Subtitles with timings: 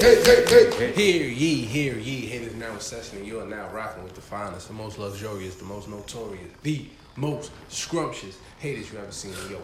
[0.00, 0.92] hey, hey, hey.
[0.92, 4.22] Hear ye, hear ye, haters now in session, and you are now rocking with the
[4.22, 6.86] finest, the most luxurious, the most notorious, the
[7.16, 9.60] most scrumptious haters you ever seen in your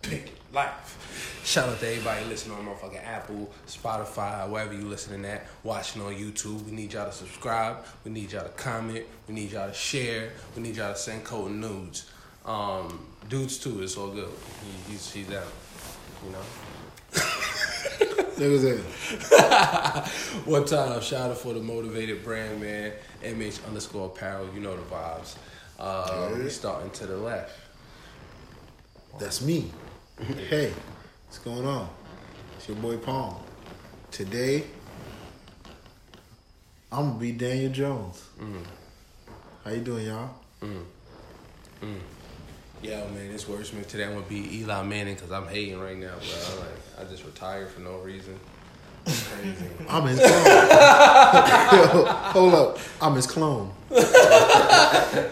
[0.00, 1.42] picket life.
[1.44, 6.14] Shout out to everybody listening on motherfucking Apple, Spotify, wherever you listening at, watching on
[6.14, 6.64] YouTube.
[6.64, 7.84] We need y'all to subscribe.
[8.06, 9.04] We need y'all to comment.
[9.28, 10.30] We need y'all to share.
[10.56, 12.10] We need y'all to send code nudes.
[12.46, 14.30] Um, dudes too, it's all good.
[14.86, 15.44] He, he's, he's down.
[16.24, 16.40] You know?
[20.44, 22.92] One time, shout out for the motivated brand, man.
[23.22, 25.36] MH underscore apparel, you know the vibes.
[25.78, 27.58] Uh, we starting to the left.
[29.18, 29.70] That's me.
[30.48, 30.72] Hey,
[31.26, 31.88] what's going on?
[32.56, 33.36] It's your boy Palm.
[34.10, 34.64] Today,
[36.90, 38.24] I'm gonna be Daniel Jones.
[38.40, 38.64] Mm.
[39.64, 40.30] How you doing, y'all?
[40.62, 40.84] Mm.
[41.82, 41.98] Mm.
[42.80, 46.12] Yo, man, this wordsmith today I'm gonna be Eli Manning because I'm hating right now,
[46.12, 46.52] bro.
[46.52, 46.68] I'm like,
[47.00, 48.38] I just retired for no reason.
[49.04, 49.66] It's crazy.
[49.88, 50.44] I'm his clone.
[51.72, 52.78] Yo, hold up.
[53.02, 53.72] I'm his clone.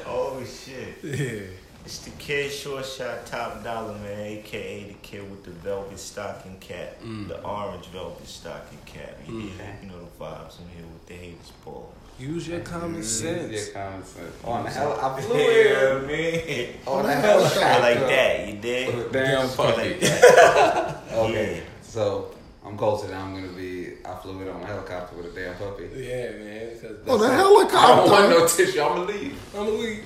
[0.09, 0.99] Oh shit.
[1.03, 1.43] yeah.
[1.85, 6.59] It's the kid Sure Shot top dollar man, aka the kid with the velvet stocking
[6.59, 7.01] cap.
[7.01, 7.29] Mm.
[7.29, 9.19] The orange velvet stocking cap.
[9.27, 9.83] You, know, mm.
[9.83, 10.59] you know the vibes.
[10.61, 11.95] I'm here with the haters ball.
[12.19, 13.69] Use your common Yeah, sense.
[13.71, 14.33] common sense.
[14.45, 15.95] On the hell, I flew You know here.
[15.95, 16.69] what I mean?
[16.87, 17.81] On the Yeah, helicopter.
[17.81, 19.13] like that, you did?
[19.13, 19.93] Damn Like puppy.
[20.01, 21.03] that.
[21.13, 21.63] Okay, Yeah.
[21.83, 23.99] so I'm closer than I'm gonna be.
[24.05, 25.89] I flew in on a helicopter with a damn puppy.
[25.95, 26.71] Yeah, man.
[26.81, 28.29] Cause On the that's- I don't want helicopter.
[28.31, 28.81] no tissue.
[28.81, 29.39] I'ma leave.
[29.55, 30.05] I'm gonna leave.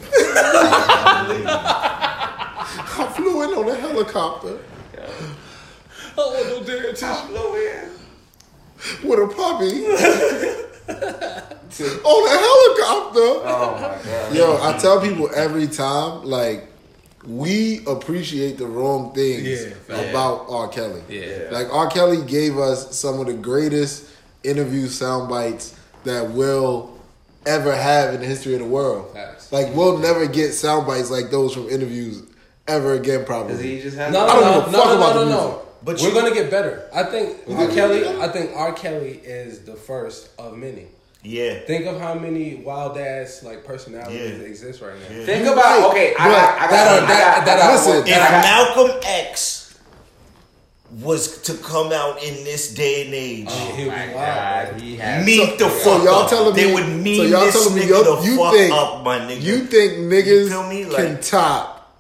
[1.47, 4.59] I flew in on a helicopter
[4.95, 7.07] I don't want no damn tissue.
[7.07, 9.09] I flew in.
[9.09, 10.67] with a puppy
[11.83, 12.39] Oh, on a
[13.11, 13.49] helicopter.
[13.49, 14.35] Oh my god.
[14.35, 16.67] Yo, I tell people every time, like,
[17.25, 20.11] we appreciate the wrong things Yeah, fact.
[20.11, 20.69] about R.
[20.69, 21.03] Kelly.
[21.09, 21.49] Yeah.
[21.51, 21.89] Like R.
[21.89, 24.07] Kelly gave us some of the greatest
[24.43, 26.99] interview sound bites that we'll
[27.47, 29.13] ever have in the history of the world.
[29.15, 29.53] Facts.
[29.53, 32.23] Like we'll never get sound bites like those from interviews
[32.67, 33.53] ever again, probably.
[33.55, 34.13] Does he just have?
[34.13, 35.65] No, I don't no, give a no, fuck no, about no, the no, music.
[35.65, 35.70] no.
[35.83, 36.85] But We're you- gonna get better.
[36.93, 37.57] I think R.
[37.57, 37.99] think Kelly.
[37.99, 38.23] we get better?
[38.23, 38.73] I think R.
[38.73, 40.87] Kelly is the first of many.
[41.23, 41.61] Yeah.
[41.67, 44.47] Think of how many wild ass like personalities Yeah.
[44.47, 45.17] exist right now.
[45.19, 45.27] Yeah.
[45.27, 46.15] Think You're about right, okay.
[46.19, 46.55] I but got.
[46.55, 46.71] I got.
[46.71, 47.47] that are- I that- got.
[47.47, 49.57] that I got are- one- If I Malcolm X
[51.01, 54.81] was to come out in this day and age, Oh, he'll be my wild, God,
[54.81, 55.25] he has.
[55.25, 56.31] meet the So fuck y'all up.
[56.31, 56.85] telling they me- would
[57.17, 59.41] so y'all this telling me, nigga yo, the you fuck think- up, my nigga.
[59.43, 60.85] You think niggas feel me?
[60.87, 61.97] can top?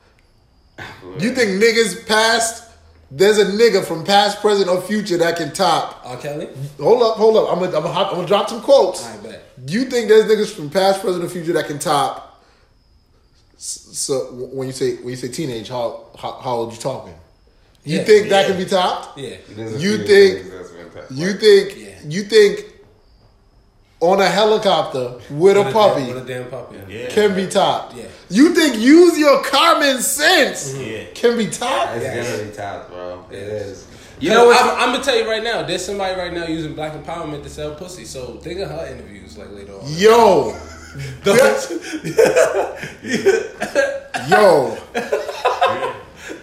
[1.18, 2.64] You think niggas past?
[3.10, 6.00] There's a nigga from past, present, or future that can top.
[6.04, 6.16] R.
[6.16, 6.48] Kelly.
[6.78, 7.52] Hold up, hold up.
[7.52, 9.04] I'm gonna, I'm gonna, I'm gonna drop some quotes.
[9.04, 9.42] I bet.
[9.66, 12.40] You think there's niggas from past, present, or future that can top?
[13.58, 17.14] So when you say when you say teenage, how how, how old you talking?
[17.84, 19.18] You Yeah, think that can be topped?
[19.18, 19.36] Yeah.
[19.50, 20.08] There's a You think-
[20.42, 21.10] things that's been touched.
[21.12, 22.66] You think you think
[24.00, 26.78] on a helicopter with a With puppy With a damn puppy.
[26.88, 27.08] Yeah.
[27.10, 27.96] can be topped?
[27.96, 28.06] Yeah.
[28.30, 30.90] You think use your common sense mm-hmm.
[30.90, 31.04] Yeah.
[31.14, 31.96] can be topped?
[31.96, 32.36] It's Yeah.
[32.36, 33.24] gonna be topped, bro.
[33.30, 33.42] It Yeah.
[33.44, 33.86] is.
[34.18, 34.62] You You know, know what?
[34.62, 35.62] I'm, I'm gonna tell you right now.
[35.62, 38.04] There's somebody right now using black empowerment to sell pussy.
[38.04, 39.80] So think of her interviews like later on.
[39.86, 40.54] Yo,
[44.28, 44.76] yo,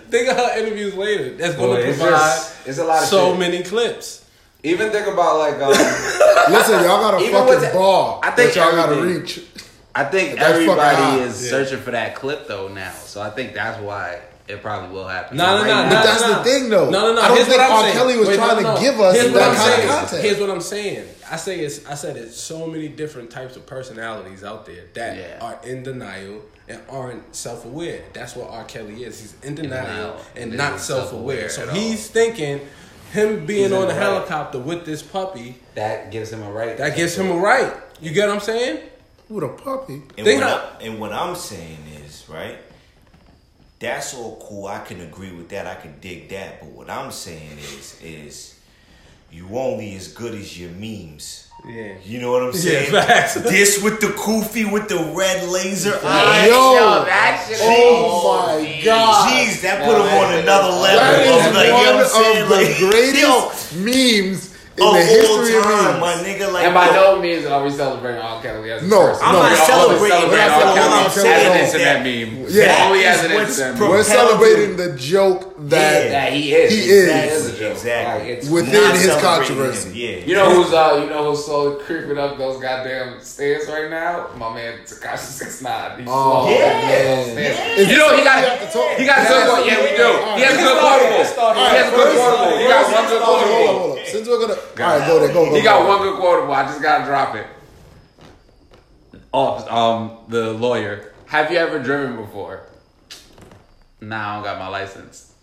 [0.10, 1.36] think of her interviews later.
[1.38, 3.40] That's gonna it's provide just- it's a lot of so shit.
[3.40, 4.24] many clips.
[4.68, 5.70] Even think about like um.
[6.52, 9.42] listen, y'all got a Even fucking with the- bar I think that y'all gotta reach.
[9.96, 11.50] I think That's everybody is Yeah.
[11.50, 15.36] searching for that clip though now, so I think that's why it probably will happen.
[15.38, 15.96] No, no, Right no, now- no.
[15.96, 16.90] But that's no, the thing, though.
[16.90, 17.22] No, no, no.
[17.22, 17.82] I don't Here's think what I'm R.
[17.84, 17.94] saying.
[17.98, 19.90] Kelly was Wait, trying no, to give us Here's that I'm kind of saying.
[19.90, 20.22] content.
[20.24, 21.08] Here's what I'm saying.
[21.30, 21.86] I say it's.
[21.86, 25.38] I said it's so many different types of personalities out there that Yeah.
[25.46, 28.04] are in denial and aren't self-aware.
[28.14, 28.64] That's what R.
[28.66, 29.20] Kelly is.
[29.20, 31.50] He's in denial, denial and and not self-aware.
[31.50, 31.76] self-aware So at all.
[31.76, 32.62] he's thinking
[33.14, 33.96] him being on the the right.
[33.96, 36.78] helicopter with this puppy that gives him a right.
[36.78, 37.74] that gives him a right.
[38.02, 38.84] You get what I'm saying?
[39.30, 40.02] With a puppy.
[40.18, 42.58] And Think what, how- I, and what I'm saying is, right?
[43.80, 44.68] That's all cool.
[44.68, 45.68] I can agree with that.
[45.68, 46.60] I can dig that.
[46.62, 48.60] But what I'm saying is, is
[49.32, 51.47] you only as good as your memes.
[51.68, 51.94] Yeah.
[52.04, 52.92] You know what I'm saying?
[52.92, 53.34] facts.
[53.36, 56.48] this with the kufi with the red laser eyes.
[56.48, 59.30] Yo, that oh my god.
[59.30, 61.00] Jeez, that put No, him on another level.
[61.00, 62.44] That is like, you know what I'm one saying?
[62.44, 66.54] of the greatest yo, memes in of the history time, of my nigga.
[66.54, 68.42] Like, And by yo, no means are we celebrating R.
[68.42, 69.24] Kelly as a No, person.
[69.26, 70.52] I'm not We're always celebrating celebrating.
[70.54, 70.60] R.
[70.66, 72.46] What Kelly I'm as saying an is internet that- meme.
[72.50, 72.86] Yeah.
[72.86, 73.80] Only That as an what's internet.
[73.82, 76.12] We're propelled celebrating the joke that Yeah.
[76.12, 76.72] That he is.
[76.72, 77.34] He He is.
[77.46, 77.72] is a joke.
[77.74, 78.30] Exactly.
[78.30, 79.90] Like, it's Within Not his controversy.
[79.90, 80.26] him, Yeah.
[80.28, 84.28] You know who's uh you know who's slowly creeping up those goddamn stairs right now?
[84.38, 86.06] My man Tekashi Six Nine.
[86.08, 86.70] Oh, slowly yeah.
[86.78, 87.80] creeping up those stairs.
[87.80, 89.50] Is You know he got something we have to talk- he got a Yeah, good
[89.50, 89.66] one.
[89.66, 90.10] Yeah, we do.
[90.38, 91.18] He has a good quotable.
[91.18, 92.58] He has a good quotable.
[92.58, 93.80] He got one good Hold on, hold on, quotable.
[93.80, 94.06] hold on.
[94.06, 95.56] Since we're gonna, all right, go there, go, go.
[95.56, 95.88] He got go.
[95.88, 96.54] one good quotable.
[96.54, 97.48] I just gotta drop it.
[99.34, 101.14] Oh, um, the lawyer.
[101.28, 102.64] Have you ever driven before?
[104.00, 105.34] Nah, I don't got my license.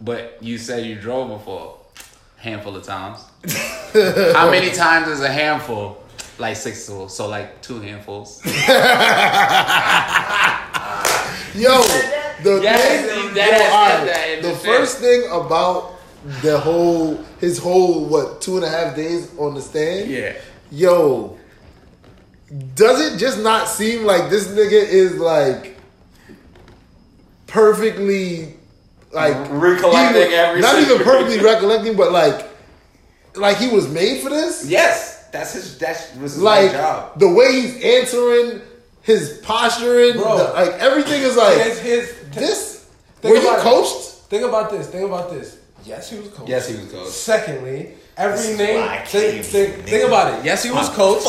[0.00, 1.78] But you said you drove before.
[2.36, 3.20] Handful of times.
[4.34, 6.02] How many times is a handful?
[6.38, 8.40] Like six to so like two handfuls.
[11.54, 11.82] Yo,
[12.42, 15.92] the Yes, thing, he dead yo, ass all said right, the the first thing about
[16.42, 20.10] the whole, his whole what two and a half days on the stand.
[20.10, 20.34] Yeah.
[20.70, 21.36] Yo,
[22.74, 25.76] does it just not seem like this nigga is like
[27.46, 28.54] perfectly
[29.12, 32.48] like Recollecting even- every not even perfectly recollecting, but like
[33.34, 34.64] like he was made for this.
[34.66, 35.78] Yes, that's his.
[35.78, 37.18] That's was his like job.
[37.18, 38.60] the way he's answering,
[39.02, 40.38] his posturing, Bro.
[40.38, 42.88] the- like everything is like His, his, this.
[43.20, 43.62] Think Were you about it.
[43.62, 44.04] coached?
[44.30, 44.88] Think about this.
[44.88, 45.58] Think about this.
[45.84, 46.48] Yes, he was coached.
[46.48, 47.10] Yes, he was coached.
[47.10, 48.80] Secondly, every name.
[48.80, 50.44] why Think, think, think about it.
[50.44, 51.28] Yes, he was coached.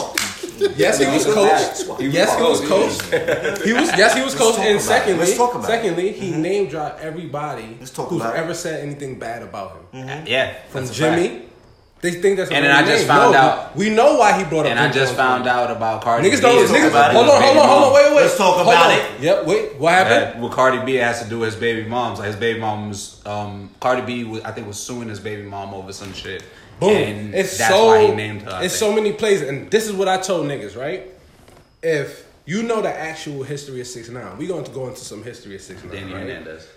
[0.78, 2.02] Yes, he was coached.
[2.02, 3.00] Yes, he was coached.
[3.02, 3.64] coached.
[3.66, 3.90] He was.
[3.98, 4.60] Yes, he was Let's coached.
[4.60, 5.68] And secondly, Let's talk about it.
[5.68, 10.26] secondly, he name dropped everybody Let's who's ever said anything bad about him.
[10.28, 11.46] Yeah, From Jimmy, fact.
[12.04, 12.52] They think that's.
[12.52, 13.08] A And then I just name.
[13.08, 14.72] found No, out- We know why he brought up.
[14.72, 16.42] And I just found out about Cardi Niggas B.
[16.42, 16.68] don't.
[16.68, 17.94] Niggas, about hold his on, hold on, hold on.
[17.94, 18.22] Wait, wait, wait.
[18.24, 19.22] Let's talk about it.
[19.22, 19.46] Yep.
[19.48, 19.76] Wait.
[19.80, 20.36] What happened?
[20.36, 22.20] That what Cardi B has to do with his baby moms.
[22.20, 23.22] Like his baby mom's.
[23.26, 26.44] um, Cardi B, was, I think, was suing his baby mom over some shit.
[26.80, 26.90] Boom.
[26.92, 28.52] And it's that's so, why he named her.
[28.52, 28.92] I it's think.
[28.92, 31.08] so many plays, and this is what I told niggas, right?
[31.82, 35.24] If you know the actual history of six nine, we going to go into some
[35.24, 35.94] history of six nine.
[35.94, 36.22] Danny right?
[36.24, 36.68] Hernandez.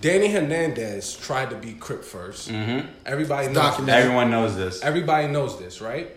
[0.00, 2.88] Danny Hernandez tried to be Crip 1st mm-hmm.
[3.04, 3.76] Everybody knows.
[3.78, 3.88] This.
[3.88, 4.82] Everyone knows this.
[4.82, 6.10] Everybody knows this, right?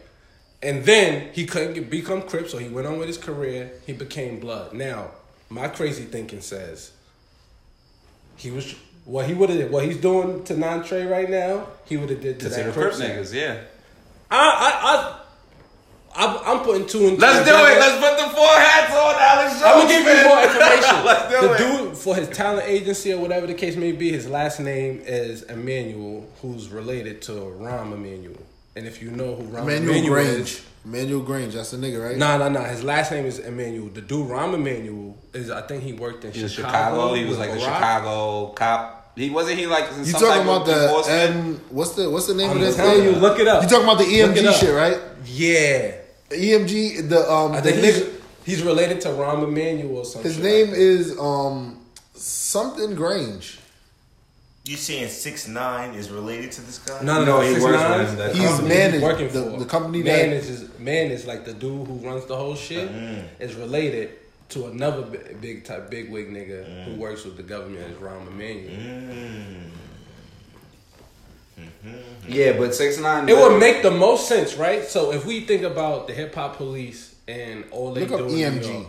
[0.64, 3.72] And then he couldn't get, become Crip, so he went on with his career.
[3.86, 4.74] He became Blood.
[4.74, 5.12] Now,
[5.50, 6.92] my crazy thinking says
[8.36, 8.76] he was
[9.06, 11.68] what he would have what he's doing to Nine Trey right now.
[11.86, 13.62] He would have did to To that Crip niggas, yeah.
[14.30, 15.21] I, I, I,
[16.16, 17.22] I'm, I'm putting two and two.
[17.22, 17.80] Let's do it.
[17.80, 19.64] Let's put the four hats on, Alex Jones.
[19.64, 21.06] I'm gonna give you more information.
[21.06, 21.58] Let's do the it.
[21.88, 25.44] dude for his talent agency or whatever the case may be, his last name is
[25.44, 28.36] Emmanuel, who's related to Rahm Emanuel.
[28.76, 30.40] And if you know who Rahm Emanuel Emmanuel Grange.
[30.40, 31.54] is, Emmanuel Grange.
[31.54, 32.18] That's the nigga, right?
[32.18, 32.64] nah, nah, nah.
[32.66, 33.90] His last name is Emmanuel.
[33.90, 36.68] The dude Rahm Emanuel is, I think he worked in He Chicago.
[36.70, 37.14] Chicago.
[37.14, 37.60] He was like a Barack.
[37.76, 38.98] Chicago cop.
[39.16, 41.36] He wasn't he like You talking type about of the enforcement?
[41.36, 41.62] M?
[41.70, 43.04] What's the what's the name I'm of this thing?
[43.04, 43.62] you, look it up.
[43.62, 44.98] You talking about the EMG shit, right?
[45.26, 45.96] Yeah,
[46.32, 47.10] EMG.
[47.10, 48.22] The um, I the think he's, nigga.
[48.46, 50.30] he's related to Rahm Emanuel or something.
[50.32, 51.80] His name is um
[52.14, 53.60] something Grange.
[54.66, 57.02] You saying six nine is related to this guy?
[57.02, 57.42] No, no, No, no.
[57.42, 58.16] he works Nine, with him.
[58.18, 59.58] the That's He's company managed- working the- for.
[59.60, 62.56] the company man that- is his, man is like the dude who runs the whole
[62.56, 63.24] shit Mm.
[63.40, 64.10] is related
[64.50, 68.28] to another big, big type big wig nigga who works with the government is Rahm
[68.28, 68.72] Emanuel.
[68.72, 69.72] Mm.
[72.28, 73.28] Yeah, but six nine.
[73.28, 74.84] It would make the most sense, right?
[74.86, 78.54] So if we think about the hip hop police and all they Look do in
[78.62, 78.72] EMG.
[78.74, 78.88] York,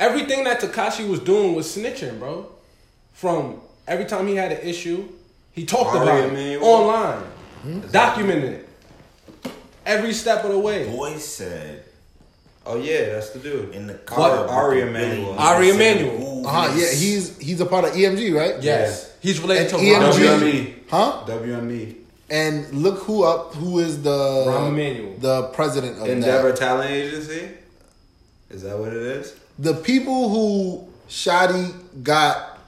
[0.00, 2.50] everything that Tekashi was doing was snitching, bro.
[3.12, 5.08] From every time he had an issue,
[5.52, 6.64] he talked Ari about it Emanuel?
[6.64, 7.22] online,
[7.62, 7.80] Hmm?
[7.90, 8.68] documented it
[9.84, 10.88] every step of the way.
[10.90, 11.84] Boy said
[12.64, 13.74] Oh yeah, that's the dude.
[13.74, 14.42] in the car.
[14.42, 15.32] with Ari the Emanuel.
[15.34, 16.46] Billy Ari Emanuel.
[16.46, 16.74] Uh huh.
[16.76, 18.62] Yeah, he's he's a part of EMG, right?
[18.62, 20.40] Yes, he's related And to EMG.
[20.40, 20.74] WME.
[20.90, 21.24] Huh?
[21.26, 21.94] WME.
[22.30, 25.14] And look who up who is the Rahm Emanuel.
[25.18, 26.58] the president of Endeavor that.
[26.58, 27.48] Talent Agency.
[28.50, 29.34] Is that what it is?
[29.58, 32.58] The people who Shotti got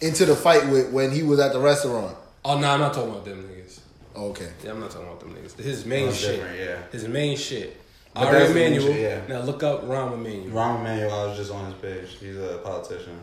[0.00, 2.16] into the fight with when he was at the restaurant.
[2.44, 3.80] Oh no, I'm not talking about them niggas.
[4.14, 4.50] Oh, okay.
[4.64, 5.58] Yeah, I'm not talking about them niggas.
[5.58, 6.58] His oh, main That's shit.
[6.58, 6.82] yeah.
[6.92, 7.80] His main shit.
[8.14, 8.92] But Ari that's the main Emanuel.
[8.92, 9.34] shit, yeah.
[9.34, 10.50] Now look up Rahm Emanuel.
[10.54, 12.16] Rahm Emanuel, I was just on his page.
[12.18, 13.18] He's a politician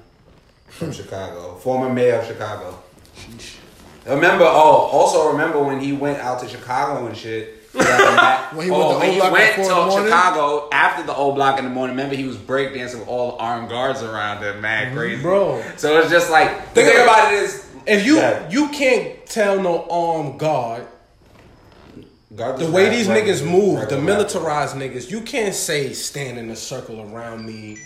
[0.67, 2.77] from Chicago, former mayor of Chicago.
[4.05, 4.45] Remember?
[4.45, 7.55] Oh, also remember when he went out to Chicago and shit.
[7.73, 9.63] He had a ma- When he went to oh, when he went to?
[10.03, 11.95] Chicago after the old block in the morning.
[11.95, 14.97] Remember, he was breakdancing with all the armed guards around him, man, mm-hmm.
[14.97, 15.61] crazy, Bro.
[15.75, 18.49] So it's just like the Think thing about- it is, If you Yeah.
[18.49, 20.85] you can't tell no armed guard
[22.35, 26.55] guard the way these niggas move, the militarized niggas, you can't say stand in a
[26.55, 27.77] circle around me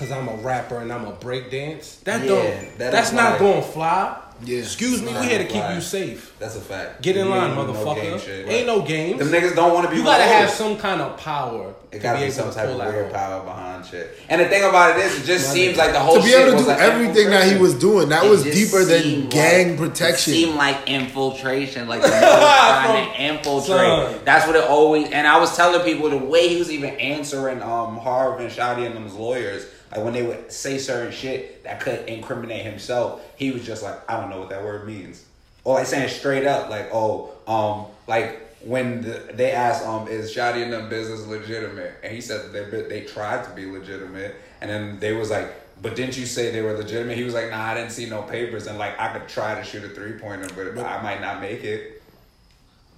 [0.00, 1.96] because I'm a rapper and I'm a break dance.
[2.04, 2.78] That Yeah, don't.
[2.78, 4.18] that that's don't going to fly.
[4.42, 4.60] Yeah.
[4.60, 5.74] Excuse me, we here to keep fly.
[5.74, 6.34] you safe.
[6.38, 7.02] That's a fact.
[7.02, 8.00] Get in You line, ain't no motherfucker.
[8.00, 8.48] game shit.
[8.48, 9.18] Ain't no games.
[9.18, 9.98] Them niggas don't want to be.
[9.98, 11.74] you gotta have some kind of power.
[11.92, 14.16] It gotta be be some type of that weird power behind shit.
[14.30, 16.52] And the thing about it is, it just seems like the whole to be able
[16.52, 19.76] to do like everything that he was doing, that It was deeper than seemed gang
[19.76, 20.32] protection.
[20.32, 23.66] It seemed like infiltration, like the trying to infiltrate.
[23.66, 24.20] Son.
[24.24, 25.10] That's what it always.
[25.10, 28.86] And I was telling people the way he was even answering um Harv and Shotti
[28.86, 33.50] and them's lawyers, like when they would say certain shit that could incriminate himself, he
[33.50, 35.24] was just like, I don't know what that word means,
[35.64, 38.46] or like saying straight up, like, oh, um, like.
[38.62, 41.94] When the, they asked, um, is Shotti and them business legitimate?
[42.02, 45.50] And he said that they they tried to be legitimate, and then they was like,
[45.82, 47.16] but didn't you say they were legitimate?
[47.16, 49.64] He was like, nah, I didn't see no papers, and like I could try to
[49.64, 52.02] shoot a three pointer, but I might not make it.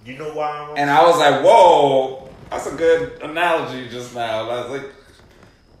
[0.05, 4.49] You know why I'm And I was like, whoa, that's a good analogy just now.
[4.49, 4.91] I was like,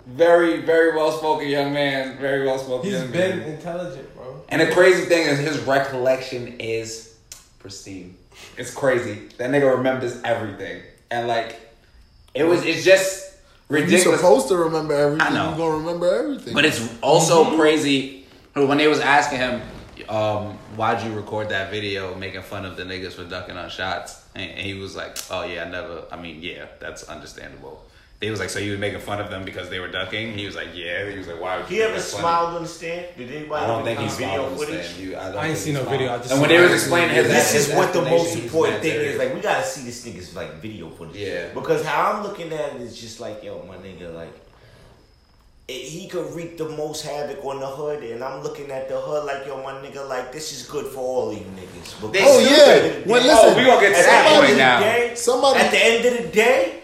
[0.05, 3.49] very, very well spoken young man, very well spoken He's young been man.
[3.49, 4.41] intelligent, bro.
[4.49, 7.17] And the crazy thing is, his recollection is
[7.59, 8.17] pristine.
[8.57, 9.29] It's crazy.
[9.37, 11.59] That nigga remembers everything, and like,
[12.33, 12.63] it was.
[12.65, 13.35] It's just
[13.69, 14.05] ridiculous.
[14.05, 15.27] You're supposed to remember everything.
[15.27, 15.49] I know.
[15.49, 16.53] You're gonna remember everything.
[16.53, 19.61] But it's also crazy when they was asking him,
[20.09, 24.21] um, "Why'd you record that video making fun of the niggas for ducking on shots?"
[24.35, 26.03] And, and he was like, "Oh yeah, I never.
[26.11, 27.83] I mean, yeah, that's understandable."
[28.23, 30.45] They was like, "So you were making fun of them because they were ducking?" He
[30.45, 32.55] was like, "Yeah." He was like, "Why would you?" He think ever that's funny?" smiled
[32.55, 33.05] on the stand?
[33.17, 34.85] Did anybody I don't think he see video smiled on the footage?
[34.85, 35.03] stand.
[35.03, 37.15] You, I, don't I ain't seen no video, I just and when they was explaining
[37.15, 39.17] his, This his is what the most important thing is.
[39.19, 41.17] Like, we gotta see this nigga's like video footage.
[41.17, 41.53] Yeah.
[41.53, 44.33] Because how I'm looking at it is just like, yo, my nigga, like,
[45.67, 48.99] it, he could wreak the most havoc on the hood, and I'm looking at the
[49.01, 51.99] hood like, yo, my nigga, like, this is good for all these niggas.
[52.01, 53.05] Because Oh, stupid.
[53.05, 53.11] yeah.
[53.11, 54.79] Well, listen, oh, we gonna get to the that point now.
[54.79, 56.79] day- Somebody- At the end of the day.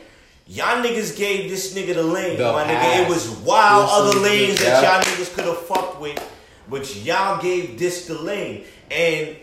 [0.52, 3.04] Y'all niggas gave this nigga the lane, The my nigga.
[3.04, 4.96] It was wild Yes, other lanes that Yeah.
[4.96, 6.20] y'all niggas could have fucked with,
[6.68, 8.64] but y'all gave this the lane.
[8.90, 9.36] And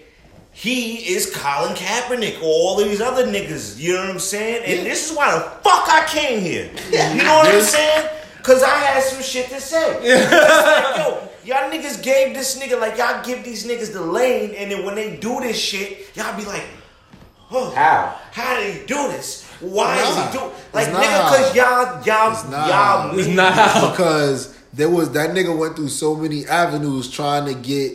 [0.50, 3.78] he is Colin Kaepernick or all these other niggas.
[3.78, 4.64] You know what I'm saying?
[4.64, 6.70] And this is why the fuck I came here.
[6.90, 8.08] You know what I'm saying?
[8.42, 9.94] Cause I had some shit to say.
[10.00, 14.72] Like, yo, y'all niggas gave this nigga like y'all give these niggas the lane, and
[14.72, 16.64] then when they do this shit, y'all be like,
[17.52, 18.16] oh, How?
[18.32, 19.45] How did he do this?
[19.60, 21.36] Why Nah, is he do like it's not nigga?
[21.36, 23.90] Cause y'all It's y'all not y'all It's not how.
[23.90, 27.94] because there was that nigga went through so many avenues trying to get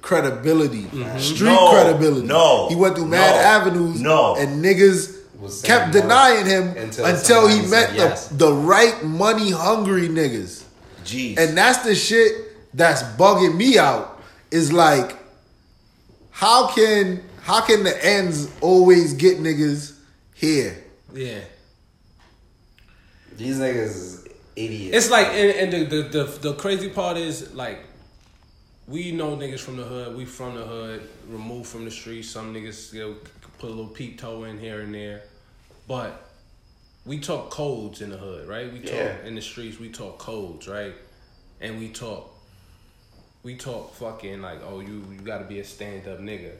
[0.00, 1.18] credibility, mm-hmm.
[1.18, 2.26] street No, credibility.
[2.26, 4.00] no, he went through mad no, avenues.
[4.00, 4.36] no.
[4.36, 5.16] and niggas
[5.62, 10.64] kept denying him until until, he met said the the right money hungry niggas.
[11.04, 11.38] Jeez.
[11.38, 12.32] And that's the shit
[12.74, 14.20] that's bugging me out.
[14.50, 15.16] Is like,
[16.30, 19.89] how can how can the ends always get niggas
[20.40, 20.76] here?
[21.12, 21.40] Yeah.
[23.36, 24.96] These niggas is idiots.
[24.96, 27.84] It's like, and, and the, the, the the crazy part is like,
[28.86, 30.16] we know niggas from the hood.
[30.16, 32.28] We from the hood, removed from the streets.
[32.28, 33.14] Some niggas you know,
[33.58, 35.22] put a little peep toe in here and there,
[35.86, 36.28] but
[37.06, 38.72] we talk codes in the hood, right?
[38.72, 39.24] We talk Yeah.
[39.24, 39.78] in the streets.
[39.78, 40.94] We talk codes, right?
[41.60, 42.32] And we talk,
[43.42, 46.52] we talk fucking like, oh, you you got to be a stand up nigga.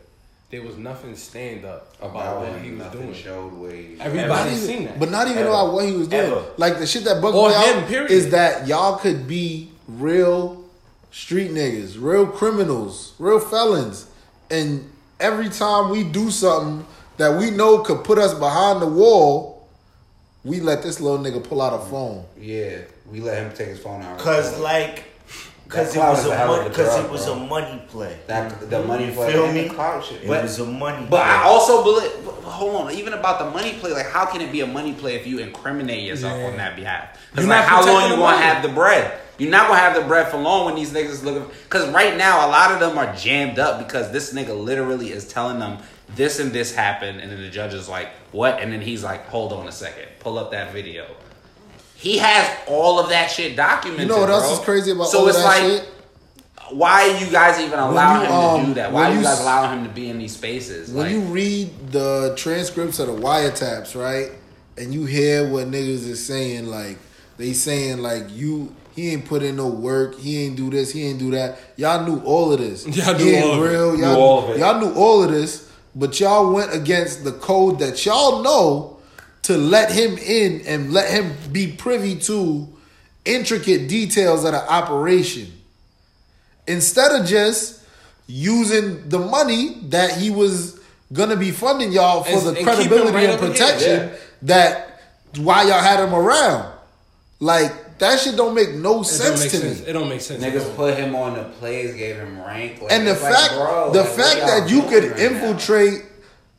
[0.51, 3.15] There was nothing stand up about, about what he was doing.
[3.15, 3.95] showed way.
[3.97, 5.49] Not Everybody even- seen that, But not even Ever.
[5.51, 6.23] about what he was doing.
[6.27, 6.45] Ever.
[6.57, 10.65] Like the shit that bugged me out is that y'all could be real
[11.13, 14.07] street niggas, real criminals, real felons,
[14.51, 14.91] and
[15.21, 16.85] every time we do something
[17.17, 19.69] that we know could put us behind the wall,
[20.45, 22.25] we let this little nigga pull out a phone.
[22.41, 22.79] Yeah,
[23.11, 24.19] we let him take his phone out.
[24.19, 25.05] Cause like,
[25.71, 27.35] cause it was a a money, cause drug, it was bro.
[27.35, 28.19] a money play.
[28.27, 29.69] that the money You play feel me?
[29.69, 30.23] the clout shit.
[30.23, 31.07] It But, was a money.
[31.09, 32.11] but I also believe.
[32.45, 35.15] Hold on, even about the money play, like how can it be a money play
[35.15, 36.47] if you incriminate yourself Yeah.
[36.49, 37.19] on that behalf?
[37.31, 39.13] Because You're like, not how long you gonna have the bread?
[39.39, 41.47] You're not gonna have the bread for long when these niggas looking.
[41.65, 45.27] Because right now, a lot of them are jammed up because this nigga literally is
[45.27, 45.79] telling them
[46.17, 49.29] this and this happened, and then the judge is like, "What?" And then he's like,
[49.29, 51.07] "Hold on a second, pull up that video."
[52.01, 54.09] He has all of that shit documented.
[54.09, 54.53] You know what else bro.
[54.55, 55.89] is crazy about so all it's that like, shit?
[56.71, 58.93] why you guys even allow you, him um, to do that?
[58.93, 60.91] when Why you, you guys s- allow him to be in these spaces?
[60.93, 64.33] When like, you read the transcripts of the wiretaps, right,
[64.79, 66.99] and you hear what niggas is saying, like
[67.37, 71.05] they saying like you he ain't put in no work, he ain't do this, he
[71.07, 71.59] ain't do that.
[71.77, 72.87] Y'all knew all of this.
[72.97, 73.69] Y'all he knew ain't all of it.
[73.71, 73.93] real.
[73.97, 74.59] Knew Y'all, all of it.
[74.59, 78.90] y'all knew all of this, but y'all went against the code that y'all know
[79.51, 82.69] to let him in and let him be privy to
[83.25, 85.51] intricate details of the operation
[86.69, 87.83] instead of just
[88.29, 90.79] using the money that he was
[91.13, 94.17] gonna be funding y'all for And- the and credibility right and protection Yeah.
[94.43, 95.01] that
[95.39, 96.73] why y'all had him around.
[97.41, 99.81] Like that shit don't make no It sense make to sense.
[99.81, 99.87] me.
[99.89, 100.43] It don't make sense.
[100.45, 100.75] Niggas all.
[100.77, 102.81] put him on the plays, gave him rank.
[102.81, 105.25] Like, And the it's like, fact, bro, the like, fact that you could right now?
[105.25, 106.03] infiltrate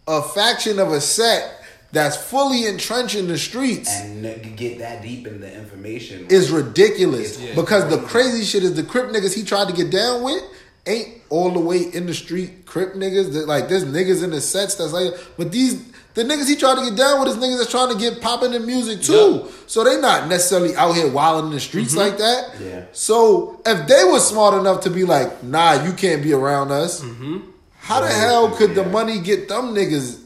[0.08, 1.61] a faction of a set
[1.92, 4.24] that's fully entrenched in the streets and
[4.58, 7.40] get that deep in the information is ridiculous.
[7.40, 7.56] Yeah.
[7.56, 10.42] because the crazy shit is the Crip niggas he tried to get down with
[10.88, 13.34] ain't all the way in the street Crip niggas.
[13.34, 16.76] That like there's niggas in the sets that's like, but these the niggas he tried
[16.76, 19.50] to get down with is niggas that's trying to get popping in music too.
[19.68, 22.00] So they not necessarily out here wilding in the streets mm-hmm.
[22.00, 22.56] like that.
[22.62, 22.86] Yeah.
[22.92, 27.02] So if they were smart enough to be like, nah, you can't be around us.
[27.02, 27.50] Mm-hmm.
[27.78, 30.22] How the hell could the money get them niggas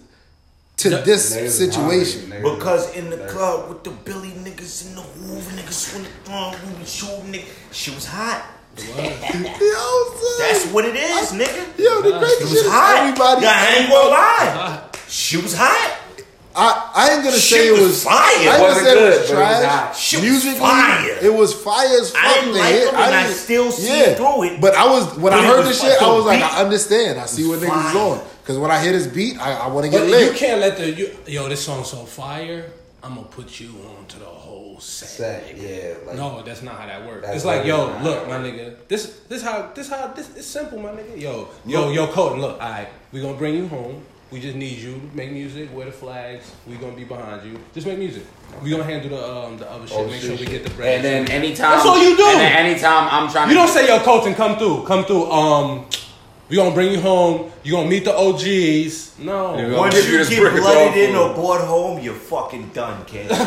[0.78, 1.02] to Yeah.
[1.02, 2.32] this situation?
[2.32, 6.10] hungry, Because in the club with the Billy niggas and the Hoover niggas when the
[6.26, 7.46] throng, we was shooting niggas.
[7.72, 8.44] She was hot.
[8.78, 8.84] Yo.
[10.40, 11.78] That's what it is, nigga.
[11.80, 12.98] Yo, the crazy She was shit is hot.
[13.08, 13.42] everybody.
[13.46, 14.82] Yeah, I ain't gonna lie.
[15.08, 16.00] She was hot.
[16.58, 18.14] I, I ain't gonna Shit say it was was fire.
[18.16, 19.66] I ain't gonna Wasn't say it good, was but it was trash.
[19.66, 19.96] hot.
[19.98, 21.18] Shit was Musically, fire.
[21.22, 22.22] it was fire as fuck.
[22.24, 24.62] I didn't like it, and I didn't- still see through it.
[24.62, 26.54] But I was when But I heard was this shit, I was like, beat.
[26.54, 27.20] I understand.
[27.20, 28.22] I see what It niggas is on.
[28.46, 30.32] Because when I hear this beat, I, I want to get But lit.
[30.32, 31.50] you can't let the you, yo.
[31.50, 32.72] This song's so fire.
[33.02, 35.10] I'm gonna put you on to the whole set.
[35.10, 35.96] Set, yeah.
[36.06, 37.28] Like, No, that's not how that works.
[37.30, 38.76] It's like, yo, look, my nigga.
[38.88, 41.20] This, this how, this how, this it's simple, my nigga.
[41.20, 42.40] Yo, yo, yo, Colton.
[42.40, 44.04] Look, all right, we gonna bring you home.
[44.30, 46.52] We just need you to make music, wear the flags.
[46.68, 47.60] We gonna be behind you.
[47.74, 48.26] Just make music.
[48.62, 49.98] We gonna handle the um the other shit.
[49.98, 50.98] Oh, make shit, sure we get the bread.
[50.98, 52.28] And then anytime That's all you do.
[52.28, 55.32] And then anytime I'm trying you to don't say, yo, Colton, come through, come through.
[55.32, 55.88] Um,
[56.50, 57.52] we gonna bring you home.
[57.64, 59.18] You gonna meet the OGs.
[59.20, 61.18] No, Yeah, Once give you you this get brick of blooded in food.
[61.18, 63.30] or brought home, you're fucking done, kid.
[63.30, 63.38] you're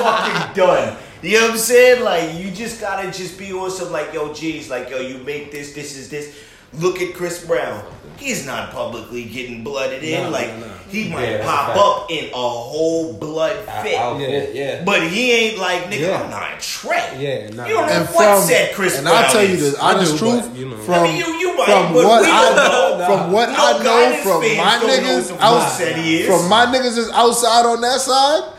[0.00, 0.96] fucking done.
[1.22, 2.02] You know what I'm saying?
[2.04, 3.90] Like you just gotta just be awesome.
[3.92, 5.72] Like yo, geez, like yo, you make this.
[5.74, 6.36] This is this.
[6.74, 7.82] Look at Chris Brown.
[8.18, 10.24] He's not publicly getting blooded in.
[10.24, 10.72] No, like no, no.
[10.88, 13.94] he might Yeah, pop up in a whole blood fit.
[13.94, 14.54] outfit.
[14.54, 14.84] yeah, yeah.
[14.84, 16.00] But he ain't like nigga.
[16.00, 16.22] Yeah.
[16.22, 16.96] I'm not a Trey.
[17.18, 17.66] Yeah, nah.
[17.66, 19.16] You don't know and what from said Chris and Brown.
[19.24, 20.76] I'll tell you this the honest truth but, you know.
[20.78, 23.06] from I mean, you- you right, from but what we I know, know.
[23.06, 26.26] from what No I know from my niggas what the fuck out, said he is.
[26.26, 28.52] from my niggas is outside on that side.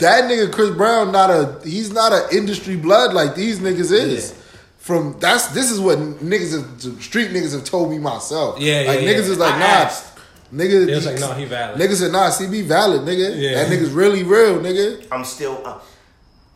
[0.00, 4.34] That nigga Chris Brown not a he's not an industry blood like these niggas is.
[4.80, 8.58] From that's this is what niggas street niggas have told me myself.
[8.58, 9.32] Yeah, like yeah, niggas yeah.
[9.34, 10.18] is like I nah, asked.
[10.54, 10.86] nigga.
[10.86, 13.38] They was like, "No, he valid." Niggas said nah, CB valid, nigga.
[13.38, 13.62] Yeah.
[13.62, 15.06] That nigga's really real, nigga.
[15.12, 15.80] I'm still, I'm,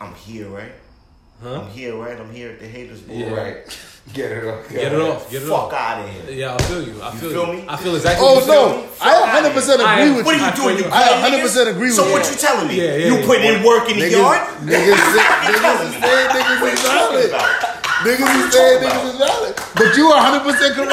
[0.01, 0.73] I'm here, right?
[1.43, 1.61] Huh?
[1.61, 2.19] I'm here, right?
[2.19, 3.35] I'm here at the haters board, Yeah.
[3.35, 3.79] right?
[4.13, 4.69] Get it off.
[4.69, 5.31] Get it off.
[5.31, 5.73] Get it Fuck off.
[5.73, 6.37] out of here.
[6.37, 7.03] Yeah, I feel you.
[7.03, 7.53] I feel, feel you.
[7.63, 7.65] me?
[7.69, 8.27] I feel exactly.
[8.27, 9.09] Oh what you no, feel.
[9.09, 10.43] I 100 percent agree am- with What you.
[10.45, 10.77] are you doing?
[10.79, 11.71] You I 100% niggas?
[11.73, 12.13] agree with So you.
[12.13, 12.77] what you telling me?
[12.77, 13.27] Yeah, yeah, you yeah.
[13.27, 14.41] putting in work in the Niggas, yard?
[14.61, 14.93] niggas,
[15.45, 16.01] niggas, telling is me?
[16.05, 17.31] saying niggas What is you talking valid.
[17.33, 17.49] about?
[17.49, 17.64] Niggas What is you saying talking niggas
[18.13, 19.55] is saying niggas is valid.
[19.75, 20.93] But you are 100 percent correct.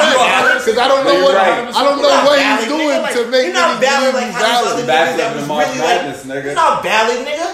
[0.64, 1.68] Because I don't know what right.
[1.74, 3.02] I don't know what he's doing.
[3.02, 4.88] Like, to make you're not niggas valid believe like he's how these other valid.
[4.88, 6.44] That's niggas that was the March really Madness, like, nigga.
[6.44, 7.48] You're not valid, nigga.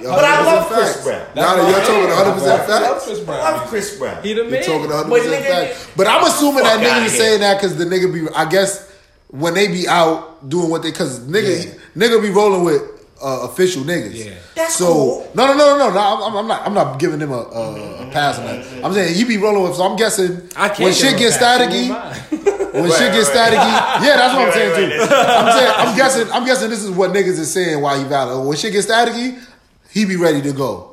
[0.00, 1.02] Yo, But I 100% love Chris facts.
[1.04, 1.26] Brown.
[1.34, 3.04] Now that you're talking 100 percent I love facts.
[3.06, 3.38] Chris I Brown.
[3.40, 4.22] love Chris Brown.
[4.22, 4.52] He the man.
[4.52, 5.88] You're talking 100 But percent nigga, facts.
[5.96, 7.20] But I'm assuming that nigga is here.
[7.20, 8.90] saying that because the nigga be, I guess,
[9.28, 12.82] when they be out doing what they, because nigga, nigga be rolling with
[13.22, 14.12] uh, official niggas.
[14.24, 14.34] Yeah.
[14.54, 15.30] That's so cool.
[15.34, 15.94] no, no, no, no, no.
[15.94, 16.66] no I'm, I'm not.
[16.66, 18.84] I'm not giving him a, a, a pass on that.
[18.84, 19.76] I'm saying he be rolling with.
[19.76, 22.82] So I'm guessing I can't when shit him a gets staticky, won't mind.
[22.82, 25.06] when shit gets right, staticky, yeah, that's what I'm saying right, too.
[25.06, 28.04] that's- I'm saying, I'm guessing, I'm guessing this is what niggas is saying why he
[28.04, 28.46] valid.
[28.46, 29.42] When shit gets staticky,
[29.90, 30.91] he be ready to go.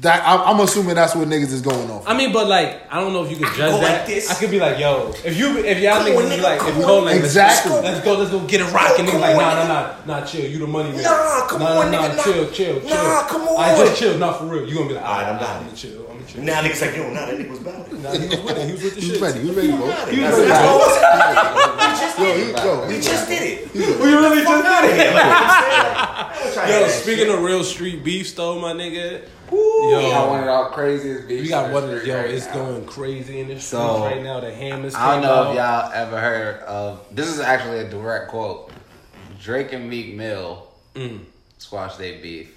[0.00, 2.04] That I'm, I'm assuming that's what niggas is going off.
[2.08, 3.98] I mean, but like, I don't know if you could judge go that.
[3.98, 4.30] like this.
[4.30, 6.58] I could be like, yo, if you, if y'all Come niggas on, be nigga, like,
[6.60, 6.82] come if on.
[6.84, 7.72] Cole like, Exactly.
[7.72, 9.66] let's go, let's go get a rock, and niggas Come like, nah, nah,
[10.06, 11.02] nah, nah, chill, you the money nigga.
[11.02, 12.22] Nah, come nah, on, nah, nigga, nah.
[12.22, 12.88] chill, chill, chill.
[12.88, 13.60] Nah, come on.
[13.60, 13.76] I on.
[13.86, 14.66] just chill, not for real.
[14.66, 15.56] You gonna be like, Alright, I'm alright, down.
[15.58, 16.42] I'm gonna chill, I'm gonna chill.
[16.44, 17.92] Now niggas like, yo, nah, that nigga was valid.
[18.02, 18.66] Nah, he was with it.
[18.66, 19.20] He was with the He shit.
[19.20, 19.40] was ready.
[19.40, 19.90] He was ready, bro.
[20.06, 20.64] He He was was ready.
[20.64, 20.78] all
[21.76, 22.88] We just did it.
[22.88, 23.74] We he- just did it.
[23.74, 25.12] We really just Fuck out of here.
[25.12, 25.26] Like, you know
[26.30, 26.82] what I'm saying?
[26.82, 29.22] Yo, speaking of real street beefs, though, my nigga.
[29.50, 31.42] We got one Yo, of our craziest beefs.
[31.42, 32.54] we got in one of the, street yo, right it's now.
[32.54, 34.40] going crazy in the streets So, right now.
[34.40, 34.94] The hammers.
[34.94, 35.50] I don't know out.
[35.50, 37.06] if y'all ever heard of.
[37.10, 38.70] This is actually a direct quote.
[39.42, 41.20] Drake and Meek Mill Mm.
[41.58, 42.52] squashed their beef.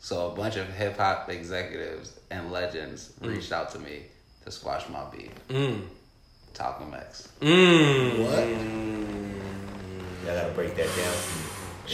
[0.00, 3.28] So a bunch of hip hop executives and legends Mm.
[3.34, 4.04] reached out to me
[4.44, 5.30] to squash my beef.
[6.54, 7.28] Talking X.
[7.40, 8.18] Mm.
[10.26, 11.14] Y'all gotta break that down.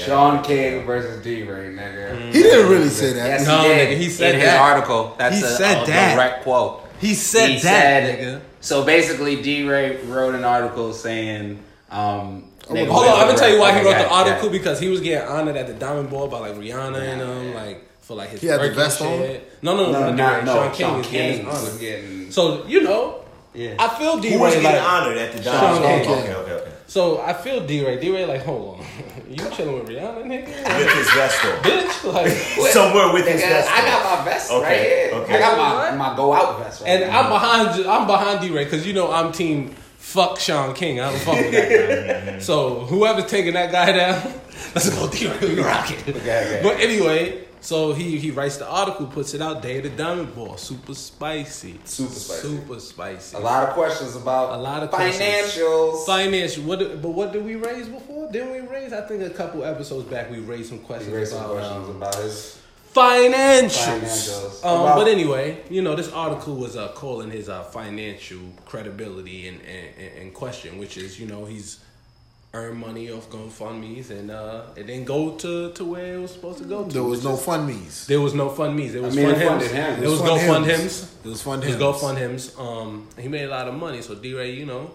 [0.05, 2.33] Shaun King versus DeRay, nigga.
[2.33, 3.27] He didn't really say that.
[3.41, 3.89] Yes, No, he did.
[3.89, 4.47] nigga, he said in that.
[4.53, 5.15] his article.
[5.19, 6.15] That's He a, said a that.
[6.15, 6.83] direct quote.
[7.01, 8.41] He said He that, said- nigga.
[8.61, 13.61] So basically, DeRay wrote an article saying, um, nigga, Hold on, I'm gonna tell you
[13.61, 14.59] why he wrote the article got it.
[14.59, 17.83] because he was getting honored at the Diamond Ball by like Rihanna and um like
[18.03, 19.19] for like his He had the work vest on?
[19.19, 19.53] shit.
[19.63, 20.73] No, no, no, No, no, no.
[20.73, 22.31] Shaun King Sean is getting King was getting.
[22.33, 23.21] So you know,
[23.55, 23.75] Yeah.
[23.79, 24.33] I feel DeRay.
[24.33, 26.33] Who was Ray getting like honored at the Sean Diamond King.
[26.35, 26.45] Ball?
[26.89, 27.17] Okay, okay, okay.
[27.19, 28.01] So I feel DeRay.
[28.01, 28.87] DeRay like, hold on.
[29.31, 30.47] you chilling with Rihanna, nigga?
[30.79, 31.63] With his vest on.
[31.63, 32.13] Bitch.
[32.13, 32.33] Like,
[32.73, 34.81] Somewhere with his vest I got my vest Okay, right
[35.13, 35.23] here.
[35.23, 35.35] okay.
[35.35, 37.13] I got my, my go out vest right and here.
[37.13, 41.01] I'm behind I'm behind DeRay because you know I'm team fuck Shaun King.
[41.01, 42.39] I don't fuck with that guy.
[42.51, 44.33] so whoever's taking that guy down,
[44.75, 45.41] let's go DeRay.
[45.57, 46.09] We rock it.
[46.17, 46.61] okay.
[46.63, 49.63] But anyway, so he he writes the article, puts it out.
[49.63, 52.41] Day of the Diamond Ball, super spicy, Super spicy.
[52.43, 53.37] super spicy.
[53.37, 55.21] A lot of questions about A lot of questions.
[55.21, 56.07] financials.
[56.07, 56.63] Financial.
[56.65, 56.79] What?
[57.03, 58.31] But what did we raise before?
[58.31, 58.93] Didn't we raise?
[58.93, 61.97] I think a couple episodes back we raised some questions raised some about questions um,
[61.97, 62.59] about his
[62.95, 64.01] financials.
[64.01, 64.65] Financials.
[64.65, 69.49] Um, About- but anyway, you know, this article was uh, calling his uh, financial credibility
[69.49, 71.81] in, in, in question, which is, you know, he's
[72.55, 76.59] earned money off GoFundMe's and uh, it didn't go to, to where it was supposed
[76.59, 76.91] to go to.
[76.93, 78.07] There was no is- fund me's.
[78.07, 78.95] There was no fund me's.
[78.95, 79.73] It was mean, fund it hims.
[79.73, 80.03] him.
[80.05, 80.81] It was Fund GoFund hims.
[80.81, 81.15] hims.
[81.25, 82.19] It was fund It was hims.
[82.19, 82.59] Hims.
[82.59, 84.01] Um, he made a lot of money.
[84.01, 84.91] So DeRay, you know,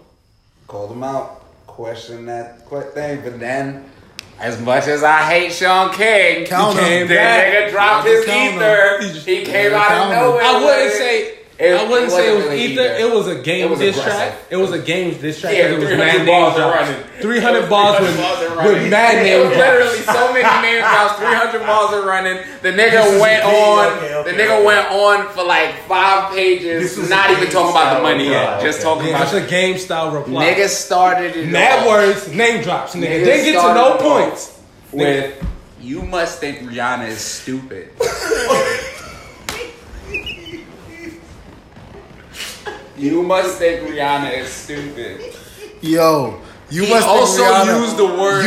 [0.66, 3.84] called him out, questioned that thing, but then.
[4.40, 7.52] As much as I hate Shaun King, Count He came the back.
[7.52, 8.54] nigga dropped his count him.
[8.58, 9.20] ether.
[9.30, 10.42] He came out of nowhere.
[10.42, 11.38] I wouldn't say.
[11.58, 12.82] It- I wouldn't it say it was really either.
[12.82, 12.94] either.
[12.96, 14.32] It was a game was diss aggressive.
[14.32, 14.38] track.
[14.50, 15.52] It was a game diss track.
[15.54, 17.02] Yeah, it was 300 mad balls running.
[17.20, 18.16] 300 balls with,
[18.64, 19.56] with mad name drops.
[19.58, 21.18] literally so many name drops.
[21.18, 22.38] 300 balls are running.
[22.62, 23.92] The nigga went on.
[23.98, 24.64] Okay, okay, the nigga okay.
[24.64, 28.60] went on for like five pages, not even talking about the money yet.
[28.60, 30.44] Just talking Yeah, about it's a game style reply.
[30.54, 33.02] nigga started it Mad words, name drops, nigga.
[33.20, 34.58] Niggas Didn't get to no points.
[34.90, 35.46] with
[35.80, 37.90] you must think Rihanna is stupid.
[43.02, 45.20] you must think Rihanna is stupid.
[45.80, 48.44] Yo, you He must also think Rihanna, used the word-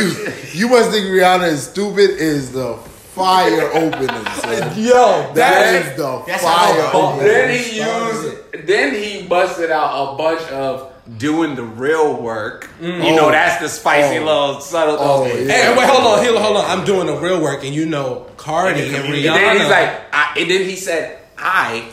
[0.54, 2.10] You, you must think Rihanna is stupid.
[2.18, 2.74] Is the
[3.14, 4.08] fire opening,
[4.40, 4.72] son.
[4.76, 7.26] Yo, That is the fire opening.
[7.26, 8.66] Then he used.
[8.66, 12.68] Then he busted out a bunch of doing the real work.
[12.80, 13.04] Mm.
[13.08, 13.30] You know, Oh.
[13.30, 14.24] that's the spicy Oh.
[14.24, 14.96] little subtle.
[14.98, 15.52] Oh, yeah.
[15.52, 16.64] Hey, wait, hold on, hold on, hold on.
[16.78, 19.28] I'm doing the real work, and you know, Cardi and And Rihanna.
[19.28, 21.84] And then he's like, I, and then he said, I.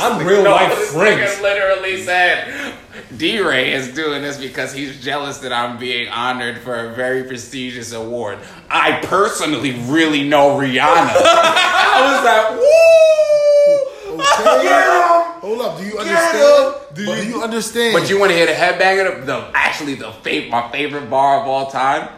[0.00, 1.20] I'm real life this friends.
[1.38, 2.74] nigga literally said,
[3.16, 7.92] DeRay is doing this because he's jealous that I'm being honored for a very prestigious
[7.92, 8.38] award.
[8.70, 10.78] I personally really know Rihanna.
[10.80, 14.14] I was like, woo!
[14.14, 15.38] Okay.
[15.40, 15.78] Hold up.
[15.78, 16.74] Do you understand?
[16.94, 17.94] Do But- you understand?
[17.98, 19.26] But you want to hear the headbanger?
[19.26, 22.08] The actually the fav- my favorite bar of all time.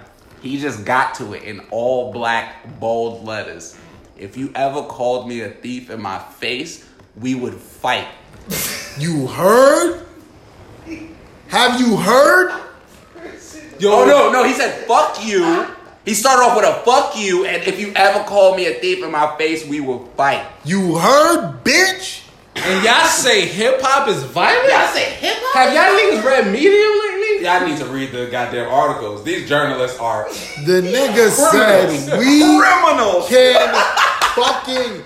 [0.43, 3.77] He just got to it in all black bold letters.
[4.19, 6.87] If you ever called me a thief in my face,
[7.21, 8.07] we would fight.
[8.99, 10.05] You heard?
[11.49, 12.51] Have you heard?
[13.79, 15.67] Yo, Oh no, no, he said fuck you.
[16.05, 19.03] He started off with a fuck you, and if you ever call me a thief
[19.03, 20.47] in my face, we will fight.
[20.65, 22.21] You heard, bitch?
[22.57, 24.69] and y'all say hip hop is violent?
[24.71, 25.57] Y'all say hip hop?
[25.57, 27.45] Have y'all niggas read Medium lately?
[27.45, 29.25] Y'all need to read the goddamn articles.
[29.25, 30.29] These journalists are
[30.65, 33.29] The nigga said we criminals.
[33.29, 33.75] can
[34.37, 35.03] fucking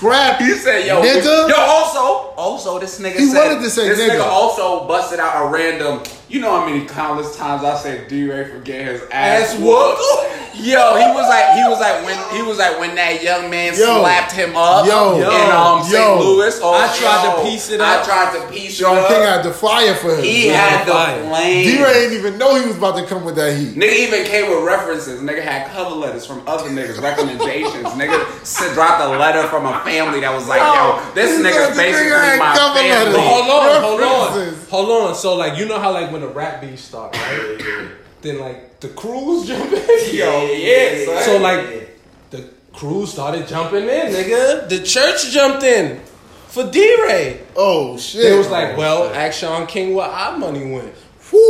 [0.00, 1.48] scrap He said, "Yo, nigga.
[1.48, 2.00] yo." Also,
[2.36, 3.36] also, this nigga He said.
[3.48, 4.16] wanted to say this nigga.
[4.18, 6.02] nigga also busted out a random.
[6.30, 10.00] You know how many countless times I said DeRay for getting his ass, Ass whooped.
[10.60, 13.72] Yo, he was like, he was like when he was like when that young man
[13.72, 14.02] Yo.
[14.02, 15.16] slapped him up Yo.
[15.16, 15.94] in um St.
[15.94, 16.18] Yo.
[16.20, 16.58] Louis.
[16.62, 18.02] Oh, I tried to piece it up.
[18.02, 19.28] I tried to piece Sean it King up.
[19.40, 20.22] had the fire for him.
[20.24, 21.22] He DeRay had the Fire.
[21.24, 21.64] flame.
[21.66, 23.74] didn't even know he was about to come with that heat.
[23.78, 25.22] Nigga even came with references.
[25.22, 27.86] Nigga had cover letters from other niggas, recommendations.
[27.98, 31.78] nigga said, dropped a letter from a family that was like, yo, this nigga's said
[31.78, 33.16] nigga basically my cover family.
[33.16, 33.22] letters.
[33.22, 35.14] Hold on, hold on, hold on.
[35.14, 37.90] So like, you know how like when the rap beef start, right?
[38.22, 40.14] then like the crews jump in.
[40.14, 41.22] Yo, yeah, son.
[41.24, 41.98] So like
[42.30, 44.68] the crew started jumping in, nigga.
[44.68, 46.00] The church jumped in
[46.48, 47.40] for DeRay.
[47.56, 48.32] Oh shit!
[48.32, 50.94] It was like, oh, well, ask Shaun King where our money went.
[51.32, 51.40] Woo.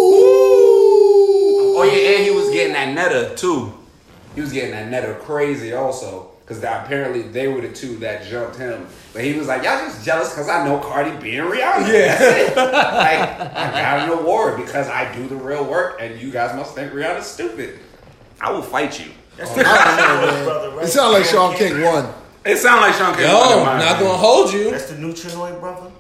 [1.76, 3.72] Oh yeah, and he was getting that netta too.
[4.34, 6.30] He was getting that netta crazy also.
[6.50, 8.84] Cause apparently they were the two that jumped him.
[9.12, 11.86] But he was like, y'all just jealous because I know Cardi B and Rihanna.
[11.86, 12.18] Yeah.
[12.18, 12.56] That's it.
[12.56, 16.74] like, I got an award because I do the real work and you guys must
[16.74, 17.78] think Rihanna's stupid.
[18.40, 19.12] I will fight you.
[19.36, 20.44] That's I the oh, don't know, Nutrinoid man.
[20.44, 20.84] brother, right?
[20.84, 22.14] It sounded like Shaun King won.
[22.44, 23.26] It sounds like Shaun King.
[23.26, 24.72] Yo, won in not gonna hold you.
[24.72, 25.92] That's the Nutrinoid brother.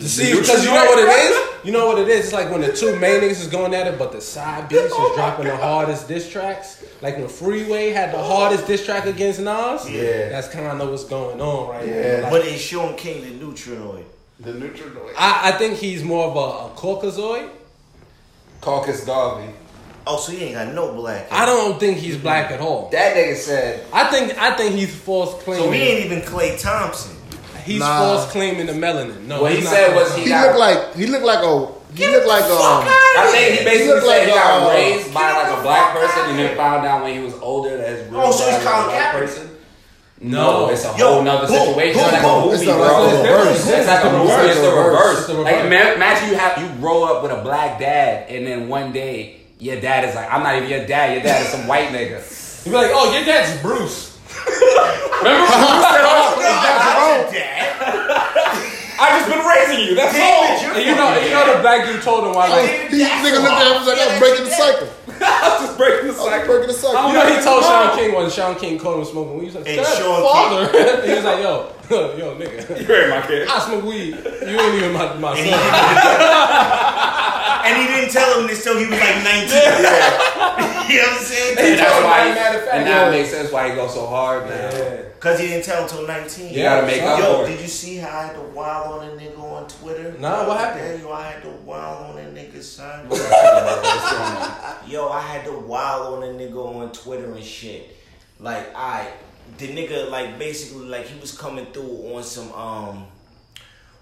[0.00, 1.66] See, because you know what it is?
[1.66, 2.26] You know what it is?
[2.26, 4.82] It's like when the two main niggas is going at it, but the side beats
[4.84, 6.84] is oh dropping the hardest diss tracks.
[7.02, 9.90] Like when Freeway had the hardest diss track against Nas.
[9.90, 10.28] Yeah.
[10.28, 12.16] That's kind of what's going on right Yeah.
[12.18, 12.22] now.
[12.24, 14.04] Like, But is Shaun King the Nutrinoid?
[14.38, 15.14] The Nutrinoid.
[15.18, 16.38] I, I think he's more of a,
[16.72, 17.50] a Caucasoid.
[18.60, 19.52] Caucus Garvey.
[20.06, 21.26] Oh, so he ain't got no black.
[21.30, 22.88] I don't think he's black at all.
[22.90, 25.58] That nigga said, I think I think he's false claim.
[25.60, 27.14] So he ain't even Klay Thompson.
[27.64, 27.98] He's Nah.
[27.98, 29.26] false claiming the melanin.
[29.26, 31.42] No, what he not said false was he He got looked like he looked like
[31.44, 32.84] a He looked like um.
[33.18, 35.94] I think he basically look said he like, got uh, raised by like a black
[35.94, 38.52] person and then found out when he was older that his real Oh, so dad
[38.52, 39.18] he's was a Colin black Kaepernick.
[39.20, 39.50] person.
[40.20, 41.94] No, it's a Yo, whole nother boom, situation.
[41.94, 42.42] boom, it's like boom.
[42.42, 42.78] a movie, It's bro.
[42.82, 43.68] like the reverse.
[43.70, 44.32] It's like a movie.
[44.50, 45.18] It's the reverse.
[45.18, 45.66] It's the Like reverse.
[45.86, 49.36] ima- imagine you have you grow up with a black dad and then one day
[49.60, 51.12] your dad is like, I'm not even your dad.
[51.14, 52.18] Your dad is some white nigga.
[52.64, 54.07] He'd be like, oh, your dad's Bruce.
[54.46, 55.46] Remember?
[55.46, 57.20] Bruce said, oh, his dad's wrong.
[57.32, 58.64] Dad.
[59.00, 59.94] I just been raising you.
[59.94, 60.58] That's David, all.
[60.58, 62.48] you're And you know, you know the black dude told him why.
[62.50, 64.88] Like, He nigga looked at him and was like, I'm breaking the cycle.
[65.22, 66.46] I'm just breaking the I'm cycle.
[66.50, 67.06] breaking the cycle.
[67.06, 69.40] you know, he told Shaun King when Shaun King called him smoking weed.
[69.40, 70.66] He was like, Hey, "That's Sean father."
[71.06, 73.48] he was like, "Yo, yo, nigga, You heard my kid.
[73.48, 74.14] I smoke weed.
[74.14, 75.46] You ain't even my my son."
[77.64, 79.28] and he didn't tell him this till he was like 19.
[80.88, 81.56] you know what I'm saying?
[81.58, 82.20] And that's told him, why.
[82.20, 83.08] as a matter of fact, and now yeah.
[83.08, 84.70] it makes sense why he goes so hard now.
[85.14, 86.54] Because he didn't tell him till 19.
[86.54, 87.48] You gotta make up Yo, for it.
[87.52, 90.14] did you see how I had to wild on a nigga on Twitter?
[90.18, 91.02] Nah, what happened?
[91.02, 93.08] Yo, I had to wild on a nigga, son.
[93.08, 94.90] What's going on?
[94.90, 97.96] Yo, I had to wild on a nigga on Twitter and shit.
[98.40, 99.08] Like, I,
[99.58, 103.06] the nigga, like, basically, like, he was coming through on some, um,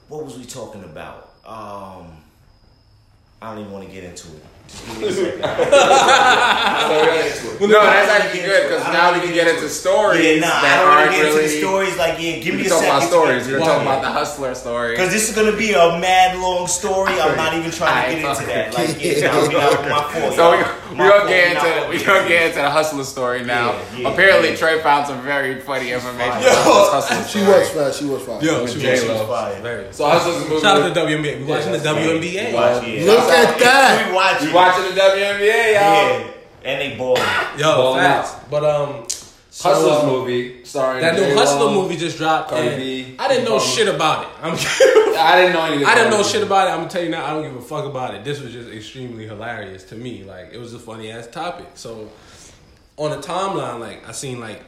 [0.08, 1.32] what was we talking about?
[1.44, 2.18] Um,
[3.40, 4.44] I don't even want to get into it.
[4.68, 5.40] Just give me a second.
[7.70, 10.76] No, that's actually good because now we can get into stories Yeah, nah, I that
[10.82, 11.48] don't want to get into really.
[11.48, 11.96] the stories.
[11.96, 12.96] Like, yeah, give We me can a talk second.
[12.96, 13.48] about stories.
[13.48, 14.90] We're talking about the hustler story.
[14.92, 17.12] Because this is gonna be a mad long story.
[17.18, 18.74] I'm not even trying to get into that.
[18.74, 20.34] Like, yeah, nah, nah, my fault.
[20.34, 20.74] So we, y'all.
[20.90, 23.72] we My gonna fault, get not into we gonna get into the hustler story now.
[23.72, 24.56] Yeah, yeah, Apparently, yeah.
[24.56, 26.48] Trey found some very funny information Yo.
[26.52, 27.58] about this hustler She story.
[27.60, 27.98] was fast.
[27.98, 28.42] She was fast.
[28.44, 29.08] Yo, With she J-Lo.
[29.12, 29.60] was- She's fire.
[29.62, 29.92] Very.
[29.92, 30.60] So hustler's movie.
[30.60, 31.40] Shout out to the WNBA.
[31.40, 32.52] We're watching the WNBA.
[32.52, 33.04] Watch, yeah.
[33.04, 34.08] Look at that.
[34.08, 34.54] We watch You it.
[34.56, 36.20] Watching the WNBA, y'all?
[36.20, 36.30] Yeah,
[36.64, 37.22] and they balling.
[37.58, 38.34] Yo, Balling facts.
[38.50, 39.04] But um,
[39.50, 41.36] so, Hustlers uh, movie starring That new J-Lo.
[41.36, 42.50] Hustler movie just dropped.
[42.50, 43.74] Cardi and B, I didn't know Obama.
[43.76, 44.28] shit about it.
[44.42, 44.52] I'm
[45.18, 45.86] I didn't know anything.
[45.86, 46.72] I didn't know shit about it.
[46.72, 47.24] I'm gonna tell you now.
[47.24, 48.22] I don't give a fuck about it.
[48.24, 50.24] This was just extremely hilarious to me.
[50.24, 51.68] Like it was a funny ass topic.
[51.74, 52.10] So
[52.98, 54.62] on the timeline, like I seen like.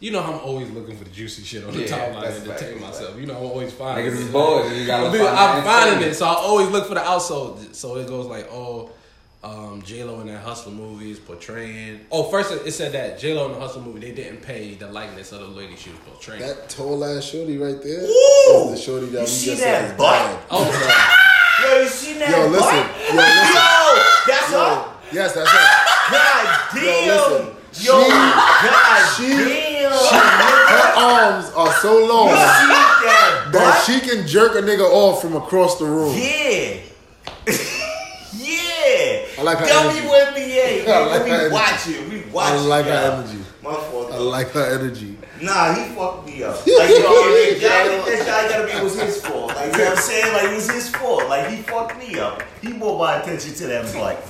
[0.00, 2.42] You know I'm always looking for the juicy shit on the Yeah, timeline that's to
[2.42, 3.20] a fact, entertain that's a myself.
[3.20, 4.20] You know I'm always finding Niggas it.
[4.22, 4.72] is bored.
[4.72, 5.68] You gotta I'm, find I'm finding
[6.02, 6.12] entertainment.
[6.12, 7.76] it, so I always look for the outside.
[7.76, 8.90] So it goes like, oh,
[9.44, 12.00] um, J Lo in that Hustler movie is portraying.
[12.12, 14.74] Oh, first it it said that J Lo in the Hustler movie they didn't pay
[14.74, 16.40] the likeness of the lady she was portraying.
[16.42, 18.02] That tall ass shorty right there.
[18.04, 18.70] Ooh!
[18.70, 20.12] the shorty that You we see just that said is butt?
[20.12, 20.38] bad.
[20.50, 21.18] oh,
[21.62, 22.30] Yo, you seen that?
[22.30, 22.60] Yo, listen.
[22.60, 23.08] butt?
[23.08, 23.62] Yo, listen.
[23.62, 24.88] Yo, that's her.
[25.12, 26.12] Yes, that's her.
[26.12, 27.08] God damn.
[27.08, 27.56] listen.
[27.84, 28.10] Yo, She-
[28.68, 29.92] God she- damn.
[29.92, 35.20] Her arms are so you long see that that she can jerk a nigga off
[35.20, 36.14] from across the room.
[36.16, 36.78] Yeah.
[39.42, 39.50] yeah.
[39.50, 40.88] I like her WNBA.
[40.88, 41.52] I like we her energy.
[41.54, 42.08] watch it.
[42.08, 42.60] We watch I it.
[42.60, 43.20] like her y'all.
[43.20, 43.38] energy.
[43.62, 44.12] My fault.
[44.12, 45.18] I like her energy.
[45.40, 46.54] Nah, he fucked me up.
[46.56, 49.48] Like, yo, y'all think that guy gotta be was his fault.
[49.48, 50.32] Like, you know what I'm saying?
[50.32, 51.28] Like, it was his fault.
[51.28, 52.42] Like, he fucked me up.
[52.60, 54.22] He brought my attention to that butt.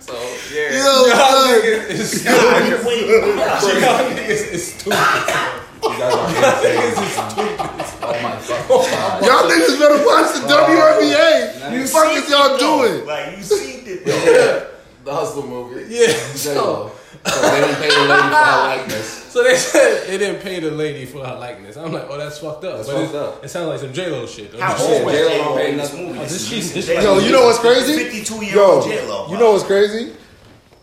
[0.00, 0.14] So
[0.54, 0.70] yeah.
[0.70, 1.60] Yo, y'all son.
[1.60, 3.08] niggas is God, wait.
[3.08, 5.64] y'all niggas is stupid.
[5.82, 6.26] You guys are
[6.88, 7.56] insane.
[8.00, 9.24] Oh my god.
[9.24, 11.72] y'all niggas better watch the WNBA.
[11.72, 13.06] You The fuck is y'all doing?
[13.06, 14.66] Like, you seen it, though.
[15.04, 15.86] The hustler movie.
[15.94, 16.06] Yeah.
[16.36, 16.90] J-Lo.
[17.24, 19.14] So they didn't pay the lady for her likeness.
[19.28, 21.76] So they said they didn't pay the lady for her likeness.
[21.76, 22.76] I'm like, oh, that's fucked up.
[22.78, 23.44] That's but fucked it, up.
[23.44, 24.58] it sounds like some J Lo shit.
[24.58, 26.18] How old was J-Lo J-Lo don't pay in this movie?
[26.18, 27.92] Oh, this she's- this- Yo, you know what's crazy?
[28.04, 29.26] 52 year Yo, old J-Lo.
[29.30, 30.12] you know what's crazy?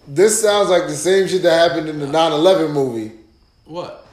[0.08, 3.14] This sounds like the same shit that happened in the 9/11 movie.
[3.66, 4.05] What?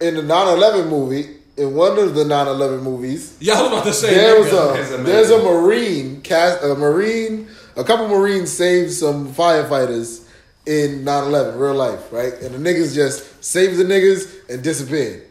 [0.00, 4.14] In the 9/11 movie, in one of the 9/11 movies, Y'all was about to say
[4.14, 10.22] there was a there's a marine cast a marine a couple marines saved some firefighters
[10.66, 12.32] in 9/11 real life right?
[12.34, 15.22] And the niggas just saved the niggas and disappeared.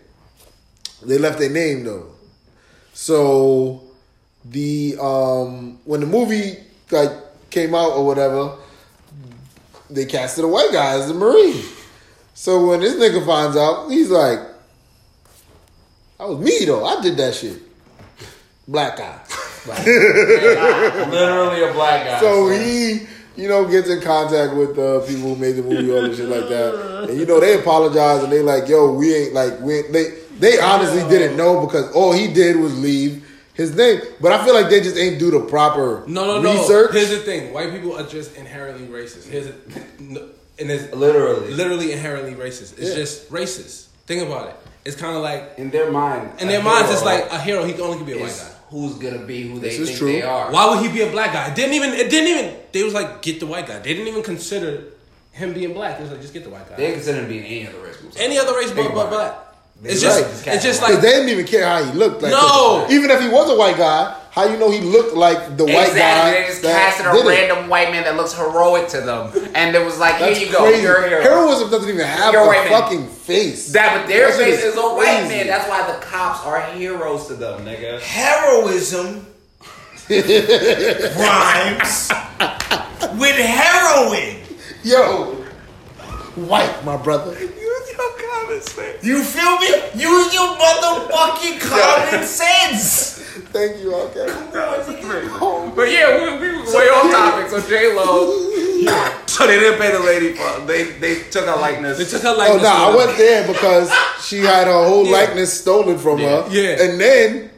[1.02, 2.08] They left their name though.
[2.94, 3.82] So
[4.46, 6.58] the um when the movie
[6.92, 7.12] like
[7.50, 8.58] came out or whatever
[9.90, 11.64] they casted a white guy as the marine
[12.34, 14.40] so when this nigga finds out he's like
[16.18, 17.60] that was me though I did that shit
[18.68, 19.20] black guy
[19.68, 22.20] Literally a black guy.
[22.20, 26.02] So he, you know, gets in contact with the people who made the movie, all
[26.02, 27.08] this shit like that.
[27.10, 30.18] And you know, they apologize and they like, yo, we ain't like we ain't, they
[30.40, 34.02] they honestly didn't know because all he did was leave his name.
[34.20, 36.54] But I feel like they just ain't do the proper No, no, no.
[36.62, 36.92] research.
[36.94, 39.30] Here's the thing: white people are just inherently racist.
[39.30, 39.54] Here's a,
[40.02, 40.28] no,
[40.60, 41.52] and it's Literally.
[41.54, 42.78] literally inherently racist.
[42.78, 42.96] It's Yeah.
[42.96, 43.86] just racist.
[44.06, 44.56] Think about it.
[44.86, 46.30] It's kind of like In their mind.
[46.40, 47.64] in their minds, it's like a hero.
[47.64, 48.50] He can only can be a white guy.
[48.70, 50.12] who's gonna be who they This is think true.
[50.12, 50.52] they are.
[50.52, 51.48] Why would he be a black guy?
[51.50, 51.94] It didn't even.
[51.94, 52.56] It didn't even.
[52.72, 53.80] They was like, get the white guy.
[53.80, 54.84] They didn't even consider
[55.32, 56.00] him being black.
[56.00, 56.76] It was like, just get the white guy.
[56.76, 57.96] They didn't consider him being any other race.
[58.18, 59.32] Any other race but, but black.
[59.84, 59.92] it.
[59.92, 60.24] It's Right.
[60.24, 60.48] just.
[60.48, 62.22] It's just like they didn't even care how he looked.
[62.22, 62.86] Like, No.
[62.90, 65.74] even if he was a white guy, how you know he looked like the white
[65.74, 65.84] guy?
[66.34, 66.42] Exactly.
[66.42, 67.30] They just that casted a did it?
[67.50, 70.54] random white man that looks heroic to them, and it was like, That's here you
[70.54, 71.22] go, you're a hero.
[71.22, 72.82] Heroism doesn't even have You're a a white man.
[72.82, 73.72] fucking face.
[73.74, 75.46] That, but their That face is a white man.
[75.48, 78.00] That's why the cops are heroes to them, nigga.
[78.02, 79.28] Heroism
[80.10, 82.10] rhymes
[83.20, 84.40] with heroin.
[84.84, 85.36] Yo,
[86.36, 87.32] white, my brother.
[87.40, 89.04] Use your common sense.
[89.04, 89.68] You feel me?
[90.02, 93.13] Use your motherfucking common sense.
[93.52, 94.26] Thank you, okay.
[94.30, 97.50] Oh, but yeah, we, we was way off topic.
[97.50, 98.28] So J Lo,
[99.28, 100.66] So they didn't pay the lady for.
[100.66, 101.98] They they took her likeness.
[101.98, 102.62] They took her likeness.
[102.62, 102.64] Oh likeness.
[102.64, 103.92] no, I to went there because
[104.22, 105.12] she had her whole Yeah.
[105.12, 106.48] likeness stolen from her.
[106.52, 106.84] Yeah.
[106.84, 107.50] And then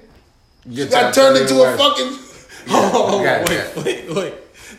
[0.65, 2.19] you got turned into a fucking
[2.69, 3.71] Oh, Gotcha.
[3.83, 4.33] wait, wait, wait.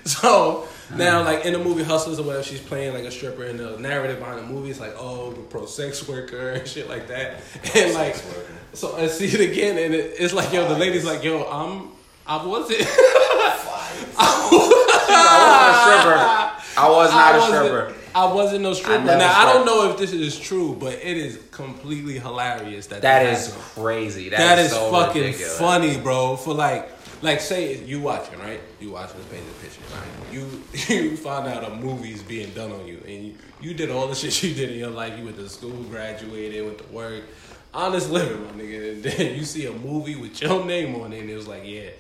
[0.05, 1.25] So now, mm.
[1.25, 4.19] like in the movie Hustlers or whatever, she's playing like a stripper, and the narrative
[4.19, 7.41] behind the movie is like, oh, the pro sex worker and shit like that.
[7.75, 8.17] And like,
[8.73, 11.89] so I see it again, and it, it's like, yo, the lady's like, yo, I'm,
[12.27, 12.81] I wasn't.
[14.19, 16.17] I wasn't a stripper.
[16.79, 17.95] I was not a stripper.
[18.15, 19.05] I wasn't no stripper.
[19.05, 23.03] never now I don't know if this is true, but it is completely hilarious that
[23.03, 23.65] That that is happened.
[23.75, 24.29] crazy.
[24.31, 25.59] that is so fucking ridiculous.
[25.59, 26.37] funny, bro.
[26.37, 26.89] For like,
[27.23, 30.33] like say you watching right, you watching the painted picture, right?
[30.33, 30.63] You
[31.11, 34.15] you find out a movie's being done on you, and you, you did all the
[34.17, 35.19] shit you did in your life.
[35.19, 37.25] You went to school, graduated, went to work,
[37.73, 38.93] honest living, my nigga.
[38.93, 41.63] And then you see a movie with your name on it, and it was like,
[41.65, 41.91] yeah,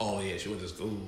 [0.00, 0.98] oh yeah, she went to school.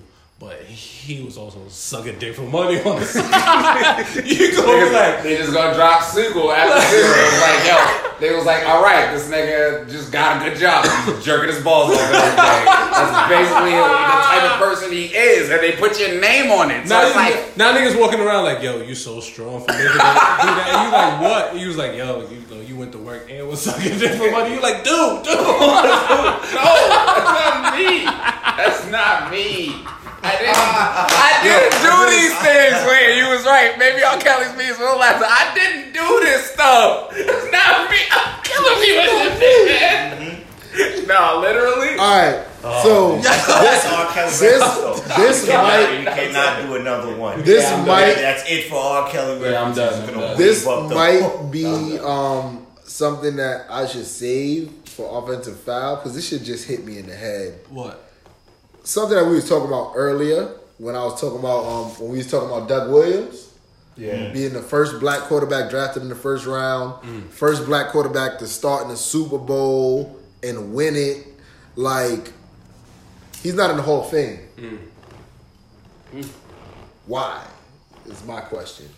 [0.40, 4.05] But he was also sucking dick for money on the side.
[4.27, 7.14] you go like, they just gonna drop sequel after sequel.
[7.14, 10.59] It was like, yo, they was like, all right, this nigga just got a good
[10.59, 10.85] job.
[11.07, 12.64] He's jerking his balls off every day.
[12.66, 16.88] That's basically the type of person he is, and they put your name on it.
[16.88, 19.87] So Now, it's like, now niggas walking around like, yo, you so strong for making
[19.87, 20.40] that.
[20.42, 20.66] do that.
[20.68, 21.57] And you like, what?
[21.57, 24.29] He was like, yo, you know, you went to work and was sucking dick for
[24.33, 24.55] money.
[24.55, 25.35] You like, dude, dude.
[25.38, 26.75] no,
[27.07, 28.05] that's not me.
[28.55, 29.75] That's not me.
[30.24, 30.56] I didn't.
[30.56, 32.76] I didn't do these things.
[32.88, 33.76] Wait, you was right.
[33.78, 35.20] Maybe on Kelly's Beats will laugh.
[35.20, 37.12] I didn't do this stuff.
[37.12, 38.00] It's not me.
[38.10, 39.84] I'm killing me with this shit,
[40.18, 41.06] man.
[41.06, 41.98] No, literally.
[41.98, 42.44] All right.
[42.82, 43.62] so That's R.
[43.62, 45.52] This records, this though.
[45.52, 47.42] You might cannot do another one.
[47.44, 49.08] this Yeah, might That's it for R.
[49.10, 49.50] Kelly.
[49.50, 50.37] Yeah, I'm done, I'm done.
[50.38, 56.14] this wave the- might be um something that I should save for offensive foul because
[56.14, 57.60] this should just hit me in the head.
[57.68, 58.03] What?
[58.85, 60.47] Something that we was talking about earlier
[60.79, 63.51] when I was talking about um when we was talking about Doug Williams.
[63.97, 64.33] Yeah.
[64.33, 67.29] being the first black quarterback drafted in the first round, Mm.
[67.31, 71.29] first black quarterback to start in the Super Bowl and win it.
[71.77, 72.33] Like,
[73.40, 74.40] he's not in the Hall of Fame.
[74.57, 76.27] Mm.
[77.07, 77.44] Why?
[78.07, 78.88] Is my question.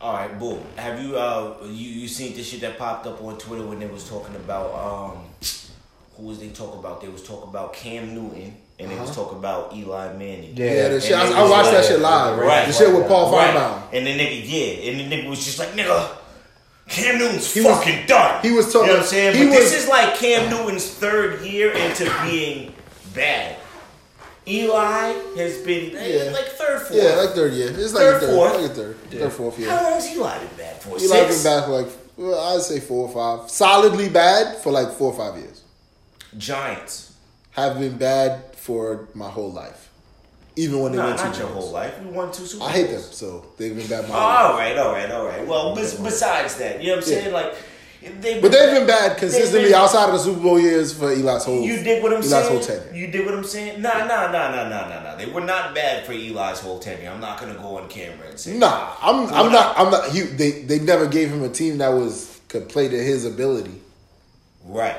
[0.00, 0.62] All right, boom.
[0.76, 3.86] Have you uh you you seen this shit that popped up on Twitter when they
[3.86, 5.24] was talking about um
[6.16, 7.00] who was they talking about?
[7.00, 10.54] They was talking about Cam Newton and they was talking about Eli Manning.
[10.56, 12.38] Yeah, the shit, I, I was watched that shit live.
[12.38, 12.66] Right.
[12.66, 13.54] The shit with Paul Right.
[13.54, 13.82] Finebaum.
[13.92, 16.08] And the nigga, yeah, and the nigga was just like, nigga,
[16.88, 18.42] Cam Newton's He was- fucking done.
[18.42, 19.36] he was talking- You know what I'm saying?
[19.36, 22.74] he but this is like Cam Newton's third year into being
[23.14, 23.56] bad.
[24.48, 26.30] Eli has been eh, Yeah.
[26.30, 26.94] like third, fourth.
[27.02, 27.68] Yeah, like third year.
[27.70, 28.54] It's like Third, third, fourth.
[28.60, 29.70] like a third, third, fourth year.
[29.70, 30.90] How long has Eli been bad for?
[30.90, 31.42] Eli Six?
[31.42, 33.50] been back for like, well, I'd say four or five.
[33.50, 35.62] Solidly bad for like four or five years.
[36.38, 37.12] Giants.
[37.52, 39.90] Have been bad for my whole life.
[40.56, 41.94] Even when they Nah, went not two your whole life.
[42.02, 44.50] We won two Super I hate them, so they've been bad my whole life.
[44.50, 45.46] all right, all right, all right.
[45.46, 47.32] Well, bes- besides that, you know what I'm saying?
[47.32, 47.54] Like,
[48.22, 51.44] they've But they've been bad consistently been- outside of the Super Bowl years for Eli's
[51.44, 51.60] whole.
[51.62, 52.48] You dig what I'm Eli's saying?
[52.50, 52.90] whole tenure.
[52.94, 53.82] You dig what I'm saying?
[53.82, 55.14] Nah, nah, nah, nah, nah, nah, nah.
[55.16, 57.10] They were not bad for Eli's whole tenure.
[57.10, 58.56] I'm not gonna go on camera and say.
[58.56, 59.26] Nah, I'm.
[59.26, 59.78] I'm Well, not.
[59.78, 60.08] I'm not.
[60.08, 63.82] He, they they never gave him a team that was could play to his ability.
[64.64, 64.96] Right.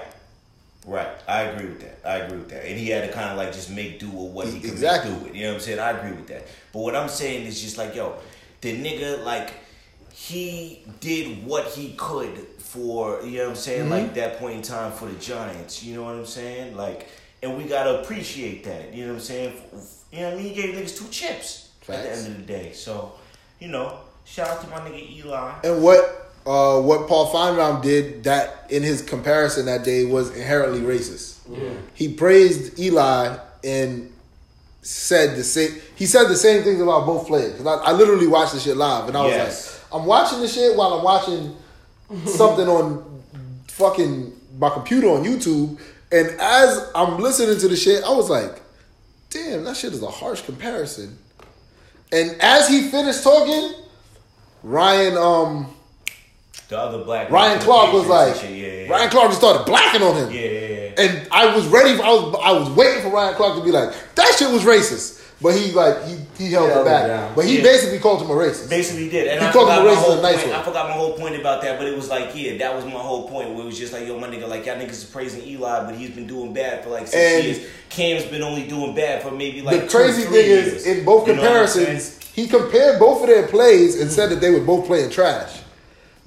[0.87, 1.09] Right.
[1.27, 1.99] I agree with that.
[2.09, 2.65] I agree with that.
[2.65, 5.11] And he had to kind of like just make do with what he could Exactly.
[5.11, 5.35] make do with.
[5.35, 5.79] You know what I'm saying?
[5.79, 6.47] I agree with that.
[6.71, 8.15] But what I'm saying is just like, yo,
[8.61, 9.51] the nigga, like,
[10.11, 13.91] he did what he could for, you know what I'm saying, Mm-hmm.
[13.91, 15.83] like that point in time for the Giants.
[15.83, 16.75] You know what I'm saying?
[16.75, 17.07] Like,
[17.43, 18.93] and we gotta appreciate that.
[18.93, 19.53] You know what I'm saying?
[20.11, 20.53] You know what I mean?
[20.53, 22.71] He gave niggas two chips at the end of the day.
[22.71, 23.11] So,
[23.59, 25.51] you know, shout out to my nigga Eli.
[25.63, 30.79] And what uh, what Paul Finebaum did that in his comparison that day was inherently
[30.81, 31.35] racist.
[31.93, 34.11] He praised Eli and
[34.81, 35.71] said the same.
[35.95, 37.59] He said the same things about both players.
[37.65, 39.83] I, I literally watched the shit live, and I was Yes.
[39.91, 41.55] like, I'm watching the shit while I'm watching
[42.25, 43.21] something on
[43.67, 45.77] fucking my computer on YouTube,
[46.11, 48.61] and as I'm listening to the shit, I was like,
[49.29, 51.17] damn, that shit is a harsh comparison.
[52.11, 53.73] And as he finished talking,
[54.63, 55.73] Ryan, um,
[56.69, 60.01] The other black Ryan Clark was like, Patriots yeah, yeah, Ryan Clark just started blacking
[60.01, 60.31] on him.
[60.31, 60.91] yeah, yeah, yeah.
[61.01, 61.95] And I was ready.
[61.95, 64.63] For, I was I was waiting for Ryan Clark to be like, that shit was
[64.63, 65.15] racist.
[65.39, 67.07] But he like he he held Held it it back.
[67.07, 67.35] down.
[67.35, 67.63] But he Yeah.
[67.63, 68.69] basically called him a racist.
[68.71, 69.27] Basically did.
[69.27, 70.47] And He I called forgot him my racist in whole a nice point.
[70.47, 70.53] way.
[70.55, 72.91] I forgot my whole point about that, but it was like, yeah, that was my
[72.91, 75.43] whole point where it was just like, yo, my nigga, like y'all niggas is praising
[75.47, 77.59] Eli, but he's been doing bad for like six And- years.
[77.89, 80.67] Cam's been only doing bad for maybe like the two crazy three thing years.
[80.73, 84.11] is, in both You know what I'm comparisons, he compared both of their plays and
[84.11, 85.59] said that they were both playing trash.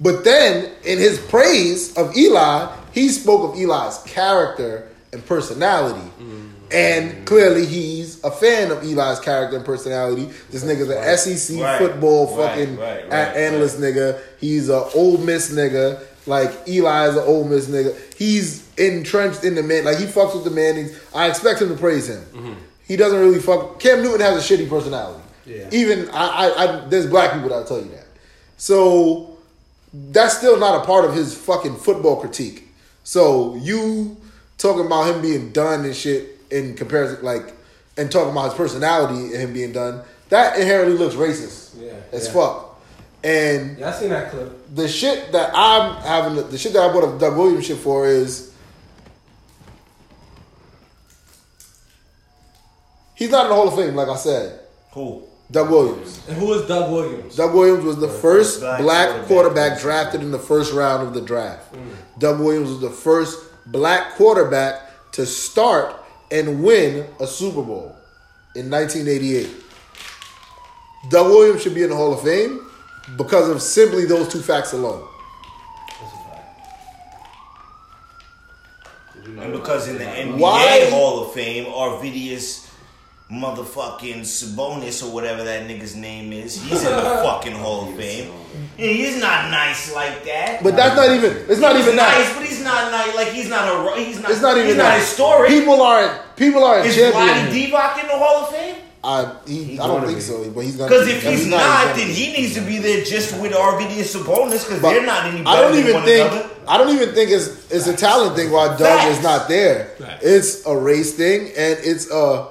[0.01, 6.09] But then, in his praise of Eli, he spoke of Eli's character and personality.
[6.19, 6.47] Mm.
[6.71, 10.29] And clearly, he's a fan of Eli's character and personality.
[10.49, 11.77] This nigga's an SEC Right.
[11.77, 14.19] football Right, fucking right, a- right, analyst nigga.
[14.39, 15.99] He's a Ole Miss nigga.
[16.25, 17.95] Like Eli is an Ole Miss nigga.
[18.15, 19.83] He's entrenched in the man.
[19.85, 20.93] Like he fucks with the Mannings.
[21.13, 22.21] I expect him to praise him.
[22.33, 22.53] Mm-hmm.
[22.87, 23.79] He doesn't really fuck.
[23.79, 25.21] Cam Newton has a shitty personality.
[25.45, 25.67] Yeah.
[25.71, 28.05] Even I, I, I, there's black people that'll tell you that.
[28.57, 29.30] So
[29.93, 32.69] that's still not a part of his fucking football critique.
[33.03, 34.17] So you
[34.57, 37.53] talking about him being done and shit in comparison, like,
[37.97, 42.27] and talking about his personality and him being done, that inherently looks racist Yeah, as
[42.27, 42.33] yeah.
[42.33, 42.67] fuck.
[43.23, 44.75] And Yeah, I seen that clip.
[44.75, 48.07] the shit that I'm having, the shit that I brought up Doug Williams shit for
[48.07, 48.53] is
[53.15, 54.59] he's not in the Hall of Fame, like I said.
[54.93, 55.23] Who?
[55.51, 56.25] Doug Williams.
[56.29, 57.35] And who is Doug Williams?
[57.35, 59.27] Doug Williams was the first black black, quarterback.
[59.27, 61.73] quarterback drafted in the first round of the draft.
[61.73, 61.79] Mm.
[62.19, 63.37] Doug Williams was the first
[63.67, 65.95] black quarterback to start
[66.31, 67.95] and win a Super Bowl
[68.55, 69.49] in 1988.
[71.09, 72.65] Doug Williams should be in the Hall of Fame
[73.17, 75.05] because of simply those two facts alone.
[79.25, 82.67] And because in the NBA Why- Hall of Fame, Arvydas
[83.31, 88.31] motherfucking Sabonis or whatever that nigga's name is, he's in the fucking Hall of Fame.
[88.77, 90.61] He's not nice like that.
[90.63, 91.37] But that's not even.
[91.47, 92.35] It's not he's even nice, that.
[92.37, 93.15] but he's not nice.
[93.15, 93.99] Like he's not a.
[94.01, 94.31] He's not.
[94.31, 94.91] It's not even He's that.
[94.93, 95.49] not historic.
[95.49, 96.35] People aren't.
[96.35, 97.53] People aren't is Vlade championing.
[97.71, 98.75] Divac in the Hall of Fame?
[99.03, 100.21] I, he, I don't think be.
[100.21, 100.89] so, but he's gonna.
[100.89, 103.81] Because if he's, he's not, he's then he needs to be there just with RVD
[103.81, 106.49] and Sabonis because they're not any better I don't than even one think another.
[106.67, 109.85] I don't even think it's it's a talent thing why Doug is not there.
[109.97, 110.23] Facts.
[110.23, 112.47] It's a race thing, and it's a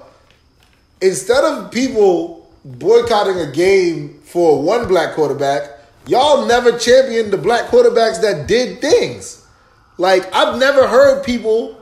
[1.01, 5.71] instead of people boycotting a game for one black quarterback,
[6.07, 9.47] y'all never championed the black quarterbacks that did things.
[9.99, 11.77] Like I've never heard people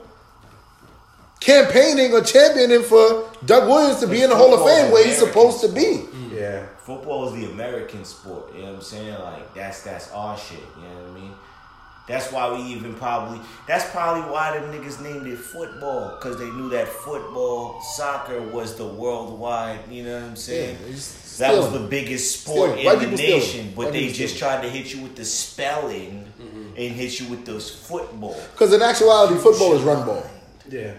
[1.41, 5.19] campaigning or championing for Doug Williams to be in the Hall of Fame where he's
[5.19, 6.05] supposed to be.
[6.35, 6.67] Yeah.
[6.79, 8.55] Football is the American sport.
[8.55, 9.19] You know what I'm saying?
[9.21, 10.59] Like that's that's our shit.
[10.59, 11.08] You know what I mean?
[12.09, 13.39] That's why we even probably.
[13.67, 18.77] That's probably why them niggas named it football because they knew that football, soccer was
[18.77, 19.81] the worldwide.
[19.91, 20.79] You know what I'm saying?
[20.87, 20.97] Yeah,
[21.39, 23.39] that was the biggest sport still, white in the people still.
[23.39, 24.49] nation, but White they just still.
[24.49, 26.63] tried to hit you with the spelling mm-hmm.
[26.77, 28.41] and hit you with those football.
[28.53, 30.29] Because in actuality, football is run ball.
[30.69, 30.95] Yeah.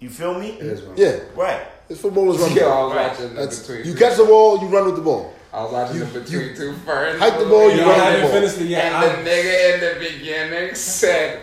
[0.00, 0.50] You feel me?
[0.50, 0.96] It is one.
[0.96, 1.62] Yeah, Right.
[1.88, 2.88] it's football is run Yeah, I ball.
[2.88, 3.86] was watching the That's, between.
[3.86, 5.32] you catch the ball, you run with the ball.
[5.56, 7.18] I was watching you- the between two ferns.
[7.18, 8.30] hike the ball, you Yo, run I the haven't ball.
[8.32, 8.84] finished it yet.
[8.84, 11.40] And I- the nigga in the beginning said,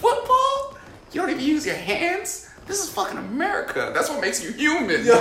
[0.00, 0.78] "Football?
[1.12, 2.46] You don't even use your hands.
[2.68, 3.90] This is fucking America.
[3.94, 5.04] That's what makes you human."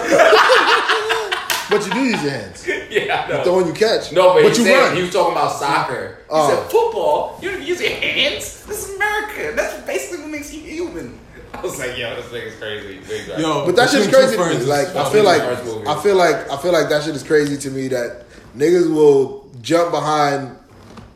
[1.69, 2.65] But you do use your hands.
[2.89, 3.43] yeah, I know.
[3.43, 4.13] The one you catch.
[4.13, 4.95] No, but, but he you said run.
[4.95, 6.15] he was talking about soccer.
[6.19, 6.49] He Oh.
[6.49, 7.37] said football.
[7.41, 8.63] You don't even use your hands.
[8.65, 9.51] This is America.
[9.53, 11.19] That's basically what makes you human.
[11.53, 12.99] I was like, yo, this thing's crazy.
[13.05, 13.27] Big.
[13.39, 14.65] Yo, but that's just Between crazy to me.
[14.65, 15.87] Like I feel like the first movie.
[15.87, 18.26] I feel like I feel like that shit is crazy to me that
[18.57, 20.57] niggas will jump behind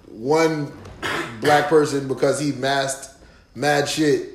[0.07, 0.71] one
[1.41, 3.15] black person because he masked
[3.55, 4.29] mad shit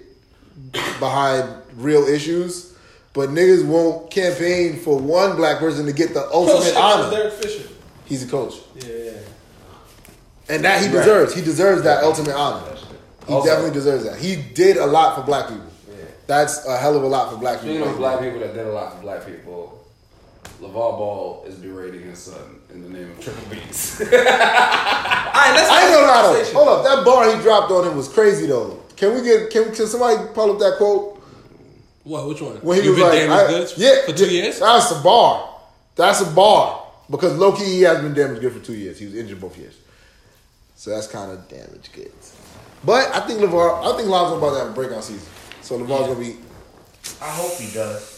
[0.99, 2.75] behind real issues.
[3.13, 7.11] But niggas won't campaign for one black person to get the ultimate shit, honor.
[7.11, 7.69] Derek Fisher.
[8.05, 8.55] He's a coach.
[8.75, 9.11] Yeah, yeah.
[10.49, 11.35] And that he deserves.
[11.35, 12.63] He deserves that ultimate honor.
[13.27, 14.19] He Also- definitely deserves that.
[14.19, 15.65] He did a lot for black people.
[15.89, 16.05] Yeah.
[16.27, 17.75] That's a hell of a lot for black people.
[17.75, 19.83] You know, black people that did a lot for black people,
[20.61, 24.01] LaVar Ball is berating his son in the name of Triple B's.
[24.03, 26.29] All right, let's I ain't gonna lie though.
[26.29, 26.55] conversation.
[26.55, 28.83] Hold up, that bar he dropped on him was crazy though.
[28.97, 29.51] Can we get?
[29.51, 31.23] Can, can somebody pull up that quote
[32.05, 32.29] What?
[32.29, 32.57] Which one?
[32.59, 34.59] when he you was been like, damaged I- goods "Yeah, for two yeah, years?
[34.61, 35.55] That's a bar.
[35.97, 38.99] That's a bar because low key he has been damaged good for two years.
[38.99, 39.77] He was injured both years,
[40.77, 42.37] so that's kind of damaged goods.
[42.85, 45.27] But I think LaVar, I think Lonzo about to have a breakout season.
[45.63, 46.37] So LaVar's gonna be.
[47.23, 48.16] I hope he does.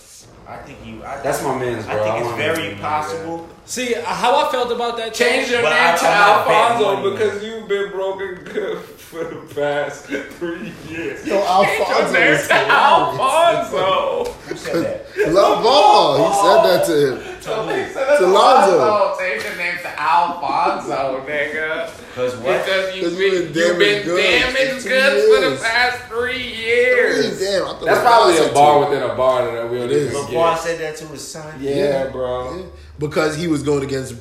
[0.49, 1.05] I think you.
[1.05, 2.03] I, That's my man's, I bro.
[2.03, 3.49] I think it's want him to very be possible.
[3.67, 5.13] See how I felt about that.
[5.13, 8.79] Change your name to I'm not betting Alfonso because you've been broken good
[9.09, 11.27] for the past three years.
[11.27, 12.19] Yo, Alfonso.
[12.19, 12.37] Your
[12.69, 14.25] Alfonso.
[14.33, 15.07] Who said that?
[15.33, 16.29] LaVon.
[16.29, 17.41] He said that to him.
[17.41, 17.85] Totally.
[17.95, 19.17] To Lonzo.
[19.19, 21.91] Change your name to Alfonso, nigga.
[22.09, 22.63] Because what?
[22.67, 27.39] Because you've been, you been damaged goods, for the past three years.
[27.39, 30.11] Three, damn, That's probably a bar within a bar that we'll do.
[30.11, 31.57] LeBron said that to his son.
[31.59, 32.11] Yeah, yeah.
[32.11, 32.59] bro.
[32.59, 32.67] Yeah.
[32.99, 34.17] Because he was going against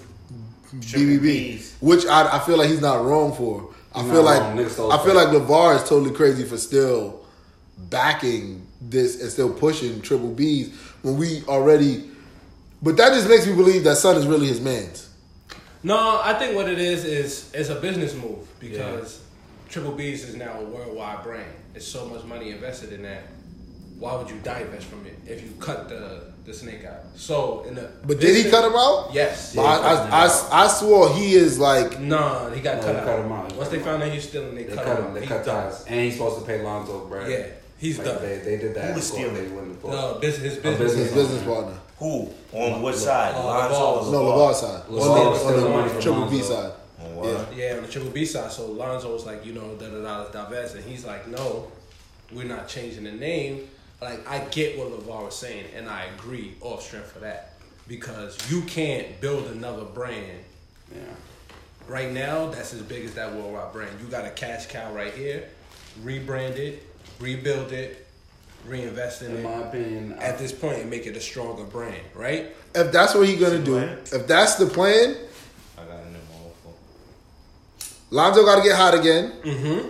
[0.74, 3.74] BBB, which I, I feel like he's not wrong for.
[3.98, 7.26] I feel like I feel like LaVar is totally crazy for still
[7.78, 12.10] backing this and still pushing triple B's when we already.
[12.82, 15.10] But that just makes me believe that Son is really his man's.
[15.84, 19.72] No, I think what it is is it's a business move because yeah.
[19.72, 21.52] Triple B's is now a worldwide brand.
[21.74, 23.24] There's so much money invested in that.
[23.98, 27.04] Why would you divest from it if you cut the the snake out.
[27.16, 29.10] So in the but did he cut him out?
[29.14, 29.54] Yes.
[29.54, 30.26] Yeah, I, I.
[30.26, 33.06] I, I, swore he is like no, he got no, cut, he out.
[33.06, 33.56] cut him out.
[33.56, 35.14] Once they found out he's stealing, they, they cut, cut him.
[35.14, 37.28] They he cut ties, and he's supposed to pay Lonzo, bro.
[37.28, 38.22] Yeah, he's like done.
[38.22, 38.86] They, they did that.
[38.86, 39.36] Who was stealing?
[39.36, 41.78] They wouldn't no, business, his business, business, business partner.
[42.00, 43.36] Who on what side?
[43.36, 44.12] Uh, Lonzo.
[44.12, 44.84] No, LaVar side.
[44.88, 45.46] LaVar.
[45.46, 46.72] on the, on the triple B side.
[47.00, 47.46] Yeah.
[47.56, 48.52] yeah, on the triple B side.
[48.52, 51.70] So Lonzo was like, you know, da da da, da and he's like, no,
[52.32, 53.68] we're not changing the name
[54.02, 57.54] like I get what LaVar was saying, and I agree off strength for that
[57.88, 60.44] because you can't build another brand.
[60.94, 61.02] Yeah.
[61.88, 63.92] Right now, that's as big as that worldwide brand.
[64.02, 65.48] You got a cash cow right here,
[66.04, 66.84] rebrand it,
[67.20, 68.06] rebuild it,
[68.66, 69.44] reinvest in, in it.
[69.44, 72.04] my opinion, at I, this point, and make it a stronger brand.
[72.14, 72.56] Right?
[72.76, 73.98] If that's what he's gonna do, plan?
[74.12, 75.16] if that's the plan,
[75.78, 76.78] I got a new mobile.
[78.12, 79.90] Lonzo got to get hot again, mm-hmm.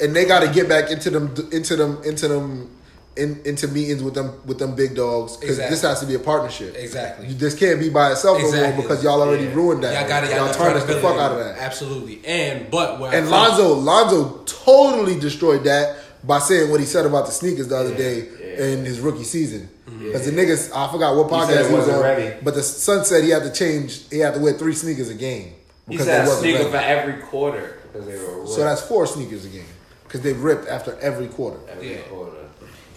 [0.00, 2.75] and they got to get back into them, into them, into them
[3.16, 5.74] in, into meetings with them with them big dogs because exactly.
[5.74, 6.74] this has to be a partnership.
[6.76, 7.28] Exactly.
[7.28, 8.82] You, this can't be by itself exactly.
[8.82, 9.54] because y'all already yeah.
[9.54, 9.98] ruined that.
[9.98, 10.30] Y'all got it.
[10.30, 11.58] Y'all, y'all tarnished the fuck out of that.
[11.58, 12.24] Absolutely.
[12.26, 17.32] And but and Lonzo Lonzo totally destroyed that by saying what he said about the
[17.32, 18.64] sneakers the other yeah, day yeah.
[18.66, 19.68] in his rookie season.
[19.86, 20.06] Mm-hmm.
[20.06, 20.34] Because yeah.
[20.34, 22.36] the niggas, I forgot what podcast he, he was on, ready.
[22.42, 24.08] but the son said he had to change.
[24.10, 25.54] He had to wear three sneakers a game.
[25.86, 26.70] Because he said sneaker ready.
[26.70, 28.46] for every quarter they were.
[28.46, 29.64] So that's four sneakers a game
[30.04, 31.58] because they ripped after every quarter.
[31.68, 32.45] Every quarter.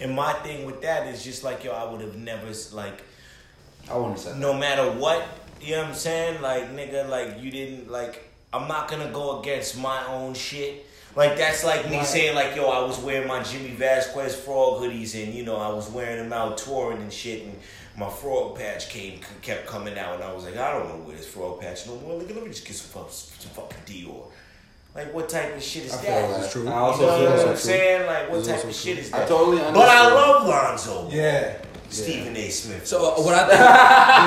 [0.00, 3.02] And my thing with that is just like yo, I would have never like.
[3.90, 4.38] I wouldn't say.
[4.38, 5.26] No matter what,
[5.60, 6.42] you know what I'm saying?
[6.42, 8.26] Like nigga, like you didn't like.
[8.52, 10.86] I'm not gonna go against my own shit.
[11.16, 12.06] Like that's like me right.
[12.06, 15.68] saying like yo, I was wearing my Jimmy Vasquez frog hoodies and you know I
[15.68, 17.58] was wearing them out touring and shit and
[17.96, 21.08] my frog patch came kept coming out and I was like I don't want to
[21.08, 22.18] wear this frog patch no more.
[22.18, 24.24] Like let me just get some, some fucking Dior.
[24.94, 26.30] Like what type of shit is I that?
[26.30, 26.68] That's true.
[26.68, 28.06] I also you know feel what, what I'm saying.
[28.06, 29.22] Like what type of shit is that?
[29.22, 29.74] I totally understand.
[29.74, 31.08] But I love Lonzo.
[31.10, 31.56] Yeah.
[31.90, 32.42] Stephen yeah.
[32.42, 32.50] A.
[32.50, 32.86] Smith.
[32.86, 33.66] So uh, what I think, you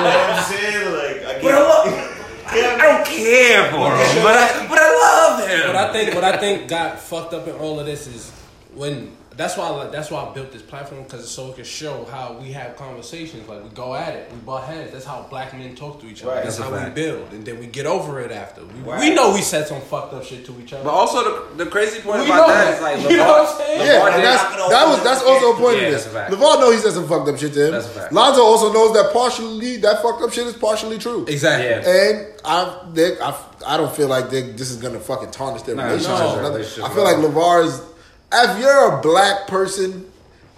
[0.04, 1.54] know what I'm saying, like I, but
[2.46, 5.66] I don't care for him, but I but I love him.
[5.66, 8.30] What I think, what I think got fucked up in all of this is
[8.74, 12.04] when that's why I, that's why I built this platform because so it can show
[12.04, 13.48] how we have conversations.
[13.48, 14.92] Like we go at it, we butt heads.
[14.92, 16.32] That's how black men talk to each other.
[16.32, 16.44] Right.
[16.44, 18.64] That's, that's how we build, and then we get over it after.
[18.64, 19.00] We, right.
[19.00, 20.84] we, know we said some fucked up shit to each other.
[20.84, 23.26] But also the, the crazy point we about that, that is like LaVar, you know
[23.26, 23.80] what I'm saying?
[23.80, 26.06] Yeah, that's, that was that's also a point yeah, of this.
[26.06, 27.72] LaVar knows he said some fucked up shit to him.
[27.72, 28.12] That's a fact.
[28.12, 31.26] Lonzo also knows that partially that fucked up shit is partially true.
[31.26, 31.68] Exactly.
[31.68, 31.88] Yeah.
[31.88, 36.78] And I, I, I don't feel like this is gonna fucking tarnish their nah, relationship.
[36.78, 37.93] No, I feel like LaVar is
[38.34, 40.10] if you're a black person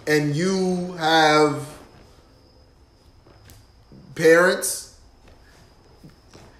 [0.06, 1.66] and you have
[4.14, 4.98] parents,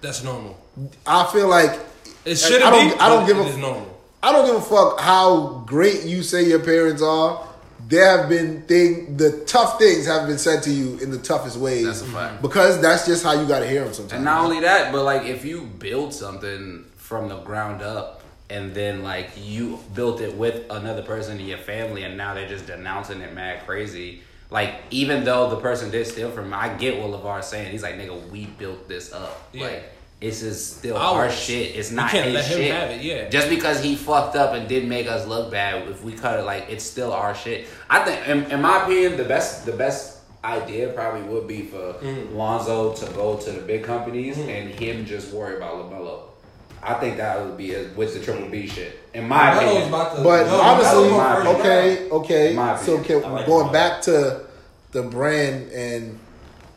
[0.01, 0.57] that's normal.
[1.05, 1.79] I feel like
[2.25, 2.99] it should I don't, be.
[2.99, 3.97] I don't give a normal.
[4.21, 7.45] I don't give a fuck how great you say your parents are.
[7.87, 11.57] There have been thing the tough things have been said to you in the toughest
[11.57, 11.85] ways.
[11.85, 12.41] That's a fact.
[12.41, 14.13] Because that's just how you got to hear them sometimes.
[14.13, 18.16] And not only that, but like if you build something from the ground up,
[18.49, 22.47] and then like you built it with another person in your family and now they're
[22.47, 26.75] just denouncing it mad crazy like even though the person did steal from me, I
[26.77, 27.71] get what LaVar's saying.
[27.71, 29.49] He's like, nigga, we built this up.
[29.53, 29.65] Yeah.
[29.65, 29.83] Like
[30.19, 31.75] it's just still our shit.
[31.75, 32.73] It's not can't his let him shit.
[32.73, 33.29] Have it, yeah.
[33.29, 36.43] Just because he fucked up and did make us look bad, if we cut it,
[36.43, 37.67] like it's still our shit.
[37.89, 41.93] I think, in, in my opinion, the best the best idea probably would be for
[41.95, 42.33] mm.
[42.33, 44.47] Lonzo to go to the big companies mm.
[44.47, 46.21] and him just worry about LaMelo.
[46.83, 48.99] I think that would be a, with the Triple B shit.
[49.13, 49.87] In my Melo's opinion.
[49.89, 52.53] About to, but no, obviously, my okay, okay.
[52.53, 54.45] My so can, like going back to
[54.91, 56.19] the brand and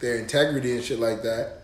[0.00, 1.62] their integrity and shit like that,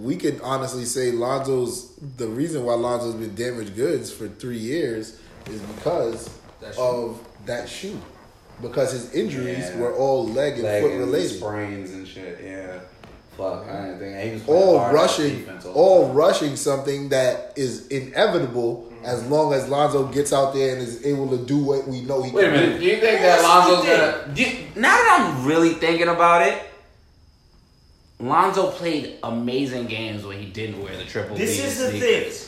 [0.00, 5.20] we could honestly say Lonzo's the reason why Lonzo's been damaged goods for three years
[5.48, 8.00] is because that of that shoe,
[8.62, 9.78] because his injuries yeah.
[9.78, 12.40] were all leg and leg foot and related, sprains and shit.
[12.42, 12.80] Yeah
[13.36, 14.14] pluck or anything.
[14.14, 19.04] And he was all rushing, all, rushing something that is inevitable mm-hmm.
[19.04, 22.22] as long as Lonzo gets out there and is able to do what we know
[22.22, 22.52] he Wait can.
[22.52, 24.80] Wait a minute, do you think that Lonzo's gonna?
[24.80, 26.62] Now that I'm really thinking about it,
[28.18, 31.38] Lonzo played amazing games when he didn't wear the triple Bs.
[31.38, 31.90] This B is the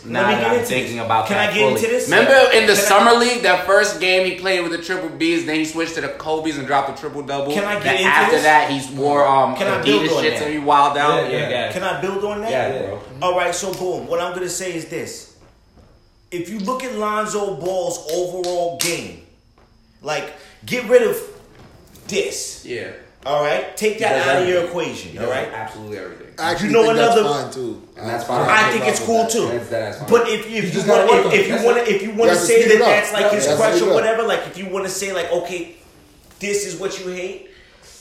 [0.03, 0.13] thing.
[0.13, 1.05] Now Let me get I'm into thinking this.
[1.05, 2.05] about Can that I get into this?
[2.09, 5.11] Remember in the Can I- summer league, that first game he played with the triple
[5.11, 7.53] Bs, then he switched to the Kobe's and dropped the triple double.
[7.53, 8.45] Can I get then into after this?
[8.45, 10.43] that, he wore um Can I build Adidas on shits that?
[10.45, 11.25] and he wild out.
[11.25, 11.49] Yeah, Yeah, yeah.
[11.51, 11.73] yeah.
[11.73, 12.51] Can I build on that?
[12.51, 13.03] Yeah, bro.
[13.21, 14.07] All right, so boom.
[14.07, 15.37] What I'm gonna say is this:
[16.31, 19.21] if you look at Lonzo Ball's overall game,
[20.01, 20.33] like
[20.65, 21.19] get rid of
[22.07, 22.65] this.
[22.65, 22.93] Yeah.
[23.29, 25.13] All right, take that does out of your equation.
[25.13, 25.31] He all.
[25.33, 26.27] Absolutely everything.
[26.39, 27.83] I actually You know think another- that's fine too.
[27.99, 28.49] And that's I- fine.
[28.49, 29.47] I think it's cool too.
[29.49, 30.09] That's- that's fine.
[30.09, 31.89] But if, if you just want, gotta if, if you want, it.
[31.89, 34.23] if you want You to to say that that's like his You crush or whatever,
[34.23, 35.77] like if you want to say like, okay,
[36.41, 37.51] this is what you hate.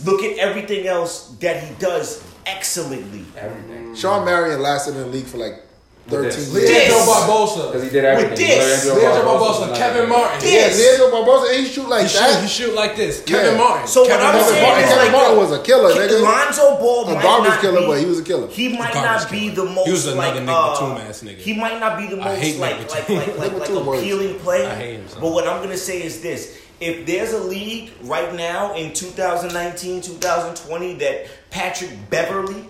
[0.05, 3.25] Look at everything else that he does excellently.
[3.37, 3.95] Everything.
[3.95, 5.66] Shawn Marion lasted in the league for like With
[6.09, 6.53] 13 years.
[6.53, 7.67] Leandro Barbosa.
[7.67, 8.35] Because he did everything.
[8.47, 8.85] this.
[8.85, 9.75] Leandro Barbosa.
[9.75, 10.39] Kevin Martin.
[10.47, 12.41] Yeah, Leandro Barbosa, and he shoot like He shoot, that.
[12.41, 13.23] he shoot like this.
[13.27, 13.35] Yeah.
[13.37, 13.87] Kevin Martin.
[13.87, 14.49] So what Kevin I'm Martin.
[14.49, 16.23] saying Martin, is Kevin like, Martin yo, was a killer, nigga.
[16.23, 18.47] Lonzo Ball A might garbage not killer, be, but he was a killer.
[18.47, 19.55] He might garbage not be killer.
[19.55, 21.37] the most He was another like Nick uh, Batum ass nigga.
[21.37, 24.67] He might not be the most like like like like, like appealing player.
[24.69, 25.05] I hate him.
[25.19, 30.01] But what I'm gonna say is this: if there's a league right now in 2019,
[30.01, 32.63] 2020 that Patrick Beverley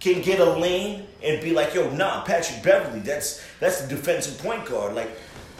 [0.00, 4.38] can get a lane and be like, yo, nah, Patrick Beverley, that's that's the defensive
[4.42, 4.94] point guard.
[4.94, 5.10] Like,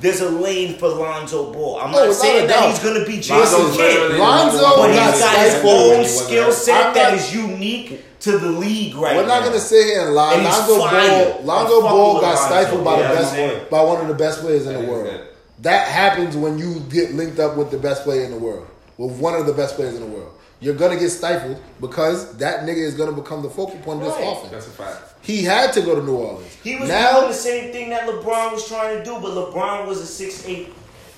[0.01, 1.81] there's a lane for Lonzo Ball.
[1.81, 2.71] I'm Oh, not without saying that doubt.
[2.71, 4.19] he's gonna be Jason Lonzo's Kidd.
[4.19, 8.95] Lonzo But he's got his own skill set I'm not- is unique to the league
[8.97, 9.41] right We're now.
[9.41, 10.35] not gonna sit here and lie.
[10.35, 11.25] And he's Lonzo fire.
[11.25, 12.45] Ball, Lonzo Ball got Lonzo.
[12.47, 13.71] stifled by Yeah, the best, it.
[13.71, 15.05] by one of the best players in That the world.
[15.05, 15.21] good.
[15.63, 19.13] That happens when you get linked up with the best player in the world, with
[19.19, 20.31] one of the best players in the world.
[20.61, 24.15] You're gonna get stifled because that nigga is gonna become the focal point of this
[24.17, 24.33] Right.
[24.37, 24.51] offense.
[24.53, 24.97] That's a fact.
[25.23, 26.55] He had to go to New Orleans.
[26.65, 27.17] He was now.
[27.21, 30.47] doing the same thing that LeBron was trying to do, but LeBron was a six
[30.47, 30.73] eight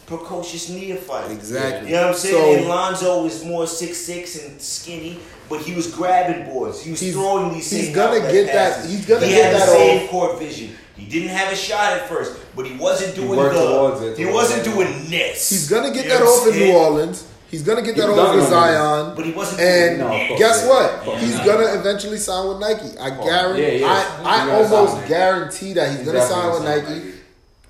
[0.06, 1.30] precocious neophyte.
[1.30, 1.88] Exactly.
[1.90, 2.34] You know what I'm saying?
[2.34, 6.82] So- and Lonzo is more six six and skinny, but he was grabbing boards.
[6.82, 9.54] He was He's- throwing these he's gonna outlet get that- he's gonna he get had
[9.54, 10.10] that the same off.
[10.10, 10.76] court vision.
[10.96, 13.60] He didn't have a shot at first, but he wasn't doing worked the.
[13.66, 15.48] towards it, he wasn't doing this.
[15.48, 16.72] He's gonna get You that off in New?
[16.72, 17.24] Orleans.
[17.50, 19.16] He's gonna get that was off done Zion.
[19.16, 20.68] But he wasn't And No, guess yeah.
[20.68, 20.92] what?
[20.94, 21.44] Of course, He's yeah.
[21.46, 22.96] gonna eventually sign with Nike.
[22.98, 23.62] I guarantee.
[23.62, 23.86] Yeah, yeah.
[24.24, 27.16] I, I He's gonna sign almost guarantee that he's, He's gonna sign with definitely Nike.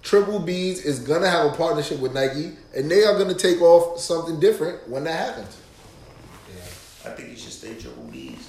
[0.02, 3.98] Triple B's is gonna have a partnership with Nike, and they are gonna take off
[4.00, 5.56] something different when that happens.
[6.54, 8.48] Yeah, I think he should stay triple B's.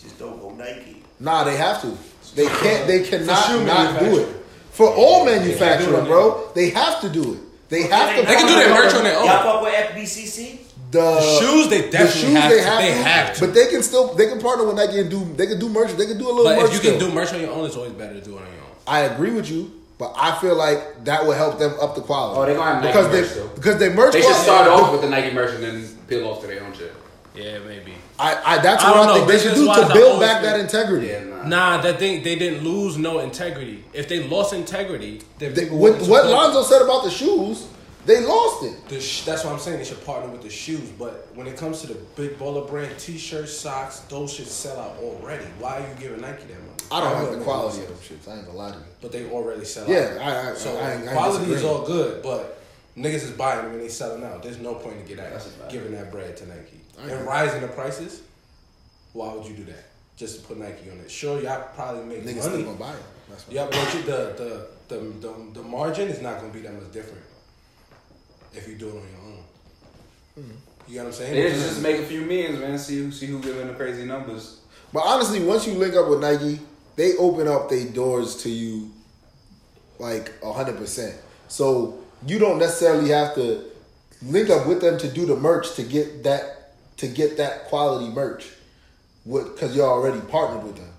[0.00, 1.02] Just don't go Nike.
[1.20, 1.96] Nah, they have to.
[2.36, 2.86] They can't.
[2.86, 4.10] They cannot shoe not do it.
[4.10, 4.42] manufacturing.
[4.70, 7.40] For all do it manufacturing, bro, they have to do it.
[7.68, 8.22] They have to.
[8.26, 9.26] They can do their merch on their own.
[9.26, 10.58] Y'all fuck with FBCC?
[10.90, 12.62] The, The shoes, they the definitely shoes have they to.
[12.64, 13.40] have They to, have to.
[13.46, 15.92] But they can still they can partner with Nike and do they can do merch.
[15.92, 16.72] They can do a little But merch.
[16.74, 18.46] if you can do merch on your own, it's always better to do it on
[18.46, 18.70] your own.
[18.86, 22.40] I agree with you, but I feel like that will help them up the quality.
[22.40, 23.48] Oh, they gonna have Nike because merch, they though.
[23.54, 24.12] because they merch.
[24.14, 26.64] They should quality- start off with the Nike merch and then peel off to their
[26.64, 26.94] own shit.
[27.34, 27.92] Yeah, maybe.
[28.18, 30.58] I, I that's I what I, think they should do to build always back that
[30.58, 31.08] integrity.
[31.08, 31.46] Yeah, nah.
[31.76, 33.84] Nah, that they they didn't lose no integrity.
[33.92, 37.66] If they lost integrity, They- what what Lonzo said about the shoes,
[38.08, 38.88] they lost it.
[38.88, 39.78] The sh- that's what I'm saying.
[39.78, 40.88] They should partner with the shoes.
[40.98, 44.96] But when it comes to the big baller brand T-shirts, socks, those should sell out
[45.02, 45.44] already.
[45.60, 46.72] Why are you giving Nike that money?
[46.90, 48.26] I don't That like the quality of no them sense.
[48.26, 48.32] shits.
[48.32, 48.84] I ain't gonna lie to you.
[49.02, 50.20] But they already sell Yeah, out.
[50.22, 52.58] I- I- so I ain't- I ain't quality is all good, but
[52.96, 54.42] niggas is buying them and they selling out.
[54.42, 58.22] There's no point to get that giving that bread to Nike and rising the prices.
[59.12, 59.84] Why would you do that?
[60.16, 61.10] Just to put Nike on it?
[61.10, 62.62] Sure, y'all probably make Niggas still money.
[62.64, 63.02] gonna buy it.
[63.28, 63.44] That's.
[63.50, 66.90] Yeah, but you, the, the the the the margin is not gonna be that much
[66.92, 67.22] different
[68.52, 69.44] if you do it on your own.
[70.86, 71.34] You know what I'm saying?
[71.34, 72.78] They just, just make a few millions, man.
[72.78, 74.60] See who see who giving the crazy numbers.
[74.92, 76.60] But honestly, once you link up with Nike,
[76.96, 78.90] they open up their doors to you
[79.98, 81.16] like hundred percent.
[81.48, 83.64] So you don't necessarily have to
[84.22, 88.08] link up with them to do the merch to get that to get that quality
[88.12, 88.48] merch,
[89.24, 90.92] because you're already partnered with them.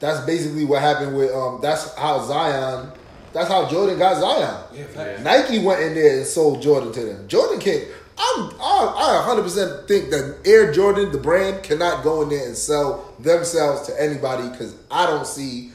[0.00, 1.60] That's basically what happened with um.
[1.62, 2.92] That's how Zion.
[3.36, 4.64] That's how Jordan got Zion.
[4.72, 5.20] Yeah.
[5.22, 7.28] Nike went in there and sold Jordan to them.
[7.28, 7.84] Jordan can't.
[8.16, 12.56] I'm, I, I 100% think that Air Jordan, the brand, cannot go in there and
[12.56, 15.70] sell themselves to anybody because I don't see,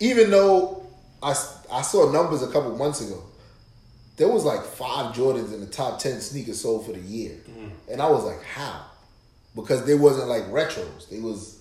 [0.00, 0.86] even though
[1.22, 1.34] I,
[1.70, 3.24] I saw numbers a couple months ago,
[4.16, 7.36] there was like five Jordans in the top 10 sneakers sold for the year.
[7.58, 7.72] Mm.
[7.92, 8.86] And I was like, how?
[9.54, 11.10] Because they wasn't like retros.
[11.10, 11.60] They was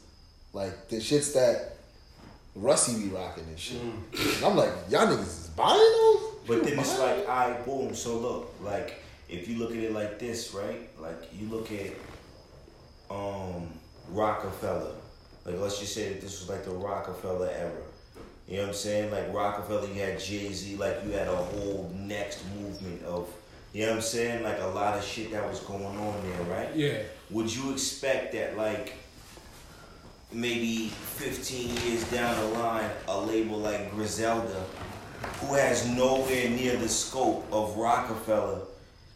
[0.54, 1.74] like the shits that
[2.62, 3.82] Russie be rocking this shit.
[3.82, 6.22] And I'm like, y'all niggas is buying those?
[6.48, 7.96] But You then it's buying like, all right, boom.
[7.96, 10.90] So look, like if you look at it like this, right?
[11.00, 11.92] Like you look at
[13.10, 13.68] um
[14.10, 14.94] Rockefeller.
[15.46, 17.72] Like let's just say that this was like the Rockefeller era.
[18.48, 19.12] You know what I'm saying?
[19.12, 23.30] Like Rockefeller, you had Jay Z, like you had a whole next movement of,
[23.74, 24.44] you know what I'm saying?
[24.44, 26.76] Like a lot of shit that was going on there, right?
[26.76, 26.98] Yeah.
[27.30, 28.96] Would you expect that, like,
[30.32, 34.64] maybe 15 years down the line, a label like Griselda,
[35.42, 38.62] who has nowhere near the scope of Rockefeller,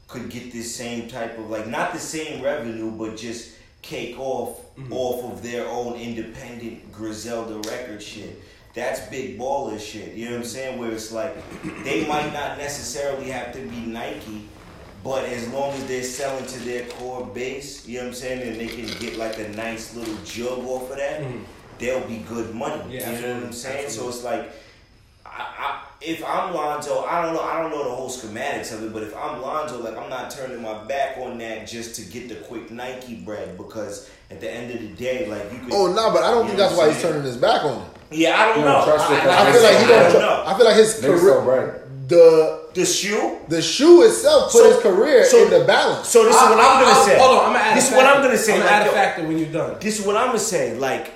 [0.07, 4.59] could get this same type of like not the same revenue, but just cake off
[4.75, 4.93] mm-hmm.
[4.93, 8.41] off of their own independent Griselda record shit.
[8.73, 10.13] That's big baller shit.
[10.13, 10.79] You know what I'm saying?
[10.79, 11.35] Where it's like
[11.83, 14.47] they might not necessarily have to be Nike,
[15.03, 18.41] but as long as they're selling to their core base, you know what I'm saying,
[18.47, 21.43] and they can get like a nice little jug off of that, mm-hmm.
[21.79, 22.81] they'll be good money.
[22.95, 23.89] Yeah, you know what I'm absolutely, saying?
[23.89, 24.49] So it's like
[25.25, 27.41] I, I, if I'm Lonzo, I don't know.
[27.41, 30.29] I don't know the whole schematics of it, but if I'm Lonzo, like I'm not
[30.31, 34.51] turning my back on that just to get the quick Nike bread because at the
[34.51, 35.73] end of the day, like you could.
[35.73, 37.87] Oh no, but I don't think that's why I'm he's turning his back on it.
[38.11, 38.73] Yeah, I don't You know.
[38.73, 40.03] don't trust it, I, 'cause I I, feel like he don't.
[40.03, 40.43] don't tr- know.
[40.45, 43.37] I feel like his Niggas so career, the The shoe.
[43.47, 46.09] the shoe itself put So- his career so- in the balance.
[46.09, 47.17] So this is what I'm gonna say.
[47.19, 48.53] Hold on, I'm gonna add This a is what I'm gonna say.
[48.53, 49.75] I'm like, gonna add a factor when you're done.
[49.79, 50.73] This is what I'm gonna say.
[50.75, 51.11] Like,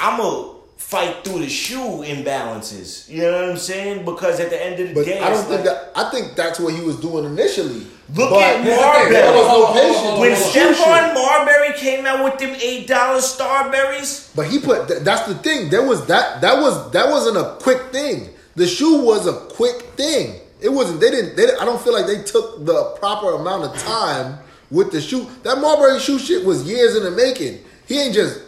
[0.00, 3.08] I'm gonna fight through the shoe imbalances.
[3.08, 4.04] You know what I'm saying?
[4.04, 5.92] Because at the end of the but day, I don't think like, that.
[5.96, 7.86] I think that's what he was doing initially.
[8.14, 8.92] Look but at Here's the thing.
[8.92, 9.12] Marbury.
[9.14, 9.96] There was Hold no on, hold on, patience.
[9.96, 10.68] hold on, when with hold on.
[10.68, 11.14] the shoe Stephon.
[11.14, 15.70] Marbury came out with them eight dollar Starburys, But he put th- that's the thing.
[15.70, 18.28] There was that that was that wasn't a quick thing.
[18.56, 20.40] The shoe was a quick thing.
[20.60, 21.00] It wasn't.
[21.00, 21.36] They didn't.
[21.36, 24.38] They, I don't feel like they took the proper amount of time
[24.70, 25.26] with the shoe.
[25.42, 27.58] That Marbury shoe shit was years in the making.
[27.86, 28.40] He ain't just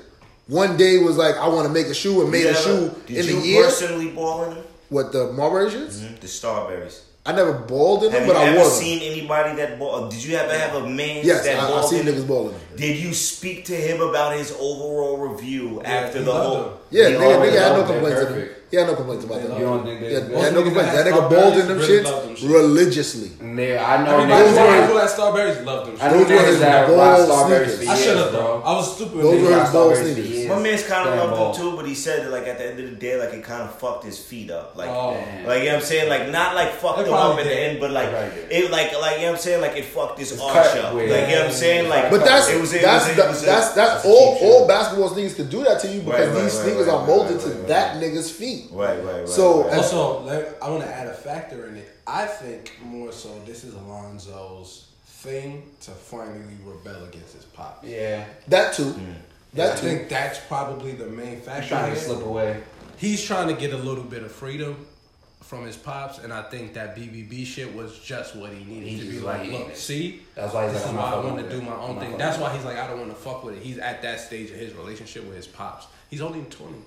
[0.46, 2.94] one day was like, I want to make a shoe and made You a shoe
[3.06, 3.64] Did in you a year.
[3.64, 4.64] personally ball in them?
[4.88, 5.98] What the Marbury shits?
[5.98, 7.02] Mm-hmm, the Starburys.
[7.26, 8.78] I never balled in them, Have but you I ever wore them.
[8.78, 10.08] seen anybody that ball?
[10.08, 12.14] Did you ever have a man Yes, that I, I balled seen in them?
[12.14, 12.54] niggas balling.
[12.76, 16.62] Did you speak to him about his overall review after the whole?
[16.62, 16.72] them.
[16.92, 18.00] Yeah, He nigga, nigga had no loved them.
[18.04, 18.52] complaints.
[18.66, 18.66] They're Of them.
[18.66, 18.70] perfect.
[18.70, 19.58] He had no complaints about them.
[19.60, 20.92] You don't think they- Yeah, they- he had no complaints.
[20.92, 22.50] that That nigga balled in them really shits them shit.
[22.50, 23.30] religiously.
[23.40, 25.96] And I know Everybody those who were- had- who Starburys loved them.
[26.00, 27.88] I know Those were his niggas that ball rock Starburys sneakers.
[27.88, 28.40] I should have, bro.
[28.42, 28.62] bro.
[28.66, 29.14] I was stupid.
[29.16, 30.48] Those when were they his rocked ball sneakers.
[30.48, 32.80] My man's kind of loved them too, but he said that like at the end
[32.80, 34.72] of the day, like it kind of fucked his feet up.
[34.76, 35.14] Like, Oh.
[35.46, 37.48] like you know what I'm saying, like not like fucked It him up probably at
[37.48, 38.08] the end, but like
[38.50, 40.92] it, like like you know what I'm saying, like it fucked his arch up.
[40.94, 42.10] Like you know what I'm saying, like.
[42.10, 44.66] But that's it was it that's was, it the- was a- that's that's all all
[44.66, 47.48] basketball sneakers could do that to you because Right, right, these sneakers are molded to
[47.68, 48.65] that nigga's feet.
[48.72, 49.28] Right, right, right.
[49.28, 49.70] So, right.
[49.72, 51.90] and- Also, let, I want to add a factor in it.
[52.06, 57.82] I think more so this is Alonzo's thing to finally rebel against his pop.
[57.86, 58.24] Yeah.
[58.48, 58.92] That too.
[58.92, 59.14] Mm.
[59.14, 59.16] I
[59.54, 59.86] That too.
[59.86, 61.68] think that's probably the main I'm factor.
[61.68, 62.62] trying to slip away.
[62.98, 64.86] He's trying to get a little bit of freedom
[65.42, 68.98] from his pops, and I think that BBB shit was just what he needed He
[69.00, 69.76] to be like, like look, it.
[69.76, 71.64] see, That's why he's this like, is why I want to do it.
[71.64, 72.18] my I'm own thing.
[72.18, 73.62] That's why he's like, I don't want to fuck with it.
[73.62, 75.86] He's at that stage of his relationship with his pops.
[76.10, 76.78] He's only twenty.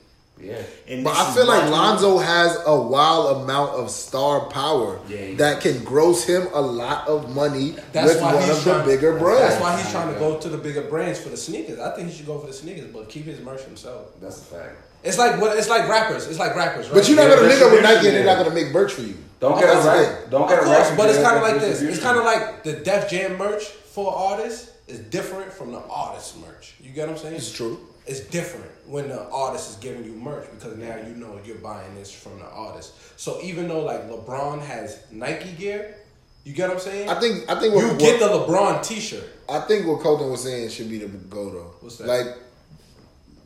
[0.42, 0.56] Yeah.
[0.88, 5.18] And But I feel like my- Lonzo has a wild amount of star power Yeah,
[5.18, 8.66] he that can gross him a lot of money That's with why one he's of
[8.66, 9.42] the bigger brands.
[9.42, 11.78] That's why he's trying to go to the bigger brands for the sneakers.
[11.80, 14.08] I think he should go for the sneakers, but keep his merch himself.
[14.22, 14.76] That's a fact.
[15.04, 15.58] It's like what?
[15.58, 16.28] It's like rappers.
[16.28, 16.96] It's like rappers, right?
[16.96, 18.94] But you're not Yeah, gonna link up with Nike and they're not gonna make merch
[18.94, 19.18] for you.
[19.40, 20.06] Don't get that's a the record.
[20.22, 20.30] thing.
[20.32, 21.82] Don't Of get a course, but it's kind of like this.
[21.82, 26.38] It's kind of like the Def Jam merch for artists is different from the artist
[26.40, 26.76] merch.
[26.82, 27.36] You get what I'm saying?
[27.36, 27.80] It's true.
[28.08, 31.94] It's different when the artist is giving you merch because now you know you're buying
[31.96, 32.94] this from the artist.
[33.20, 35.96] So even though like LeBron has Nike gear,
[36.44, 37.10] you get what I'm saying?
[37.10, 39.24] I think I think what, you what- get the LeBron T-shirt.
[39.48, 41.72] I think what Colton was saying should be the go though.
[41.82, 42.08] What's that?
[42.08, 42.28] Like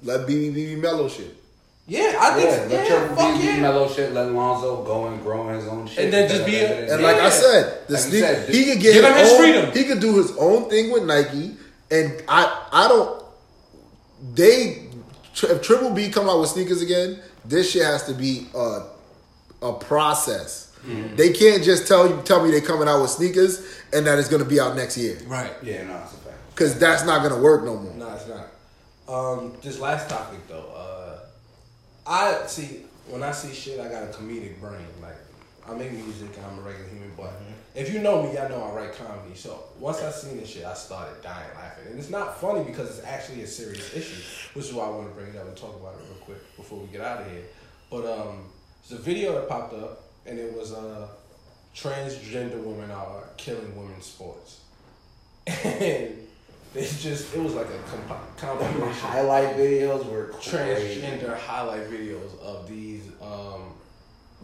[0.03, 1.35] let BB mellow shit.
[1.85, 2.49] Yeah, I think.
[2.49, 3.59] Yeah, Yeah, let Triple fuck yeah.
[3.59, 4.13] mellow shit.
[4.13, 6.05] Let Lonzo go and grow his own shit.
[6.05, 7.93] And then just be a- At the end of And the like I said, the
[7.93, 9.71] Like sneak, said, he could get his, him his own, freedom.
[9.73, 11.57] He could do his own thing with Nike,
[11.91, 13.21] and I I don't.
[14.33, 14.82] They
[15.35, 18.83] if Triple B come out with sneakers again, this shit has to be a
[19.61, 20.75] a process.
[20.85, 21.15] Mm-hmm.
[21.15, 24.27] They can't just tell you tell me they coming out with sneakers and that it's
[24.27, 25.51] gonna be out next year Right.
[25.63, 26.37] Yeah, no, it's a fact.
[26.53, 27.93] because that's not gonna work no more.
[27.93, 28.47] No, it's not.
[29.07, 31.19] Um, this last topic though, uh,
[32.05, 34.85] I see when I see shit, I got a comedic brain.
[35.01, 35.15] Like
[35.67, 37.33] I make music and I'm a regular human, but
[37.75, 39.35] if you know me, I know I write comedy.
[39.35, 42.97] So once I seen this shit, I started dying laughing, and it's not funny because
[42.97, 44.21] it's actually a serious issue,
[44.53, 46.55] which is why I want to bring it up and talk about it real quick
[46.57, 47.43] before we get out of here.
[47.89, 48.45] But um,
[48.87, 51.07] there's a video that popped up, and it was uh,
[51.75, 54.59] transgender women are killing women's sports,
[55.47, 56.17] and
[56.75, 61.01] it's just it was like a comp- compilation Highlight videos were crazy.
[61.01, 63.72] transgender highlight videos of these um,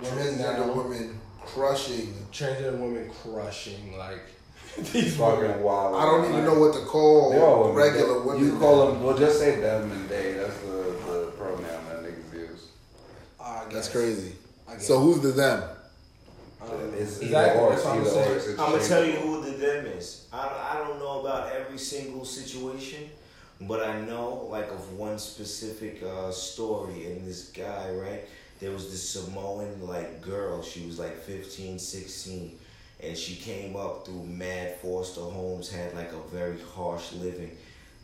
[0.01, 2.13] women Transgender now, women crushing.
[2.31, 4.21] transgender women crushing like
[4.77, 5.61] these Fucking women.
[5.63, 5.95] wild.
[5.95, 7.75] I don't even know what to call They're women.
[7.75, 8.45] regular They- women.
[8.45, 9.03] You call them.
[9.03, 10.33] Well, just say them and they.
[10.33, 12.67] That's the the pronoun that niggas use.
[13.41, 14.33] I That's crazy.
[14.67, 14.87] I guess.
[14.87, 15.63] So who's the them?
[16.61, 17.69] Um, It's exactly, or.
[17.71, 18.59] that's what I'm saying.
[18.59, 20.27] I'm gonna tell you who the them is.
[20.31, 23.09] I, I don't know about every single situation,
[23.61, 28.21] but I know like of one specific uh, story and this guy, right?
[28.59, 30.61] There was this Samoan like girl.
[30.61, 32.59] She was like 15, 16,
[33.01, 35.69] and she came up through mad foster homes.
[35.69, 37.55] Had like a very harsh living,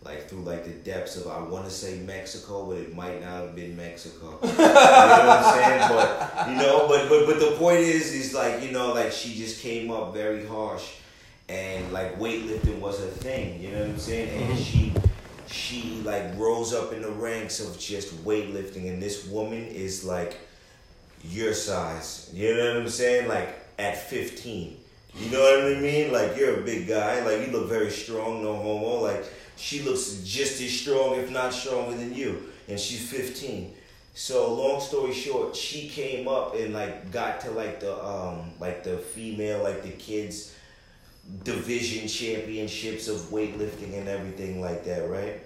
[0.03, 3.41] like through like the depths of I want to say Mexico, but it might not
[3.41, 4.39] have been Mexico.
[4.43, 5.89] you know what I'm saying?
[5.89, 9.35] But you know, but but but the point is, is like you know, like she
[9.35, 10.89] just came up very harsh,
[11.49, 13.61] and like weightlifting was her thing.
[13.61, 14.41] You know what I'm saying?
[14.41, 14.63] And mm-hmm.
[14.63, 14.93] she
[15.47, 20.37] she like rose up in the ranks of just weightlifting, and this woman is like
[21.23, 22.29] your size.
[22.33, 23.27] You know what I'm saying?
[23.27, 24.77] Like at 15.
[25.17, 26.11] You know what I mean?
[26.11, 27.23] Like you're a big guy.
[27.25, 29.01] Like you look very strong, no homo.
[29.01, 29.25] Like
[29.55, 33.73] she looks just as strong, if not stronger than you, and she's 15.
[34.13, 38.83] So long story short, she came up and like got to like the um like
[38.83, 40.54] the female like the kids
[41.43, 45.41] division championships of weightlifting and everything like that, right?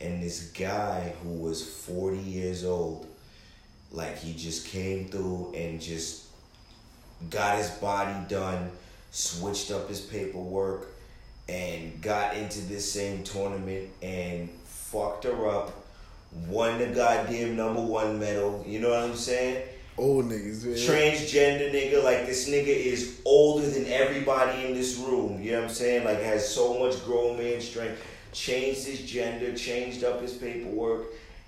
[0.00, 3.06] And this guy who was 40 years old,
[3.90, 6.24] like he just came through and just
[7.30, 8.70] got his body done,
[9.10, 10.88] switched up his paperwork,
[11.48, 15.86] and got into this same tournament and fucked her up,
[16.48, 18.64] won the goddamn number one medal.
[18.66, 19.68] You know what I'm saying?
[19.96, 20.74] Old niggas, man.
[20.74, 22.02] transgender nigga.
[22.02, 25.40] Like this nigga is older than everybody in this room.
[25.42, 26.04] You know what I'm saying?
[26.04, 28.02] Like has so much grown man strength.
[28.32, 31.04] Changed his gender, changed up his paperwork,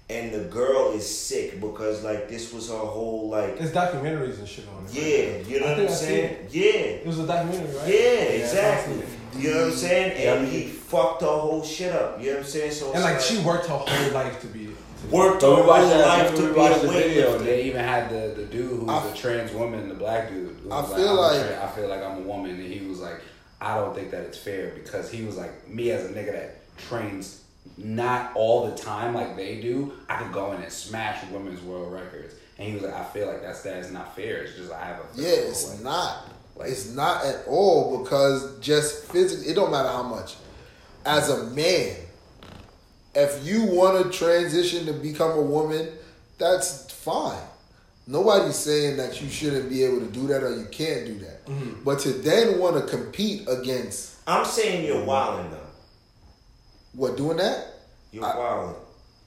[0.09, 4.47] and the girl is sick because like this was her whole like There's documentaries and
[4.47, 4.86] shit on it.
[4.86, 4.94] right?
[4.94, 5.49] yeah.
[5.49, 6.24] You know I what I'm I saying?
[6.44, 6.55] it.
[6.55, 6.62] Yeah.
[7.03, 7.88] It was a documentary, right?
[7.88, 8.94] Yeah, that's exactly.
[8.94, 9.42] how I seen it.
[9.42, 10.22] You know what I'm saying?
[10.22, 10.34] Yeah.
[10.34, 12.20] And he fucked her whole shit up.
[12.20, 12.70] You know what I'm saying?
[12.70, 14.66] So And like it's she worked her whole life to be.
[15.11, 16.07] Worked So we watched that.
[16.07, 17.38] life we to be a watched the video.
[17.38, 20.57] They even had the, the dude who was I- a trans woman, the black dude.
[20.62, 22.98] who I was feel I'm like- I feel like I'm a woman, and he was
[23.00, 23.20] like,
[23.61, 26.76] I don't think that it's fair because he was like, me as a nigga that
[26.78, 27.42] trains
[27.78, 29.92] not all the time like they do.
[30.09, 33.26] I could go in and smash women's world records, and he was like, I feel
[33.28, 34.42] like that's that's not fair.
[34.42, 36.28] It's just I have a Yeah, it's like- not.
[36.57, 40.34] like- it's not at all because just physically, it don't matter how much.
[41.04, 41.94] As a man,
[43.17, 45.89] if you want to transition to become a woman,
[46.39, 47.41] that's fine.
[48.07, 51.47] Nobody's saying that you shouldn't be able to do that or you can't do that.
[51.47, 51.83] Mm-hmm.
[51.83, 55.67] But to then want to compete against I'm saying you're wilding though.
[56.93, 57.67] what doing that,
[58.12, 58.77] You're wilding.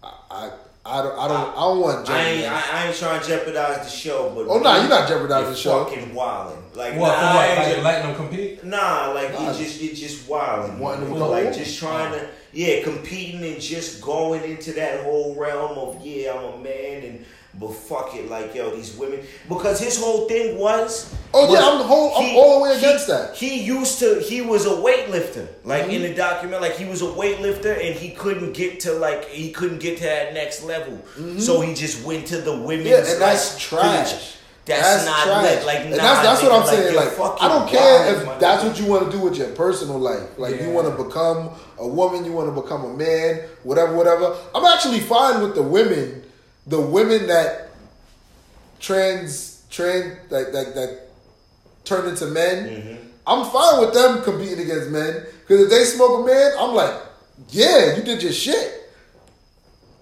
[0.03, 0.51] I I,
[0.85, 2.09] I don't I don't I don't want.
[2.09, 2.45] I ain't.
[2.47, 5.55] I, I ain't trying to jeopardize the show, but Oh, nah, you're not jeopardizing the
[5.57, 5.83] show.
[5.85, 7.09] Fucking wilding, like What?
[7.09, 7.49] nah, for I what?
[7.49, 8.63] ain't Like just- letting them compete?
[8.63, 9.51] Nah, like Nah.
[9.51, 11.59] you just you just wilding, Wanting to you become like woman.
[11.59, 16.45] just trying to yeah, competing and just going into that whole realm of yeah, I'm
[16.45, 17.25] a man and
[17.55, 21.77] but fuck it, like yo, these women because his whole thing was Oh, yeah, I'm
[21.79, 23.35] the whole- I'm all the way against he- that.
[23.35, 26.03] He used to he was a weightlifter, like in Mm-hmm.
[26.03, 29.79] the document, like he was a weightlifter and he couldn't get to like he couldn't
[29.79, 31.01] get to that next level,
[31.39, 32.87] so he just went to the women's.
[32.89, 33.05] Mm-hmm.
[33.05, 34.09] Yeah, and that's like, trash.
[34.11, 34.35] finish.
[34.65, 35.43] That's, not trash.
[35.43, 35.65] lit.
[35.65, 36.95] Like, and nah, that's that's what I'm saying.
[36.95, 40.37] Like, I don't care if that's what you want to do with your personal life.
[40.37, 44.35] Like, you want to become a woman, you want to become a man, whatever, whatever.
[44.53, 46.23] I'm actually fine with the women,
[46.69, 47.69] the women that
[48.79, 50.99] trans, trans, that that that
[51.83, 52.69] turn into men.
[52.69, 53.05] Mm-hmm.
[53.27, 56.95] I'm fine with them competing against men because if they smoke a man, I'm like,
[57.49, 58.91] yeah, you did your shit.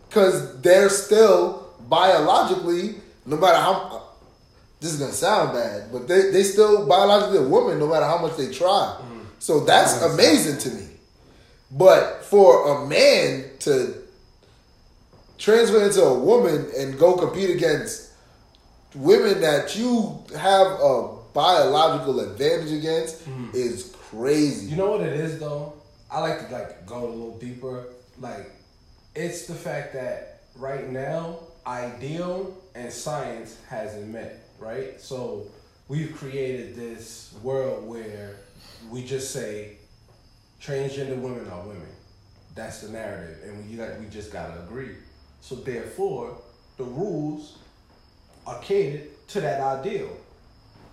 [0.07, 2.95] Because they're still biologically,
[3.25, 4.03] no matter how.
[4.79, 8.19] This is gonna sound bad, but they they still biologically a woman, no matter how
[8.21, 8.95] much they try.
[9.39, 10.87] So that's amazing to me.
[11.71, 13.95] But for a man to
[15.37, 18.11] transfer into a woman and go compete against
[18.95, 23.49] women that you have a biological advantage against mm-hmm.
[23.53, 24.67] is crazy.
[24.67, 25.73] You know what it is though?
[26.09, 27.85] I like to like go a little deeper.
[28.19, 28.51] Like,
[29.15, 34.99] it's the fact that right now, ideal and science hasn't met, right?
[34.99, 35.47] So
[35.87, 38.37] we've created this world where
[38.89, 39.77] we just say
[40.61, 41.87] transgender women are women.
[42.55, 44.95] That's the narrative, and we got we just gotta agree.
[45.41, 46.37] So therefore,
[46.77, 47.57] the rules
[48.45, 50.09] are catered to that ideal,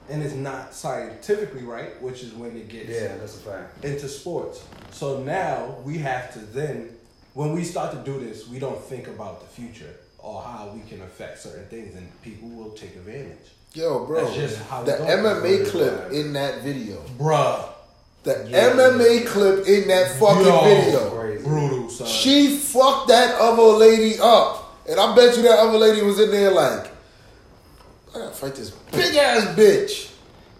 [0.08, 3.84] and it's not scientifically right, which is when it gets Yeah, that's a fact.
[3.84, 4.64] into sports.
[4.90, 6.90] So now we have to then,
[7.34, 10.80] when we start to do this, we don't think about the future or how we
[10.88, 13.50] can affect certain things, and people will take advantage.
[13.74, 15.18] Yo, bro, That's just how the it.
[15.18, 17.68] MMA clip in that video, Bruh,
[18.24, 18.70] the Yeah.
[18.70, 20.64] MMA clip in that fucking Yo.
[20.64, 21.44] video, Crazy.
[21.44, 22.06] brutal son.
[22.06, 26.30] she fucked that other lady up, and I bet you that other lady was in
[26.30, 26.88] there like,
[28.14, 30.10] I gotta fight this big ass bitch.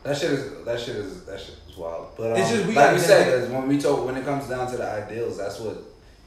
[0.03, 2.09] That shit is that shit is that shit is wild.
[2.17, 4.49] But um, It's just we like gotta you said, when we talk when it comes
[4.49, 5.79] down to the ideals, that's what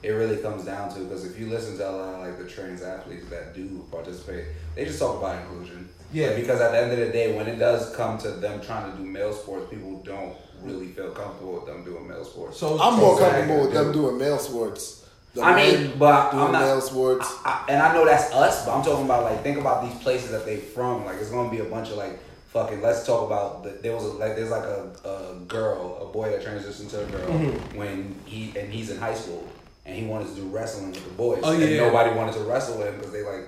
[0.03, 2.47] it really comes down to because if you listen to a lot of like the
[2.47, 5.87] trans athletes that do participate, they just talk about inclusion.
[6.13, 6.27] Yeah.
[6.27, 8.89] Like, because at the end of the day, when it does come to them trying
[8.91, 10.33] to do male sports, people don't
[10.63, 12.57] really feel comfortable with them doing male sports.
[12.59, 15.05] So I'm more comfortable with them doing male sports.
[15.33, 17.31] The I mean, but doing I'm not- male sports.
[17.45, 20.31] I, and I know that's us, but I'm talking about like think about these places
[20.31, 21.05] that they from.
[21.05, 22.81] Like it's gonna be a bunch of like fucking.
[22.81, 26.31] Let's talk about the, there was a, like there's like a, a girl, a boy
[26.31, 27.77] that transitioned to a girl Mm-hmm.
[27.77, 29.47] when he and he's in high school
[29.85, 31.39] and he wanted to do wrestling with the boys.
[31.43, 33.47] Oh, and nobody wanted to wrestle with him because they like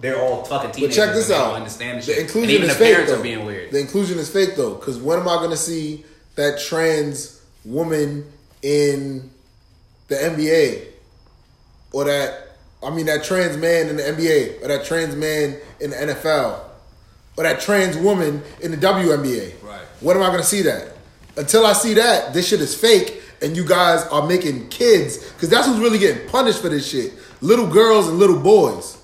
[0.00, 0.96] they're all fucking But teenagers.
[0.96, 1.46] check this and they out.
[1.46, 3.20] Don't understand the The inclusion and even is the fake parents though.
[3.20, 3.70] are being weird.
[3.70, 6.04] The inclusion is fake though, because when am I going to see
[6.36, 8.30] that trans woman
[8.62, 9.30] in
[10.08, 10.86] the NBA,
[11.92, 15.90] or that I mean that trans man in the NBA, or that trans man in
[15.90, 16.60] the NFL,
[17.36, 19.62] or that trans woman in the WNBA?
[19.62, 19.80] Right.
[20.00, 20.92] When am I going to see that?
[21.36, 25.48] Until I see that, this shit is fake, and you guys are making kids, because
[25.48, 27.12] that's who's really getting punished for this shit.
[27.40, 28.98] Little girls and little boys.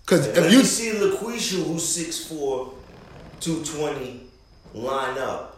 [0.00, 2.72] Because if you see LaQuisha, who's 6'4",
[3.40, 4.25] 220,
[4.76, 5.56] line up.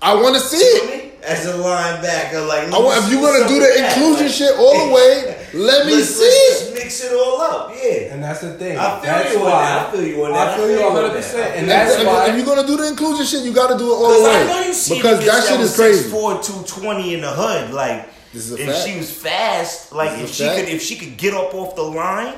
[0.00, 1.08] I want to see it.
[1.22, 4.92] As a linebacker, like I want, if you're gonna do the inclusion shit all the
[4.92, 6.64] way, let me let's, see let's it.
[6.64, 7.70] just mix it all up.
[7.76, 8.76] Yeah, and that's the thing.
[8.76, 9.86] I feel that's you on that.
[9.86, 10.48] I feel you on that.
[10.48, 11.14] I feel you I feel you 100.
[11.14, 13.68] percent And If, that's if- why if you're gonna do the inclusion shit, you got
[13.70, 14.66] to do it all the Because I know way.
[14.66, 16.10] you see Because that shit was is crazy.
[16.10, 17.70] 6'4", 220 in the hood.
[17.72, 18.88] Like, This is a if fact.
[18.88, 20.58] she was fast, like This if she fact.
[20.58, 22.34] could, if she could get up off the line,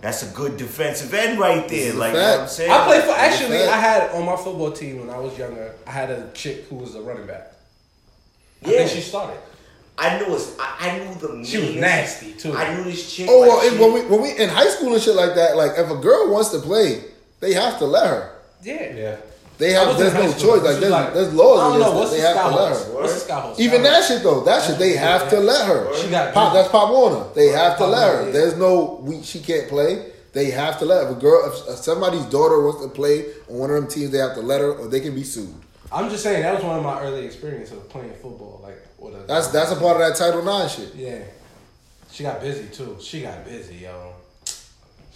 [0.00, 1.78] that's a good defensive end right there.
[1.78, 1.88] there.
[1.88, 2.70] is Like, you know what I'm saying?
[2.70, 3.62] I played for actually.
[3.64, 5.74] I had on my football team when I was younger.
[5.86, 7.52] I had a chick who was a running back.
[8.64, 8.78] I Yeah.
[8.78, 9.38] think she started.
[9.98, 10.42] I knew it.
[10.58, 11.44] I, I knew the.
[11.44, 12.54] She was nasty too.
[12.56, 13.28] I knew this chick.
[13.30, 15.34] Oh like, well, she- it, when we when we in high school and shit like
[15.34, 17.04] that, like if a girl wants to play,
[17.40, 18.32] they have to let her.
[18.62, 18.94] yeah.
[18.94, 19.16] Yeah.
[19.60, 20.56] They have there's no school.
[20.56, 20.62] choice.
[20.64, 22.16] Like there's like- there's laws I don't know what's that.
[22.16, 22.94] the They have to let her.
[22.94, 23.60] What's the scout house?
[23.60, 25.94] Even that shit though, that shit they have to let her.
[25.96, 27.26] She got Pop, that's Pop Warner.
[27.34, 28.32] They have to let her.
[28.32, 29.22] There's no we.
[29.22, 30.06] She can't play.
[30.32, 31.10] They have to let her.
[31.10, 34.18] If a girl, if, somebody's daughter wants to play on one of them teams, they
[34.18, 35.52] have to let her, or they can be sued.
[35.92, 38.60] I'm just saying that was one of my early experiences of playing football.
[38.62, 40.94] Like, what a, That's that's a part of that Title Nine shit.
[40.94, 41.18] yeah.
[42.12, 42.96] She got busy too.
[43.00, 44.09] She got busy, yo.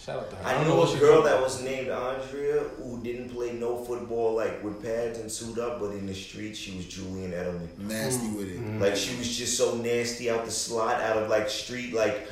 [0.05, 0.45] Shout out to her.
[0.47, 4.35] I don't knew what a girl that was named Andrea who didn't play no football
[4.35, 7.67] like with pads and suit up, but in the streets she was Julian Edelman.
[7.79, 8.75] Nasty with Mm.
[8.75, 8.81] it.
[8.81, 12.27] Like she was just so nasty out the slot, out of like street, like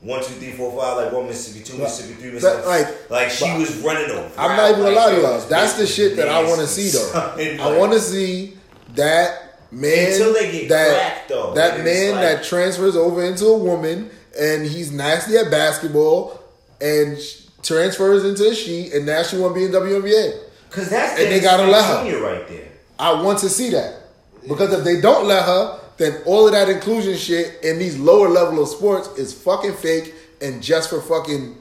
[0.00, 2.68] one, two, three, four, five, like one Mississippi, two But- Mississippi, three but, Mississippi.
[2.68, 4.28] like- like she was running over.
[4.36, 5.40] I'm not even gonna lie to y'all.
[5.48, 7.10] That's the shit that I want to see though.
[7.62, 8.58] I want to see
[8.96, 11.54] that man Until they get that cracked, though.
[11.54, 16.40] that man like- that transfers over into a woman and he's nasty at basketball
[16.84, 17.18] and
[17.62, 20.38] transfers into a she and now she want to be in WNBA.
[20.70, 22.20] Cause that's And they gotta let her.
[22.20, 22.68] Right there.
[22.98, 24.02] I want to see that
[24.46, 28.28] because if they don't let her, then all of that inclusion shit in these lower
[28.28, 31.56] level of sports is fucking fake and just for fucking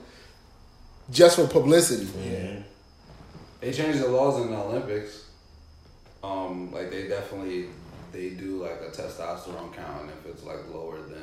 [1.12, 2.08] just for publicity.
[2.20, 2.56] Yeah.
[3.62, 5.26] They changed the laws in the Olympics.
[6.24, 7.68] Um, like they definitely
[8.12, 11.23] they do like a testosterone count, and if it's like lower than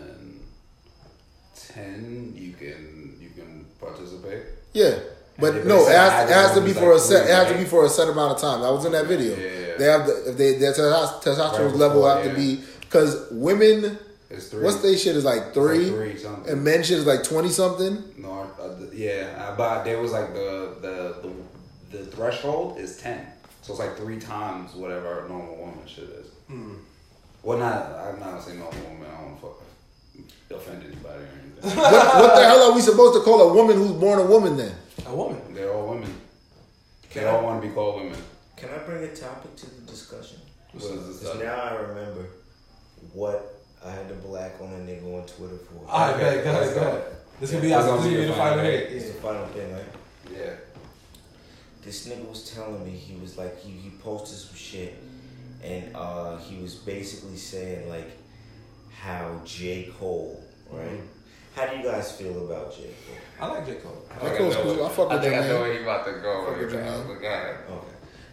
[1.72, 4.42] ten, you can you can participate.
[4.72, 4.98] Yeah.
[5.38, 7.26] But no, it has, it has to be for a set.
[7.26, 8.62] It has to be for a set amount of time.
[8.62, 9.34] I was in that video.
[9.36, 9.76] Yeah, yeah.
[9.78, 13.98] They have the if they their testosterone level have to be because women.
[14.28, 14.62] It's three.
[14.62, 16.52] What's they shit is like three, like three something.
[16.52, 18.04] and men shit is like twenty something.
[18.16, 21.28] No, uh, yeah, uh, but there was like the, the
[21.90, 23.26] the the threshold is ten,
[23.62, 26.28] so it's like three times whatever normal woman shit is.
[26.46, 26.74] Hmm.
[27.42, 29.08] Well, not I'm not gonna normal woman.
[29.10, 29.59] I don't fuck
[30.50, 31.78] offend anybody or anything.
[31.78, 34.56] what, what the hell are we supposed to call a woman who's born a woman
[34.56, 34.74] then?
[35.06, 35.40] A woman.
[35.54, 36.12] They're all women.
[37.12, 38.18] They all want to be called women.
[38.56, 40.38] Can I bring a topic to the discussion?
[40.72, 41.18] What is this?
[41.20, 42.26] Because now I remember
[43.12, 45.90] what I had to black on a nigga on Twitter for.
[45.90, 46.88] All right, go ahead, go ahead, let's go go.
[46.88, 47.04] ahead.
[47.40, 48.88] This could be our gonna be could the the final final hit.
[48.88, 48.96] hit.
[48.96, 49.84] It's the final thing, right?
[50.30, 50.54] Yeah.
[51.82, 55.02] This nigga was telling me he was like he, he posted some shit
[55.64, 58.10] and uh he was basically saying like
[59.00, 59.90] how J.
[59.98, 61.00] Cole, right?
[61.56, 62.82] How do you guys feel about J.
[63.06, 63.16] Cole?
[63.40, 64.02] I like J Cole.
[64.10, 64.84] I think Cole's know cool.
[64.84, 66.64] I fuck with I think your I know where you about to go Fuck with
[66.66, 66.98] with your that.
[66.98, 67.06] man.
[67.08, 67.56] But go ahead.
[67.70, 67.86] Okay.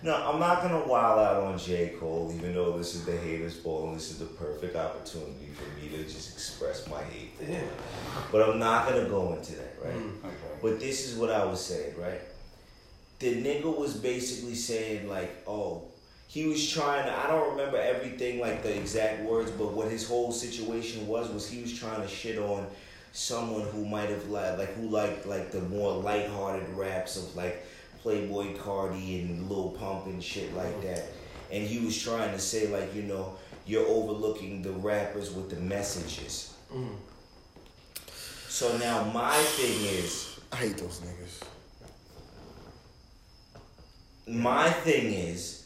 [0.03, 1.93] No, I'm not gonna wild out on J.
[1.99, 5.68] Cole, even though this is the haters' ball and this is the perfect opportunity for
[5.82, 7.32] me to just express my hate.
[7.41, 7.61] Yeah.
[8.32, 9.95] But I'm not gonna go into that, right?
[9.95, 10.20] Mm.
[10.20, 10.36] Okay.
[10.61, 12.22] But this is what I was saying, right?
[13.20, 15.86] The nigga was basically saying like, oh,
[16.38, 17.17] he was trying to.
[17.17, 21.49] I don't remember everything like the exact words, but what his whole situation was was
[21.49, 22.67] he was trying to shit on
[23.11, 27.65] someone who might have like like who liked like the more lighthearted raps of like
[28.03, 31.05] Playboi Carti and Lil Pump and shit like that.
[31.51, 33.35] And he was trying to say like, you know,
[33.65, 36.53] you're overlooking the rappers with the messages.
[36.71, 36.97] Mm.
[38.47, 41.47] So now my thing is, I hate those niggas.
[44.27, 45.57] my thing is,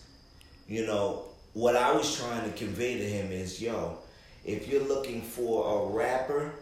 [0.72, 3.98] you know, what I was trying to convey to him is, yo,
[4.46, 6.54] if you're looking for a rapper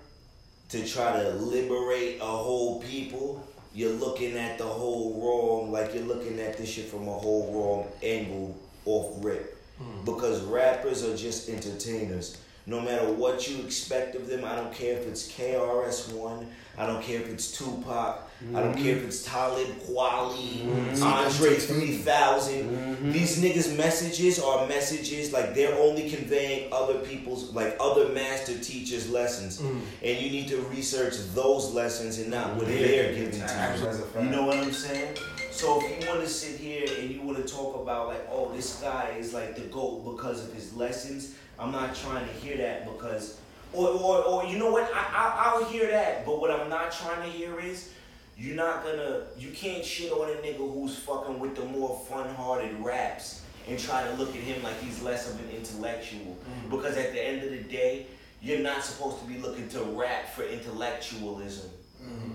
[0.69, 6.05] to try to liberate a whole people, you're looking at the whole wrong, like you're
[6.05, 9.55] looking at this shit from a whole wrong angle off rip.
[9.77, 10.05] Hmm.
[10.05, 12.35] Because rappers are just entertainers.
[12.65, 16.47] No matter what you expect of them, I don't care if it's KRS One,
[16.79, 18.83] I don't care if it's Tupac, I don't mm-hmm.
[18.83, 21.03] care if it's Talib Kweli, mm-hmm.
[21.03, 22.63] Andre 3000.
[22.63, 23.11] Mm-hmm.
[23.11, 29.09] These niggas' messages are messages like they're only conveying other people's, like other master teachers'
[29.09, 29.61] lessons.
[29.61, 29.81] Mm.
[30.03, 34.23] And you need to research those lessons and not what they're giving to you.
[34.23, 35.17] You know what I'm saying?
[35.51, 38.53] So if you want to sit here and you want to talk about like, oh,
[38.55, 42.55] this guy is like the goat because of his lessons, I'm not trying to hear
[42.55, 43.37] that because,
[43.73, 44.89] or or, or you know what?
[44.93, 47.93] I, I I'll hear that, but what I'm not trying to hear is.
[48.41, 52.79] You're not gonna, you can't shit on a nigga who's fucking with the more fun-hearted
[52.79, 56.21] raps and try to look at him like he's less of an intellectual.
[56.21, 56.69] Mm-hmm.
[56.69, 58.05] Because at the end of the day,
[58.41, 61.69] you're not supposed to be looking to rap for intellectualism.
[62.01, 62.31] Mm-hmm.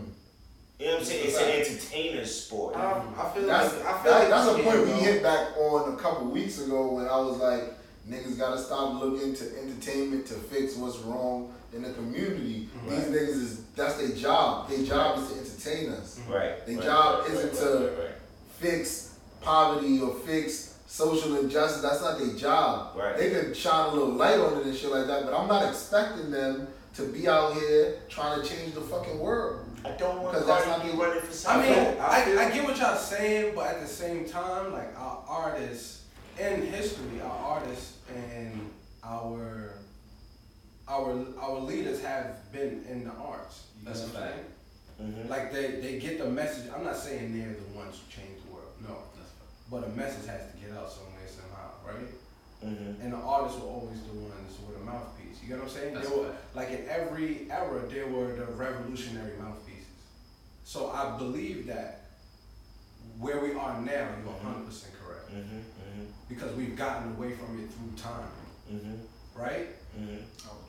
[0.78, 1.24] You know what I'm saying?
[1.24, 2.76] It's an entertainer's sport.
[2.76, 5.56] I, I feel That's, like I feel that- like that's a point we hit back
[5.56, 7.72] on a couple weeks ago when I was like,
[8.08, 12.68] niggas gotta stop looking to entertainment to fix what's wrong in the community.
[12.88, 14.68] These niggas is that's their job.
[14.68, 16.18] Their job is to entertain us.
[16.20, 16.32] Mm-hmm.
[16.32, 16.66] Right.
[16.66, 18.14] Their right, job right, isn't right, to right, right.
[18.58, 21.82] fix poverty or fix social injustice.
[21.82, 22.96] That's not their job.
[22.96, 23.16] Right.
[23.16, 25.68] They can shine a little light on it and shit like that, but I'm not
[25.68, 29.66] expecting them to be out here trying to change the fucking world.
[29.84, 31.70] I don't want Because that's not B the- running for I something.
[31.70, 34.96] mean, I feel- I, I get what y'all saying, but at the same time, like
[34.98, 36.02] our artists
[36.38, 38.70] in history, our artists and
[39.02, 39.74] our
[40.88, 43.66] our our leaders have been in the arts.
[43.80, 44.34] You That's know a fact.
[44.34, 45.12] saying?
[45.12, 45.28] Mhm.
[45.28, 46.70] Like they, they get the message.
[46.74, 48.72] I'm not saying they're the ones who change the world.
[48.86, 48.96] No,
[49.70, 52.10] but a message has to get out some way somehow, right?
[52.64, 53.02] Mhm.
[53.02, 55.42] And the artists were always the ones with a mouthpiece.
[55.42, 55.94] You get what I'm saying?
[55.94, 56.54] That's There were, right.
[56.54, 59.88] like in every era, there were the revolutionary mouthpieces.
[60.64, 62.02] So I believe that
[63.18, 65.62] where we are now, you're 100 percent correct Mhm.
[66.28, 68.28] Because we've gotten away from it through time,
[68.70, 68.98] Mhm.
[69.34, 69.68] right?
[69.98, 70.22] Mhm.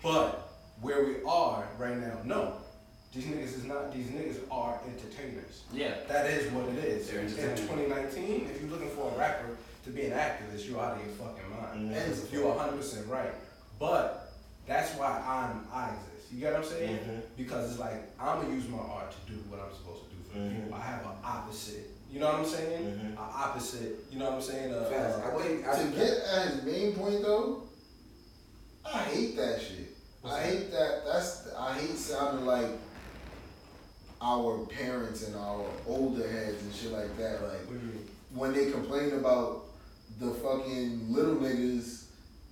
[0.03, 0.49] But
[0.81, 2.53] where we are right now, no.
[3.13, 3.93] These niggas is not.
[3.93, 5.63] These niggas are entertainers.
[5.71, 5.95] Yeah.
[6.09, 7.09] That is what it is.
[7.09, 11.05] In 2019, if you're looking for a rapper to be an activist, you're out of
[11.05, 11.91] your fucking mind.
[11.91, 11.95] Mhm.
[11.95, 13.33] And you're 100% right.
[13.79, 14.33] But
[14.67, 16.31] that's why I'm I exist.
[16.33, 16.97] You get what I'm saying?
[16.99, 17.21] Mhm.
[17.37, 20.21] Because it's like I'm gonna use my art to do what I'm supposed to do
[20.29, 20.63] for Mhm.
[20.63, 20.73] people.
[20.77, 21.91] I have an opposite.
[22.15, 23.15] You know what I'm saying?
[23.17, 23.17] Mhm.
[23.19, 24.05] Opposite.
[24.09, 24.73] You know what I'm saying?
[24.73, 25.15] Uh, Facts.
[25.17, 27.63] uh, I think I to get at his main point though,
[28.85, 29.93] I hate that shit.
[30.21, 30.45] What's I that?
[30.49, 31.03] hate that.
[31.05, 32.67] That's I hate sounding like
[34.21, 37.43] our parents and our older heads and shit like that.
[37.43, 37.99] Like what do
[38.33, 39.63] when they complain about
[40.17, 42.03] the fucking little niggas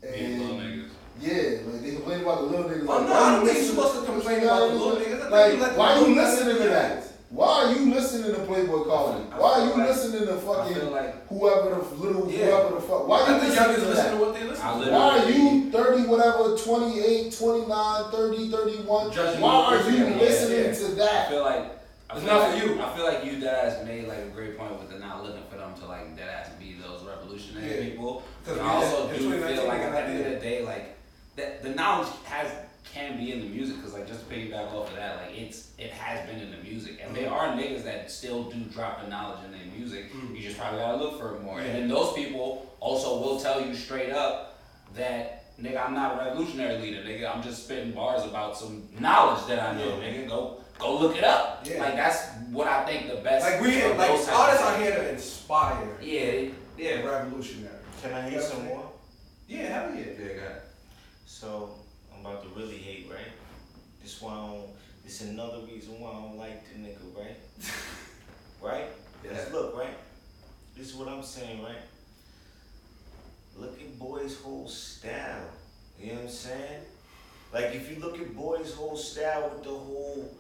[0.04, 0.90] and Being little niggas.
[1.22, 2.86] yeah, like they complain about the little niggas.
[2.86, 4.58] Oh, like, no, why I you don't think you're listen- supposed to complain you know
[4.58, 5.26] about the little niggas.
[5.26, 7.04] I Like, you let the why little you listening to do that?
[7.34, 7.40] That.
[7.40, 9.38] Why are you listening to Playboi Carti?
[9.40, 12.46] Why are you like- listening to I fucking like whoever the little Yeah.
[12.46, 13.08] whoever the fuck?
[13.08, 13.90] Why are you listening to that?
[13.90, 14.92] listen to what they listen to.
[14.92, 19.12] Why are you 30, whatever, 28, 29, 30, 31?
[19.12, 20.74] Judging Why are you person, listening yeah.
[20.74, 21.80] to I feel like
[22.10, 22.82] I It's feel not like, for you.
[22.82, 25.58] I feel like you guys made like a great point with the not looking for
[25.58, 27.90] them to like dead ass be those revolutionary Yeah.
[27.90, 28.22] people.
[28.46, 30.96] 'Cause But I also in do feel like at the end of the day, like
[31.38, 32.48] that the knowledge has
[32.94, 35.72] can be in the music because like just to piggyback off of that, like it's
[35.78, 39.10] it has been in the music, and there are niggas that still do drop the
[39.10, 40.14] knowledge in their music.
[40.14, 40.36] Mm.
[40.36, 41.68] You just probably gotta look for it more, Yeah.
[41.68, 44.60] and then those people also will tell you straight up
[44.96, 47.36] that nigga, I'm not a revolutionary leader, nigga.
[47.36, 50.28] I'm just spitting bars about some knowledge that I know, nigga.
[50.28, 51.66] Go go look it up.
[51.66, 51.80] Yeah.
[51.80, 53.44] Like that's what I think the best.
[53.46, 55.98] Like we, of like those type artists of are here to inspire.
[56.02, 57.04] Yeah, yeah.
[57.04, 57.74] revolutionary.
[58.02, 58.92] Can I hear some more?
[59.48, 60.06] Yeah, hell yeah.
[60.20, 60.62] Yeah, go ahead.
[61.26, 61.83] So
[62.24, 63.34] I'm about to really hate, right?
[64.02, 64.70] This why I don't,
[65.04, 67.38] this another reason why I don't like the nigga, right?
[68.62, 68.86] right?
[69.30, 69.98] Let's look, right?
[70.78, 71.82] This is what I'm saying, right?
[73.58, 75.50] Look at boy's whole style.
[76.00, 76.82] You know what I'm saying?
[77.54, 80.34] Like if you look at boy's whole style with the whole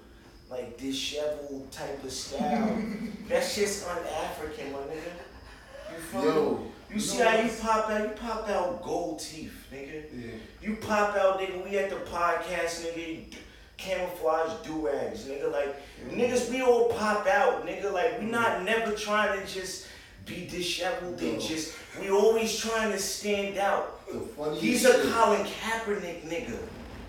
[0.49, 2.81] like disheveled type of style,
[3.29, 6.13] that's just un-African, my nigga.
[6.13, 6.29] You?
[6.29, 8.01] Yo, You see how you pop out?
[8.01, 10.03] You pop out gold teeth, nigga.
[10.13, 10.31] Yeah.
[10.63, 11.61] You pop out, nigga.
[11.69, 13.35] We at the podcast, nigga.
[13.75, 15.51] Camouflage do rags, nigga.
[15.51, 15.75] Like
[16.07, 16.15] mm.
[16.15, 17.91] niggas, we all pop out, nigga.
[17.91, 18.31] Like we mm.
[18.31, 19.87] not never trying to just
[20.25, 24.07] be disheveled and just we always trying to stand out.
[24.07, 26.57] The funniest He's a shit- Colin Kaepernick nigga.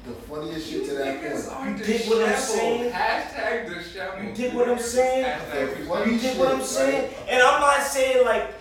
[0.04, 1.76] The funniest shit to that Niggas point.
[1.76, 2.92] are You dig what I'm saying?
[2.92, 4.24] Hashtag disheveled.
[4.26, 5.24] You dig what I'm saying?
[5.24, 7.14] Hashtag Funny You dig what I'm saying?
[7.28, 8.52] And I'm not saying like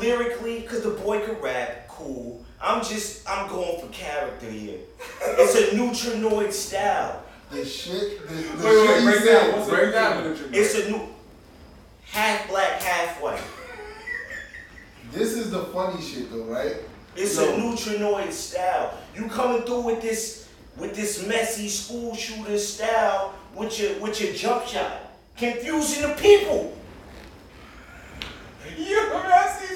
[0.00, 2.44] lyrically, cause the boy can rap, cool.
[2.60, 4.78] I'm just I'm going for character here.
[5.22, 7.22] It's a neutrinoid style.
[7.50, 9.50] The shit, the, the Wait, shit wait, he break said.
[9.50, 9.58] down.
[9.58, 10.50] What's break down the truth?
[10.52, 11.00] It's a new
[12.10, 13.40] half black, half white.
[15.12, 16.76] This is the funny shit though, right?
[17.14, 17.44] It's Yo.
[17.54, 18.98] a neutrinoid style.
[19.14, 24.34] You coming through with this with this messy school shooter style with your with your
[24.34, 25.00] jump shot,
[25.36, 26.72] confusing the people.
[28.76, 29.75] You messy school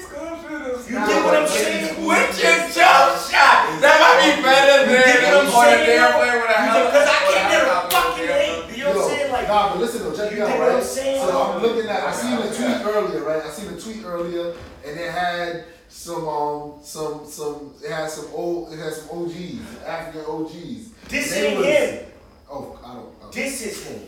[0.61, 2.05] You dig what I'm saying?
[2.05, 3.81] With your jump shot.
[3.81, 5.87] That might be better You dig than what I'm on a saying?
[5.87, 6.59] damn player with a.
[6.85, 8.77] Because I can't get a fucking damn hate.
[8.77, 9.31] You know what I'm saying?
[9.31, 10.83] Like nah, but listen though, check you it out, dig what I'm right?
[10.83, 11.21] saying?
[11.27, 13.43] So I'm looking at, I seen a tweet earlier, right?
[13.43, 14.53] I seen a tweet earlier,
[14.85, 19.59] and it had some, um, some, some, it had some old, it had some OGs,
[19.85, 20.89] African OGs.
[21.09, 22.05] this They ain't was- him.
[22.49, 23.09] Oh, I don't.
[23.19, 23.31] I don't.
[23.33, 24.01] This is him.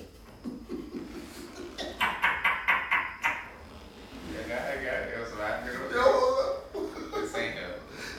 [4.32, 5.14] Yeah, go ahead, go ahead.
[5.14, 5.54] It was a lot.
[5.94, 7.70] Yo, This ain't him.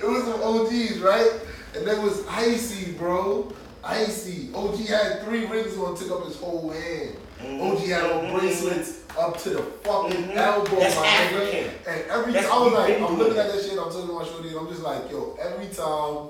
[0.05, 1.31] It was some OGs, right?
[1.75, 3.51] And there was Icy, bro.
[3.83, 4.51] Icy.
[4.55, 7.17] OG had three rings on, took up his whole hand.
[7.41, 10.37] OG had on bracelets up to the fucking Mhm.
[10.37, 11.71] elbow, That's my nigga.
[11.87, 14.25] And every That's I was like, I'm looking at that shit, I'm talking to my
[14.25, 16.29] shorty, I'm just like, yo, every time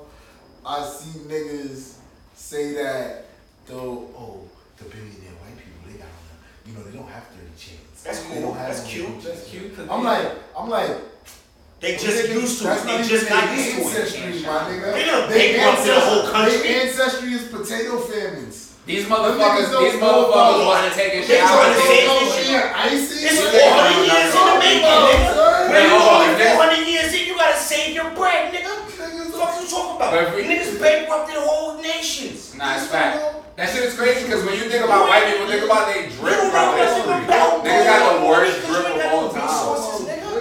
[0.66, 1.94] I see niggas
[2.36, 3.26] say that,
[3.66, 4.40] though, oh,
[4.78, 6.08] the billionaire white people, they got,
[6.66, 8.02] you know, they don't have 30 chains.
[8.04, 8.54] That's cool.
[8.54, 9.22] That's cute.
[9.22, 9.72] That's cute.
[9.90, 10.28] I'm like,
[10.58, 10.90] I'm like,
[11.84, 12.80] They just Nigga, used to it.
[12.88, 13.84] They just got used to it.
[13.84, 14.88] ancestry, my nigga.
[14.96, 16.56] They gonna They bankrupt the whole country.
[16.64, 18.72] Their ancestry is potato famines.
[18.88, 21.52] These motherfuckers, niggas these know motherfuckers about- wasn't taking They showers.
[21.52, 23.16] trying to They- say- Oh, yeah, icy.
[23.28, 24.96] It's What 400 the years in the making, nigga.
[24.96, 25.82] about, When son?
[25.84, 28.72] you hold on, only 400 years in, you gotta save your bread, nigga.
[28.72, 30.10] What the fuck you talking about?
[30.12, 32.52] But Niggas bankrupted whole nations.
[32.56, 33.20] Nah, it's fact.
[33.56, 36.32] That shit is crazy because when you think about white people, think about they drip
[36.40, 37.12] don't from history.
[37.12, 39.93] Niggas got the worst drip of all time.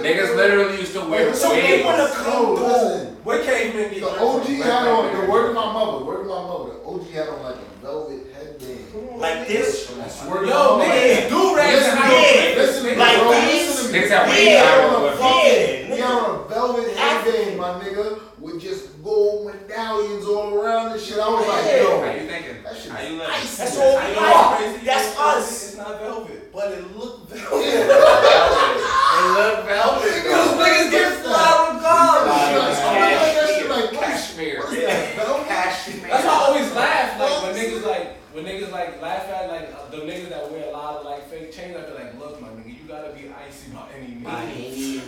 [0.04, 0.32] Resources, nigga.
[0.32, 1.84] Niggas literally used to wear So they wigs.
[1.84, 2.66] wanna Yo, come through.
[2.66, 3.16] listen.
[3.24, 6.42] What came in The OG had on, the word of my mother, word of my
[6.42, 9.18] mother, the OG had on like a velvet headband.
[9.20, 9.90] Like this?
[9.98, 12.48] I swear to Yo, God, nigga, like- do rags Listen and to how yeah.
[12.50, 13.28] you Listen to me, Like bro.
[13.30, 13.98] Listen to me.
[13.98, 14.34] Niggas have Yeah.
[14.34, 14.94] He wigs had on.
[14.94, 19.46] on a Yeah, fucking, he had on a velvet headband, my nigga, with just gold
[19.46, 21.18] medallions all around and shit.
[21.18, 22.00] I was like, yo.
[22.00, 22.62] How yo, you thinking?
[22.62, 23.18] that shit How is you.
[23.18, 24.34] That's all we know like.
[24.34, 24.84] what's crazy?
[24.84, 25.64] That's It's- us.
[25.68, 27.64] It's not velvet, but it look velvet.
[27.64, 30.64] They look velvet Those though.
[30.64, 32.78] niggas get fly regardless.
[32.80, 34.58] I'm looking at that shit like, what is- Cashmere.
[34.60, 35.48] what is that, velvet?
[35.48, 36.08] Cashmere.
[36.10, 39.68] That's why I always laugh like when niggas like when niggas like laugh at like
[39.74, 41.76] uh, the niggas that wear a lot of like fake chains.
[41.76, 45.02] I be like, look, my nigga, you gotta be icy by any By any means,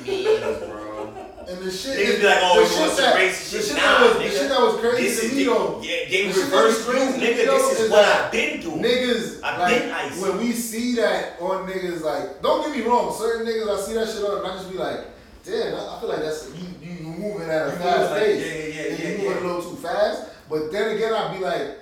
[0.59, 1.15] bro.
[1.47, 3.59] And the shit Niggas is- be like, oh, the shit want some that- racist the
[3.59, 3.67] shit?
[3.67, 5.81] shit Nah, that was- The shit that was crazy This to is me though.
[5.83, 7.37] yeah, they The reverse through, nigga.
[7.47, 8.83] This is is what that I've been doing.
[8.83, 10.23] Niggas, I've like, been icy.
[10.23, 13.95] when we see that on niggas, like, don't get me wrong, certain niggas, I see
[13.95, 15.01] that shit on, and I just be like,
[15.45, 18.11] damn, I, I feel like that's, you, you, you moving at a You fast move
[18.11, 18.43] like- pace.
[18.43, 19.39] yeah, yeah, yeah, And yeah, You moving yeah.
[19.39, 21.79] a little too fast, but then again, I'd be like,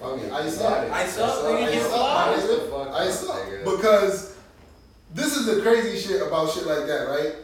[0.00, 0.90] fuck it, ice up.
[0.90, 2.84] Ice up, nigga, Ice get up, fly.
[2.84, 2.98] my.
[2.98, 3.64] Ice up.
[3.64, 4.36] Because
[5.14, 7.34] this is the crazy shit about shit like that, right?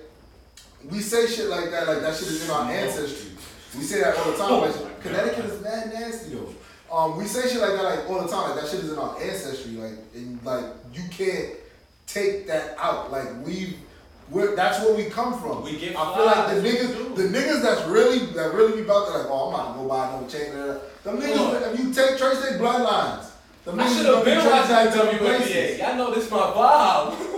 [0.91, 3.33] We say shit like that, like that shit is in our ancestry.
[3.77, 4.61] We say that all the time.
[4.61, 6.55] Like, Connecticut is mad nasty though.
[6.91, 8.51] Um, we say shit like that like all the time.
[8.51, 9.73] Like that shit is in our ancestry.
[9.73, 10.65] Like and like
[10.95, 11.55] you can't
[12.07, 13.11] take that out.
[13.11, 13.77] Like we,
[14.31, 15.63] we're, that's where we come from.
[15.63, 18.55] We get I feel like the niggas, that's what we the niggas that's really that
[18.55, 20.53] really be about to like, oh, I'm not gonna go buy no chain.
[20.55, 20.81] There.
[21.05, 23.31] Them niggas, if you take trace their bloodlines,
[23.65, 25.51] them I niggas should gonna have be been traced watching to them places.
[25.51, 25.79] WNBA.
[25.79, 27.33] Y'all know this my vibe.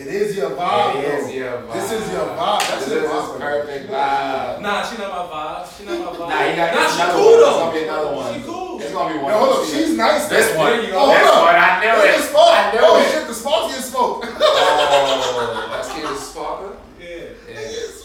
[0.00, 1.32] It is your vibe, It is though.
[1.34, 1.72] your vibe.
[1.74, 2.60] This is your vibe.
[2.60, 3.38] That's This your is vibe.
[3.38, 4.60] perfect vibe.
[4.62, 5.76] Nah, she not my vibe.
[5.76, 6.28] She not my vibe.
[6.30, 7.40] Nah, you got nah, she cool one.
[7.40, 7.50] though.
[7.50, 8.32] It's gonna be another one.
[8.32, 8.80] She cool.
[8.80, 9.32] It's gonna be one.
[9.32, 9.66] Yo, hold up.
[9.68, 10.24] She's nice.
[10.28, 10.58] This though.
[10.58, 10.70] one.
[10.72, 10.96] There you go.
[10.96, 11.56] Oh, hold This one.
[11.60, 12.32] I knew it.
[12.32, 13.12] I knew oh it.
[13.12, 14.24] shit, the spark getting smoked.
[14.40, 15.89] Oh,
[16.20, 17.52] let's get a.
[17.52, 18.00] Yeah.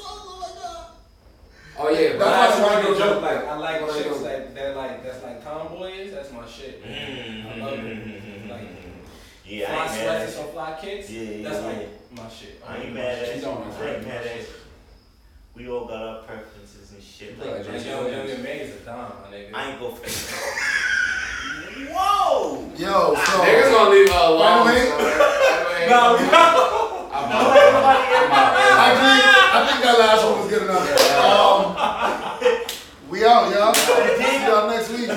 [1.78, 3.98] Oh yeah, That's but why That's Why why I joke joke like I like Why
[3.98, 6.12] you chicks like that like that's like tomboyish.
[6.12, 6.82] That's my shit.
[6.84, 7.48] Mm-hmm.
[7.50, 8.08] I love it.
[8.08, 8.50] Mm-hmm.
[8.50, 8.62] Like
[9.46, 11.10] Yeah, fly I ain't mad at some fly kicks.
[11.10, 11.68] Yeah, yeah, That's yeah.
[11.68, 12.64] like my shit.
[12.66, 13.50] I ain't mad at you.
[13.50, 14.46] I ain't mad at.
[15.54, 17.74] We all got our preferences and shit like like that.
[17.74, 19.54] Like young young and is a dime, my nigga.
[19.54, 20.06] I ain't go for
[21.92, 22.72] Whoa!
[22.78, 24.40] Yo, ah, so Niggas gonna leave her alone.
[24.40, 25.04] By the way- so, by
[25.60, 26.85] the way, No,
[27.27, 29.23] I think
[29.56, 30.85] I think that last one was good enough.
[31.26, 31.76] Um,
[33.10, 33.73] we out, y'all.
[33.73, 35.10] See y'all next week.